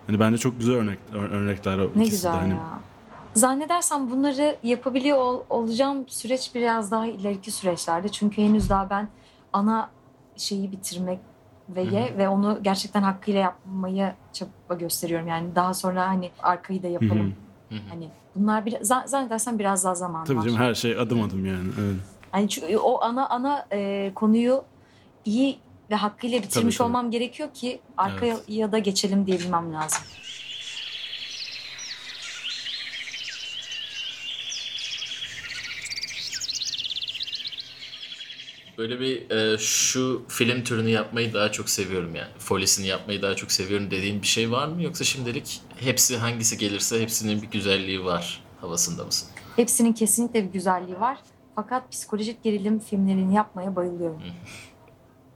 hani 0.07 0.19
bence 0.19 0.37
çok 0.37 0.59
güzel 0.59 0.75
örnek 0.75 0.99
ör- 1.13 1.29
örnekler 1.29 1.77
o 1.77 1.81
Ne 1.81 1.85
ikisi 1.85 2.03
de 2.05 2.09
güzel 2.09 2.31
hani. 2.31 2.49
ya. 2.53 2.79
Zannedersem 3.33 4.11
bunları 4.11 4.55
yapabiliyor 4.63 5.17
ol- 5.17 5.43
olacağım 5.49 6.07
süreç 6.07 6.51
biraz 6.55 6.91
daha 6.91 7.05
ileriki 7.07 7.51
süreçlerde. 7.51 8.09
Çünkü 8.09 8.41
henüz 8.41 8.69
daha 8.69 8.89
ben 8.89 9.07
ana 9.53 9.89
şeyi 10.37 10.71
bitirmek 10.71 11.19
ve 11.69 11.81
ye 11.81 12.13
ve 12.17 12.29
onu 12.29 12.59
gerçekten 12.61 13.01
hakkıyla 13.01 13.39
yapmaya 13.39 14.15
çaba 14.33 14.75
gösteriyorum. 14.79 15.27
Yani 15.27 15.55
daha 15.55 15.73
sonra 15.73 16.07
hani 16.07 16.31
arkayı 16.43 16.83
da 16.83 16.87
yapalım. 16.87 17.33
Hı 17.69 17.75
hı. 17.75 17.79
Hani 17.89 18.09
bunlar 18.35 18.65
bir, 18.65 18.71
za- 18.71 19.07
zannedersem 19.07 19.59
biraz 19.59 19.83
daha 19.85 19.95
zaman 19.95 20.25
Tabii 20.25 20.37
var. 20.37 20.43
canım 20.43 20.57
her 20.57 20.73
şey 20.73 20.99
adım 20.99 21.21
adım 21.21 21.45
yani. 21.45 21.67
Evet. 21.81 21.95
Yani 22.33 22.49
çünkü 22.49 22.77
o 22.77 23.01
ana 23.03 23.27
ana 23.29 23.65
e, 23.71 24.11
konuyu 24.15 24.63
iyi 25.25 25.59
ve 25.91 25.95
hakkıyla 25.95 26.43
bitirmiş 26.43 26.77
tabii. 26.77 26.87
olmam 26.87 27.11
gerekiyor 27.11 27.53
ki 27.53 27.79
arkaya 27.97 28.37
ya 28.47 28.71
da 28.71 28.79
geçelim 28.79 29.27
diyebilmem 29.27 29.73
lazım. 29.73 30.03
Böyle 38.77 38.99
bir 38.99 39.29
e, 39.31 39.57
şu 39.57 40.25
film 40.27 40.63
türünü 40.63 40.89
yapmayı 40.89 41.33
daha 41.33 41.51
çok 41.51 41.69
seviyorum 41.69 42.15
yani. 42.15 42.29
Folisini 42.37 42.87
yapmayı 42.87 43.21
daha 43.21 43.35
çok 43.35 43.51
seviyorum 43.51 43.91
dediğin 43.91 44.21
bir 44.21 44.27
şey 44.27 44.51
var 44.51 44.67
mı? 44.67 44.83
Yoksa 44.83 45.03
şimdilik 45.03 45.61
hepsi 45.79 46.17
hangisi 46.17 46.57
gelirse 46.57 47.01
hepsinin 47.01 47.41
bir 47.41 47.47
güzelliği 47.47 48.05
var 48.05 48.43
havasında 48.61 49.05
mısın? 49.05 49.29
Hepsinin 49.55 49.93
kesinlikle 49.93 50.43
bir 50.47 50.53
güzelliği 50.53 50.99
var. 50.99 51.17
Fakat 51.55 51.91
psikolojik 51.91 52.43
gerilim 52.43 52.79
filmlerini 52.79 53.35
yapmaya 53.35 53.75
bayılıyorum. 53.75 54.21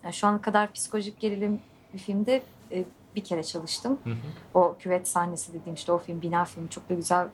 Yani 0.03 0.13
şu 0.13 0.27
ana 0.27 0.41
kadar 0.41 0.71
psikolojik 0.71 1.19
gerilim 1.19 1.59
bir 1.93 1.99
filmde 1.99 2.43
e, 2.71 2.85
bir 3.15 3.23
kere 3.23 3.43
çalıştım. 3.43 3.99
Hı 4.03 4.09
hı. 4.09 4.59
O 4.59 4.75
küvet 4.79 5.07
sahnesi 5.07 5.53
dediğim 5.53 5.75
işte 5.75 5.91
o 5.91 5.97
film, 5.97 6.21
bina 6.21 6.45
filmi 6.45 6.69
çok 6.69 6.89
da 6.89 6.93
güzel. 6.93 7.27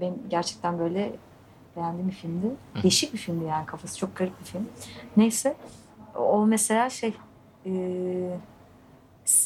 Benim 0.00 0.14
gerçekten 0.28 0.78
böyle 0.78 1.12
beğendiğim 1.76 2.08
bir 2.08 2.14
filmdi. 2.14 2.46
Değişik 2.82 3.12
bir 3.12 3.18
filmdi 3.18 3.44
yani 3.44 3.66
kafası 3.66 3.98
çok 3.98 4.16
garip 4.16 4.40
bir 4.40 4.44
film. 4.44 4.68
Neyse 5.16 5.56
o 6.16 6.46
mesela 6.46 6.90
şey 6.90 7.14
e, 7.66 7.70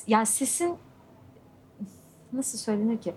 yani 0.07 0.27
sesin 0.27 0.77
nasıl 2.33 2.59
söylenir 2.59 2.99
ki 2.99 3.15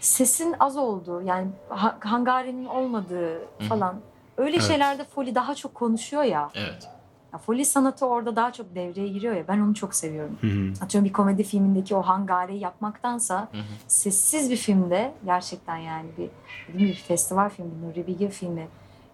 sesin 0.00 0.54
az 0.60 0.76
olduğu 0.76 1.22
yani 1.22 1.48
ha- 1.68 1.98
hangarenin 2.00 2.64
olmadığı 2.64 3.34
hı. 3.38 3.64
falan 3.68 4.00
öyle 4.36 4.56
Evet. 4.56 4.66
şeylerde 4.66 5.04
Foli 5.04 5.34
daha 5.34 5.54
çok 5.54 5.74
konuşuyor 5.74 6.22
ya. 6.22 6.50
Evet. 6.54 6.88
Ya 7.34 7.38
Foli 7.38 7.64
sanatı 7.64 8.06
orada 8.06 8.36
daha 8.36 8.52
çok 8.52 8.74
devreye 8.74 9.08
giriyor 9.08 9.34
ya 9.34 9.48
ben 9.48 9.58
onu 9.60 9.74
çok 9.74 9.94
seviyorum. 9.94 10.38
Hı 10.40 10.46
hı. 10.46 10.84
Atıyorum 10.84 11.08
bir 11.08 11.12
komedi 11.12 11.42
filmindeki 11.44 11.94
o 11.96 12.02
hangareyi 12.02 12.60
yapmaktansa 12.60 13.48
Hı 13.52 13.58
hı. 13.58 13.62
sessiz 13.88 14.50
bir 14.50 14.56
filmde 14.56 15.14
gerçekten 15.24 15.76
yani 15.76 16.06
bir 16.18 16.28
bir 16.68 16.94
festival 16.94 17.48
filmi, 17.48 17.70
Nuri 17.82 18.06
Bilge 18.06 18.28
filmi 18.28 18.68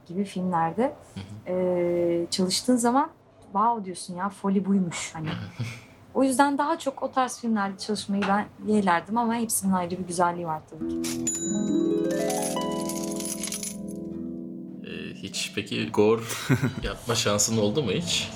gibi 0.07 0.25
filmlerde 0.25 0.95
eee, 1.47 2.27
çalıştığın 2.31 2.77
zaman 2.77 3.11
wow 3.43 3.85
diyorsun 3.85 4.15
ya 4.17 4.29
Foli 4.29 4.65
buymuş 4.65 5.11
hani. 5.15 5.29
O 6.15 6.23
yüzden 6.25 6.59
daha 6.59 6.79
çok 6.79 7.03
o 7.03 7.13
tarz 7.13 7.41
filmlerde 7.41 7.79
çalışmayı 7.79 8.23
ben 8.29 8.47
yeğlerdim 8.67 9.19
ama 9.19 9.35
hepsinin 9.35 9.73
ayrı 9.73 9.91
bir 9.91 10.07
güzelliği 10.07 10.47
var 10.47 10.61
tabii 10.71 11.03
ki. 11.03 11.25
Hiç 15.23 15.53
peki 15.55 15.91
gore 15.91 16.23
yapma 16.83 17.15
şansın 17.15 17.59
oldu 17.59 17.83
mu 17.83 17.93
hiç? 17.93 18.29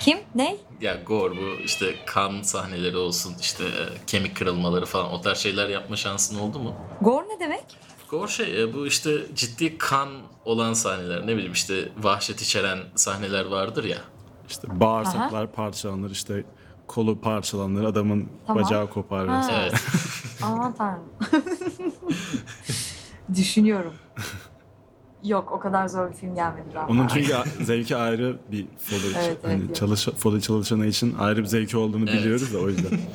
Kim? 0.00 0.18
Ne? 0.34 0.56
Ya 0.80 0.94
gore 1.06 1.36
bu 1.36 1.60
işte 1.64 1.94
kan 2.06 2.42
sahneleri 2.42 2.96
olsun 2.96 3.34
işte 3.40 3.64
e, 3.64 3.84
kemik 4.06 4.36
kırılmaları 4.36 4.86
falan 4.86 5.12
o 5.12 5.20
tarz 5.20 5.38
şeyler 5.38 5.68
yapma 5.68 5.96
şansın 5.96 6.38
oldu 6.38 6.58
mu? 6.58 6.74
Gore 7.00 7.28
ne 7.28 7.40
demek? 7.40 7.64
Gore 8.10 8.30
şey 8.30 8.62
e, 8.62 8.74
bu 8.74 8.86
işte 8.86 9.10
ciddi 9.34 9.78
kan 9.78 10.08
olan 10.44 10.72
sahneler 10.72 11.26
ne 11.26 11.36
bileyim 11.36 11.52
işte 11.52 11.88
vahşet 11.98 12.42
içeren 12.42 12.78
sahneler 12.94 13.44
vardır 13.44 13.84
ya. 13.84 13.98
İşte 14.48 14.80
bağırsaklar 14.80 15.52
parçalanır 15.52 16.10
işte 16.10 16.44
kolu 16.86 17.20
parçalanır 17.20 17.84
adamın 17.84 18.28
Tamam. 18.46 18.64
bacağı 18.64 18.90
kopar 18.90 19.28
Ha. 19.28 19.50
Evet. 19.52 19.74
Aman 20.42 20.74
tanrım. 20.74 21.04
Düşünüyorum. 23.34 23.94
Yok 25.24 25.52
o 25.52 25.60
kadar 25.60 25.88
zor 25.88 26.10
bir 26.10 26.14
film 26.14 26.34
gelmedi 26.34 26.66
daha. 26.74 26.86
Onun 26.86 27.06
çünkü 27.06 27.34
zevki 27.64 27.96
ayrı 27.96 28.38
bir 28.52 28.66
Foley, 28.78 29.12
Evet, 29.14 29.26
evet, 29.26 29.38
hani 29.44 29.62
evet. 29.66 29.76
çalış, 29.76 30.08
Foley 30.08 30.40
çalışanı 30.40 30.86
için 30.86 31.14
ayrı 31.18 31.40
bir 31.40 31.46
zevki 31.46 31.76
olduğunu 31.76 32.04
Evet. 32.10 32.20
biliyoruz 32.20 32.54
da 32.54 32.58
o 32.58 32.68
yüzden. 32.68 32.98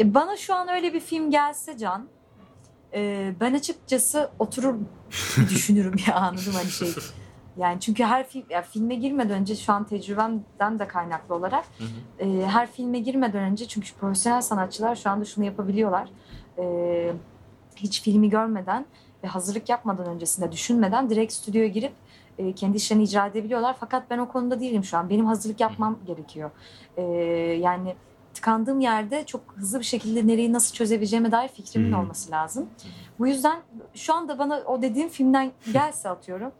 E, 0.00 0.14
bana 0.14 0.36
şu 0.36 0.54
an 0.54 0.68
öyle 0.68 0.92
bir 0.94 1.00
film 1.00 1.30
gelse 1.30 1.78
Can, 1.78 2.08
e, 2.94 3.32
ben 3.40 3.54
açıkçası 3.54 4.30
oturur 4.38 4.74
düşünürüm 5.50 5.94
ya 6.08 6.14
anladım 6.14 6.52
hani 6.54 6.70
şey. 6.70 6.88
Yani 7.56 7.80
çünkü 7.80 8.04
her 8.04 8.28
film, 8.28 8.44
ya 8.50 8.62
filme 8.62 8.94
girmeden 8.94 9.40
önce 9.40 9.56
şu 9.56 9.72
an 9.72 9.84
tecrübemden 9.84 10.78
de 10.78 10.88
kaynaklı 10.88 11.34
olarak 11.34 11.64
Hı 11.78 11.84
hı. 11.84 12.28
e, 12.28 12.46
her 12.46 12.72
filme 12.72 12.98
girmeden 12.98 13.42
önce 13.42 13.68
çünkü 13.68 13.94
profesyonel 13.94 14.40
sanatçılar 14.40 14.96
şu 14.96 15.10
anda 15.10 15.24
şunu 15.24 15.44
yapabiliyorlar. 15.44 16.08
E, 16.58 17.12
hiç 17.76 18.02
filmi 18.02 18.30
görmeden 18.30 18.86
ve 19.24 19.28
hazırlık 19.28 19.68
yapmadan 19.68 20.06
öncesinde 20.06 20.52
düşünmeden 20.52 21.10
direkt 21.10 21.32
stüdyoya 21.32 21.68
girip 21.68 21.92
e, 22.38 22.52
kendi 22.52 22.76
işlerini 22.76 23.02
icra 23.02 23.26
edebiliyorlar. 23.26 23.76
Fakat 23.80 24.10
ben 24.10 24.18
o 24.18 24.28
konuda 24.28 24.60
değilim 24.60 24.84
şu 24.84 24.98
an. 24.98 25.10
Benim 25.10 25.26
hazırlık 25.26 25.60
yapmam 25.60 25.98
gerekiyor. 26.06 26.50
E, 26.96 27.02
yani 27.60 27.94
tıkandığım 28.34 28.80
yerde 28.80 29.26
çok 29.26 29.40
hızlı 29.56 29.78
bir 29.78 29.84
şekilde 29.84 30.26
nereyi 30.26 30.52
nasıl 30.52 30.74
çözebileceğime 30.74 31.32
dair 31.32 31.48
fikrimin 31.48 31.92
olması 31.92 32.30
lazım. 32.30 32.68
Bu 33.18 33.26
yüzden 33.26 33.60
şu 33.94 34.14
anda 34.14 34.38
bana 34.38 34.62
o 34.66 34.82
dediğim 34.82 35.08
filmden 35.08 35.52
gelse 35.72 36.08
atıyorum. 36.08 36.52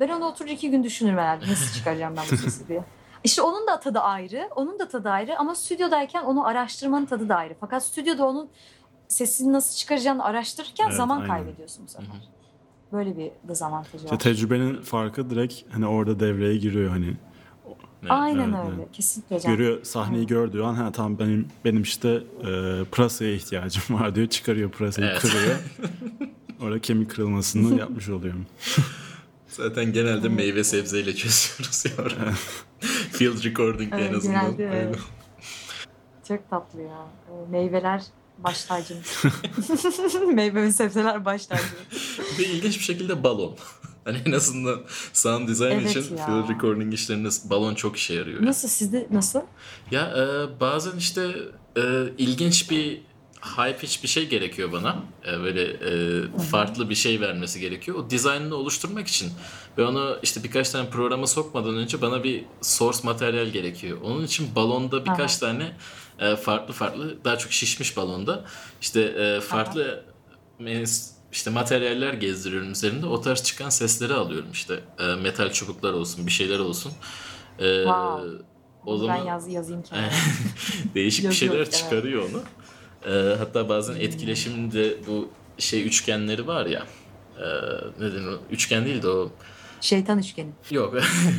Ben 0.00 0.08
onu 0.08 0.24
oturur 0.24 0.48
iki 0.48 0.70
gün 0.70 0.84
düşünürüm 0.84 1.18
herhalde. 1.18 1.50
Nasıl 1.50 1.74
çıkaracağım 1.74 2.14
ben 2.16 2.24
bu 2.32 2.36
sesi 2.36 2.68
diye. 2.68 2.84
İşte 3.24 3.42
onun 3.42 3.66
da 3.66 3.80
tadı 3.80 3.98
ayrı, 4.00 4.48
onun 4.56 4.78
da 4.78 4.88
tadı 4.88 5.10
ayrı 5.10 5.38
ama 5.38 5.54
stüdyodayken 5.54 6.24
onu 6.24 6.46
araştırmanın 6.46 7.06
tadı 7.06 7.28
da 7.28 7.36
ayrı. 7.36 7.54
Fakat 7.60 7.84
stüdyoda 7.84 8.26
onun 8.26 8.48
sesini 9.08 9.52
nasıl 9.52 9.76
çıkaracağını 9.76 10.24
araştırırken 10.24 10.84
Evet, 10.86 10.96
zaman 10.96 11.16
aynen. 11.20 11.28
kaybediyorsun 11.28 11.84
bu 11.86 11.90
sefer. 11.90 12.28
Böyle 12.92 13.16
bir 13.16 13.30
dezavantajı 13.48 13.96
İşte 14.04 14.10
var. 14.14 14.18
tecrübenin 14.18 14.82
farkı 14.82 15.30
direkt 15.30 15.54
hani 15.70 15.86
orada 15.86 16.20
devreye 16.20 16.56
giriyor 16.56 16.90
hani. 16.90 17.16
Evet. 18.02 18.10
Aynen 18.12 18.52
evet, 18.52 18.64
öyle. 18.64 18.74
evet. 18.78 18.92
Kesinlikle 18.92 19.40
Can. 19.40 19.52
Görüyor 19.52 19.84
sahneyi 19.84 20.26
gördüğü 20.26 20.62
an 20.62 20.74
ha 20.74 20.92
tamam 20.92 21.18
benim 21.18 21.48
benim 21.64 21.82
işte 21.82 22.08
e, 22.40 22.84
pırasaya 22.92 23.32
ihtiyacım 23.34 23.82
var 23.90 24.14
diyor. 24.14 24.26
Çıkarıyor 24.26 24.70
pırasayı 24.70 25.08
Evet. 25.08 25.20
kırıyor. 25.20 25.56
Orada 26.62 26.78
kemik 26.80 27.10
kırılmasını 27.10 27.78
yapmış 27.78 28.08
oluyor. 28.08 28.34
Zaten 29.48 29.92
genelde 29.92 30.28
meyve 30.28 30.64
sebzeyle 30.64 31.14
çözüyoruz 31.14 31.84
ya 31.84 31.92
orada. 32.04 32.32
Field 33.12 33.44
recording 33.44 33.92
en 33.94 33.98
Evet, 33.98 34.14
azından. 34.14 34.56
genelde 34.56 34.84
evet. 34.84 34.98
Çok 36.28 36.50
tatlı 36.50 36.82
ya. 36.82 37.06
Meyveler 37.50 38.02
baş 38.38 38.64
tacımız. 38.64 39.24
Meyve 40.34 40.62
ve 40.62 40.72
sebzeler 40.72 41.24
baş 41.24 41.46
tacı. 41.46 41.62
Ve 42.38 42.44
ilginç 42.44 42.78
bir 42.78 42.84
şekilde 42.84 43.24
balon. 43.24 43.56
Hani 44.04 44.18
en 44.26 44.32
azından 44.32 44.80
sound 45.12 45.48
design 45.48 45.70
Evet 45.70 45.90
için 45.96 46.16
ya. 46.16 46.26
field 46.26 46.48
recording 46.48 46.94
işlerinde 46.94 47.28
balon 47.44 47.74
çok 47.74 47.96
işe 47.96 48.14
yarıyor. 48.14 48.46
Nasıl 48.46 48.68
sizde 48.68 49.06
nasıl? 49.10 49.40
Ya 49.90 50.02
e, 50.16 50.60
bazen 50.60 50.96
işte 50.98 51.36
e, 51.76 51.82
ilginç 52.18 52.70
bir 52.70 53.00
high 53.42 53.78
pitch 53.78 54.02
bir 54.02 54.08
şey 54.08 54.28
gerekiyor 54.28 54.72
bana. 54.72 54.96
E, 55.26 55.38
böyle 55.40 55.62
e, 55.62 56.22
farklı 56.50 56.90
bir 56.90 56.94
şey 56.94 57.20
vermesi 57.20 57.60
gerekiyor. 57.60 57.96
O 57.98 58.10
dizaynını 58.10 58.54
oluşturmak 58.54 59.08
için 59.08 59.32
ve 59.78 59.84
onu 59.84 60.18
işte 60.22 60.44
birkaç 60.44 60.70
tane 60.70 60.90
programa 60.90 61.26
sokmadan 61.26 61.76
önce 61.76 62.02
bana 62.02 62.24
bir 62.24 62.44
source 62.60 62.98
materyal 63.02 63.46
gerekiyor. 63.46 63.98
Onun 64.02 64.24
için 64.24 64.54
balonda 64.54 65.04
birkaç 65.04 65.36
tane 65.38 65.72
e, 66.18 66.36
farklı 66.36 66.74
farklı 66.74 67.24
daha 67.24 67.38
çok 67.38 67.52
şişmiş 67.52 67.96
balonda 67.96 68.44
işte 68.80 69.00
e, 69.02 69.40
farklı 69.40 70.04
mes- 70.60 71.10
işte 71.32 71.50
materyaller 71.50 72.12
gezdiriyorum 72.14 72.72
üzerinde. 72.72 73.06
O 73.06 73.20
tarz 73.20 73.42
çıkan 73.42 73.68
sesleri 73.68 74.14
alıyorum 74.14 74.48
işte. 74.52 74.80
E, 74.98 75.14
metal 75.14 75.52
çubuklar 75.52 75.92
olsun, 75.92 76.26
bir 76.26 76.32
şeyler 76.32 76.58
olsun. 76.58 76.92
E, 77.58 77.82
Wow. 77.82 78.28
o 78.86 78.92
Ben 78.94 78.98
zaman 78.98 79.24
yaz, 79.24 79.48
yazayım 79.48 79.82
kenara. 79.82 80.10
değişik 80.94 81.28
bir 81.30 81.34
şeyler 81.34 81.54
evet. 81.56 81.72
çıkarıyor 81.72 82.22
onu. 82.30 82.42
Ee, 83.06 83.36
hatta 83.38 83.68
bazen 83.68 83.94
etkileşimde 83.94 84.96
bu 85.06 85.28
şey 85.58 85.86
üçgenleri 85.86 86.46
var 86.46 86.66
ya. 86.66 86.86
E, 87.38 87.44
ne 88.00 88.12
denir 88.12 88.26
o? 88.26 88.40
Üçgen 88.50 88.84
değil 88.84 89.02
de 89.02 89.08
o 89.08 89.32
Şeytan 89.80 90.18
üçgeni. 90.18 90.50
yok. 90.70 90.94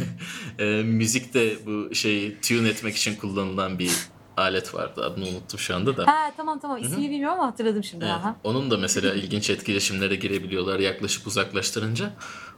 e, 0.59 0.65
müzikte 0.83 1.65
bu 1.65 1.95
şeyi 1.95 2.41
tune 2.41 2.69
etmek 2.69 2.95
için 2.95 3.15
kullanılan 3.15 3.79
bir 3.79 3.91
alet 4.39 4.73
vardı. 4.75 5.05
Adını 5.05 5.25
unuttum 5.27 5.59
şu 5.59 5.75
anda 5.75 5.97
da. 5.97 6.07
Ha 6.07 6.31
tamam 6.37 6.59
tamam 6.59 6.77
ismini 6.77 7.09
bilmiyorum 7.09 7.39
ama 7.39 7.47
hatırladım 7.47 7.83
şimdi. 7.83 8.05
Evet. 8.05 8.13
Aha. 8.15 8.35
Onun 8.43 8.71
da 8.71 8.77
mesela 8.77 9.13
ilginç 9.13 9.49
etkileşimlere 9.49 10.15
girebiliyorlar 10.15 10.79
yaklaşıp 10.79 11.27
uzaklaştırınca. 11.27 12.11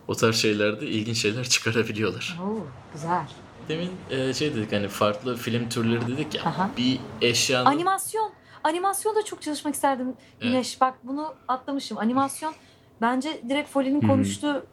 O 0.07 0.15
tarz 0.15 0.35
şeylerde 0.35 0.87
ilginç 0.87 1.17
şeyler 1.17 1.43
çıkarabiliyorlar. 1.49 2.39
Oo, 2.43 2.67
güzel. 2.93 3.21
Demin 3.69 3.91
e, 4.09 4.33
şey 4.33 4.55
dedik 4.55 4.71
hani 4.71 4.87
farklı 4.87 5.35
film 5.35 5.69
türleri 5.69 6.07
dedik 6.07 6.35
ya. 6.35 6.43
Aha. 6.43 6.69
Bir 6.77 6.99
eşyanın 7.21 7.65
Animasyon. 7.65 8.31
Animasyon 8.63 9.15
da 9.15 9.25
çok 9.25 9.41
çalışmak 9.41 9.73
isterdim 9.75 10.13
Güneş. 10.41 10.81
Bak 10.81 10.93
bunu 11.03 11.33
atlamışım. 11.47 11.97
Animasyon 11.97 12.53
bence 13.01 13.41
direkt 13.49 13.69
Foley'nin 13.69 14.01
konuştuğu 14.07 14.65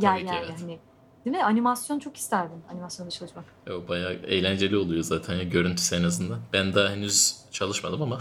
yer 0.00 0.12
Tabii 0.12 0.20
ki, 0.20 0.34
yani. 0.34 0.44
evet. 0.46 0.60
Hani, 0.62 0.78
değil 1.24 1.36
mi? 1.36 1.44
Animasyon 1.44 1.98
çok 1.98 2.16
isterdim. 2.16 2.58
Animasyonda 2.70 3.10
çalışmak. 3.10 3.44
O 3.70 3.88
bayağı 3.88 4.12
eğlenceli 4.12 4.76
oluyor 4.76 5.02
zaten 5.02 5.34
ya 5.34 5.42
görüntüsü 5.42 5.96
en 5.96 6.02
azından. 6.02 6.38
Ben 6.52 6.74
daha 6.74 6.90
henüz 6.90 7.36
çalışmadım 7.52 8.02
ama 8.02 8.18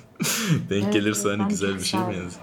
denk 0.70 0.84
Evet, 0.84 0.92
gelirse 0.92 1.28
hani 1.28 1.48
güzel 1.48 1.74
bir 1.74 1.84
şey 1.84 2.00
isterdim. 2.00 2.20
benziyor. 2.22 2.42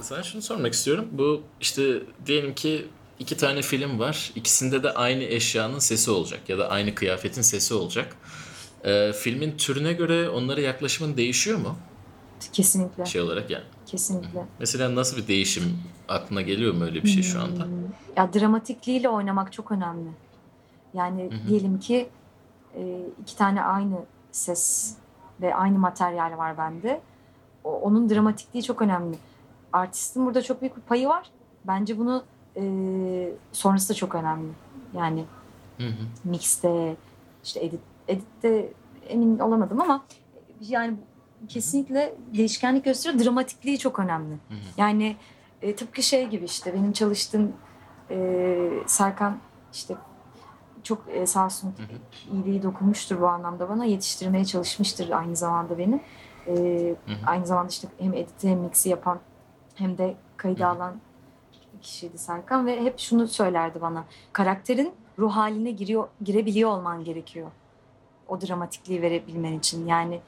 Sana 0.00 0.22
şunu 0.22 0.42
sormak 0.42 0.72
istiyorum. 0.72 1.08
Bu 1.12 1.42
işte 1.60 2.02
diyelim 2.26 2.54
ki 2.54 2.86
iki 3.18 3.36
tane 3.36 3.62
film 3.62 3.98
var. 3.98 4.32
İkisinde 4.34 4.82
de 4.82 4.94
aynı 4.94 5.22
eşyanın 5.24 5.78
sesi 5.78 6.10
olacak 6.10 6.40
ya 6.48 6.58
da 6.58 6.68
aynı 6.70 6.94
kıyafetin 6.94 7.42
sesi 7.42 7.74
olacak. 7.74 8.16
Ee, 8.84 9.12
filmin 9.12 9.56
türüne 9.56 9.92
göre 9.92 10.28
onlara 10.28 10.60
yaklaşımın 10.60 11.16
değişiyor 11.16 11.58
mu? 11.58 11.76
Kesinlikle. 12.52 13.06
Şey 13.06 13.20
olarak 13.20 13.50
yani. 13.50 13.64
Kesinlikle. 13.86 14.44
Mesela 14.60 14.94
nasıl 14.94 15.16
bir 15.16 15.28
değişim 15.28 15.78
aklına 16.08 16.42
geliyor 16.42 16.74
mu 16.74 16.84
öyle 16.84 17.02
bir 17.02 17.08
şey 17.08 17.22
şu 17.22 17.40
anda? 17.40 17.64
Hmm, 17.64 17.72
Ya 18.16 18.32
dramatikliğiyle 18.34 19.08
oynamak 19.08 19.52
çok 19.52 19.72
önemli. 19.72 20.08
Yani 20.94 21.30
diyelim 21.48 21.78
ki 21.80 22.08
e, 22.76 23.00
iki 23.22 23.36
tane 23.36 23.62
aynı 23.62 23.96
ses 24.32 24.94
ve 25.40 25.54
aynı 25.54 25.78
materyal 25.78 26.38
var 26.38 26.58
bende. 26.58 27.00
Onun 27.64 28.10
dramatikliği 28.10 28.62
çok 28.62 28.82
önemli. 28.82 29.16
Artistin 29.72 30.26
burada 30.26 30.42
çok 30.42 30.60
büyük 30.60 30.76
bir 30.76 30.82
payı 30.82 31.08
var. 31.08 31.30
Bence 31.66 31.98
bunu 31.98 32.24
e, 32.56 32.62
sonrası 33.52 33.88
da 33.88 33.94
çok 33.94 34.14
önemli. 34.14 34.52
Yani 34.96 35.24
Hı 35.78 35.86
hı. 35.86 35.92
mixte, 36.24 36.96
işte 37.44 37.64
edit, 37.64 37.80
editte 38.08 38.72
emin 39.08 39.38
olamadım 39.38 39.80
ama 39.80 40.04
yani 40.60 40.96
kesinlikle 41.48 42.14
değişkenlik 42.34 42.84
gösteriyor. 42.84 43.24
Dramatikliği 43.24 43.78
çok 43.78 43.98
önemli. 43.98 44.34
hı. 44.34 44.54
Yani 44.76 45.16
e, 45.62 45.76
tıpkı 45.76 46.02
şey 46.02 46.26
gibi 46.26 46.44
işte 46.44 46.74
benim 46.74 46.92
çalıştığım 46.92 47.52
e, 48.10 48.68
Serkan 48.86 49.38
işte 49.72 49.94
çok 50.82 51.04
e, 51.08 51.26
sağ 51.26 51.44
olsun 51.44 51.74
iyiliği 52.32 52.62
dokunmuştur 52.62 53.20
bu 53.20 53.28
anlamda 53.28 53.68
bana. 53.68 53.84
Yetiştirmeye 53.84 54.44
çalışmıştır 54.44 55.10
aynı 55.10 55.36
zamanda 55.36 55.78
beni. 55.78 56.00
E, 56.46 56.52
Hı 57.06 57.12
hı. 57.12 57.16
aynı 57.26 57.46
zamanda 57.46 57.68
işte 57.68 57.88
hem 57.98 58.14
editi 58.14 58.48
hem 58.48 58.58
mixi 58.58 58.88
yapan 58.88 59.18
hem 59.74 59.98
de 59.98 60.14
kaydı 60.36 60.60
Hı 60.60 60.66
hı. 60.66 60.68
alan 60.70 61.00
kişiydi 61.82 62.18
Serkan 62.18 62.66
ve 62.66 62.82
hep 62.84 62.98
şunu 62.98 63.28
söylerdi 63.28 63.80
bana. 63.80 64.04
Karakterin 64.32 64.92
ruh 65.18 65.32
haline 65.32 65.70
giriyor, 65.70 66.08
girebiliyor 66.22 66.70
olman 66.70 67.04
gerekiyor. 67.04 67.50
O 68.28 68.40
dramatikliği 68.40 69.02
verebilmen 69.02 69.52
için. 69.52 69.86
Yani 69.86 70.20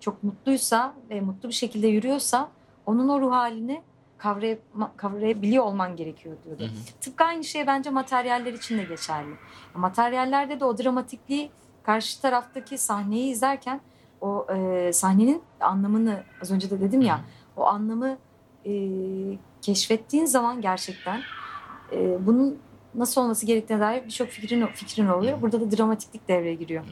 çok 0.00 0.22
mutluysa 0.24 0.94
ve 1.10 1.20
mutlu 1.20 1.48
bir 1.48 1.54
şekilde 1.54 1.86
yürüyorsa 1.86 2.48
onun 2.86 3.08
o 3.08 3.20
ruh 3.20 3.32
halini 3.32 3.82
kavrayma- 4.18 4.96
kavrayabiliyor 4.96 5.64
olman 5.64 5.96
gerekiyor 5.96 6.36
diyordu. 6.44 6.62
Hı 6.62 6.66
hı. 6.66 7.00
Tıpkı 7.00 7.24
aynı 7.24 7.44
şey 7.44 7.66
bence 7.66 7.90
materyaller 7.90 8.52
için 8.52 8.78
de 8.78 8.84
geçerli. 8.84 9.34
Materyallerde 9.74 10.60
de 10.60 10.64
o 10.64 10.78
dramatikliği 10.78 11.50
karşı 11.82 12.22
taraftaki 12.22 12.78
sahneyi 12.78 13.32
izlerken 13.32 13.80
o 14.20 14.46
e, 14.54 14.92
sahnenin 14.92 15.42
anlamını 15.60 16.22
az 16.42 16.50
önce 16.50 16.70
de 16.70 16.80
dedim 16.80 17.00
ya 17.00 17.20
o 17.56 17.64
anlamı 17.64 18.18
e, 18.66 18.72
keşfettiğin 19.62 20.24
zaman 20.24 20.60
gerçekten 20.60 21.20
e, 21.92 22.26
bunun 22.26 22.58
nasıl 22.94 23.20
olması 23.20 23.46
gerektiğine 23.46 23.82
dair 23.82 24.04
birçok 24.04 24.28
fikrin 24.28 24.66
fikrin 24.66 25.06
oluyor. 25.08 25.42
Burada 25.42 25.60
da 25.60 25.76
dramatiklik 25.76 26.28
devreye 26.28 26.54
giriyor. 26.54 26.84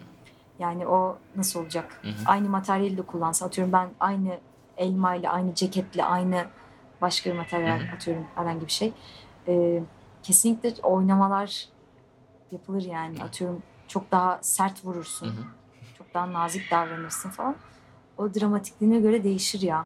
Yani 0.59 0.87
o 0.87 1.19
nasıl 1.37 1.61
olacak? 1.61 1.99
Hı 2.03 2.09
hı. 2.09 2.13
Aynı 2.27 2.49
materyali 2.49 2.99
de 2.99 3.03
kullansa 3.03 3.47
atıyorum 3.47 3.73
ben 3.73 3.89
aynı 4.01 4.39
elmayla, 4.77 5.33
aynı 5.33 5.55
ceketle, 5.55 6.05
aynı 6.05 6.45
başka 7.01 7.31
bir 7.31 7.37
materyal 7.37 7.81
Hı 7.81 7.85
hı. 7.85 7.95
atıyorum 7.95 8.27
herhangi 8.35 8.67
bir 8.67 8.73
şey. 8.73 8.93
E, 9.49 9.83
kesinlikle 10.23 10.83
oynamalar 10.83 11.69
yapılır 12.51 12.83
yani. 12.83 13.23
Atıyorum 13.23 13.63
çok 13.89 14.11
daha 14.11 14.39
sert 14.43 14.85
vurursun. 14.85 15.27
Hı 15.27 15.31
hı. 15.31 15.45
Çok 15.99 16.15
daha 16.15 16.33
nazik 16.33 16.71
davranırsın 16.71 17.31
falan. 17.31 17.57
O 18.19 18.35
dramatikliğine 18.35 19.01
göre 19.01 19.25
değişir 19.25 19.61
ya. 19.61 19.85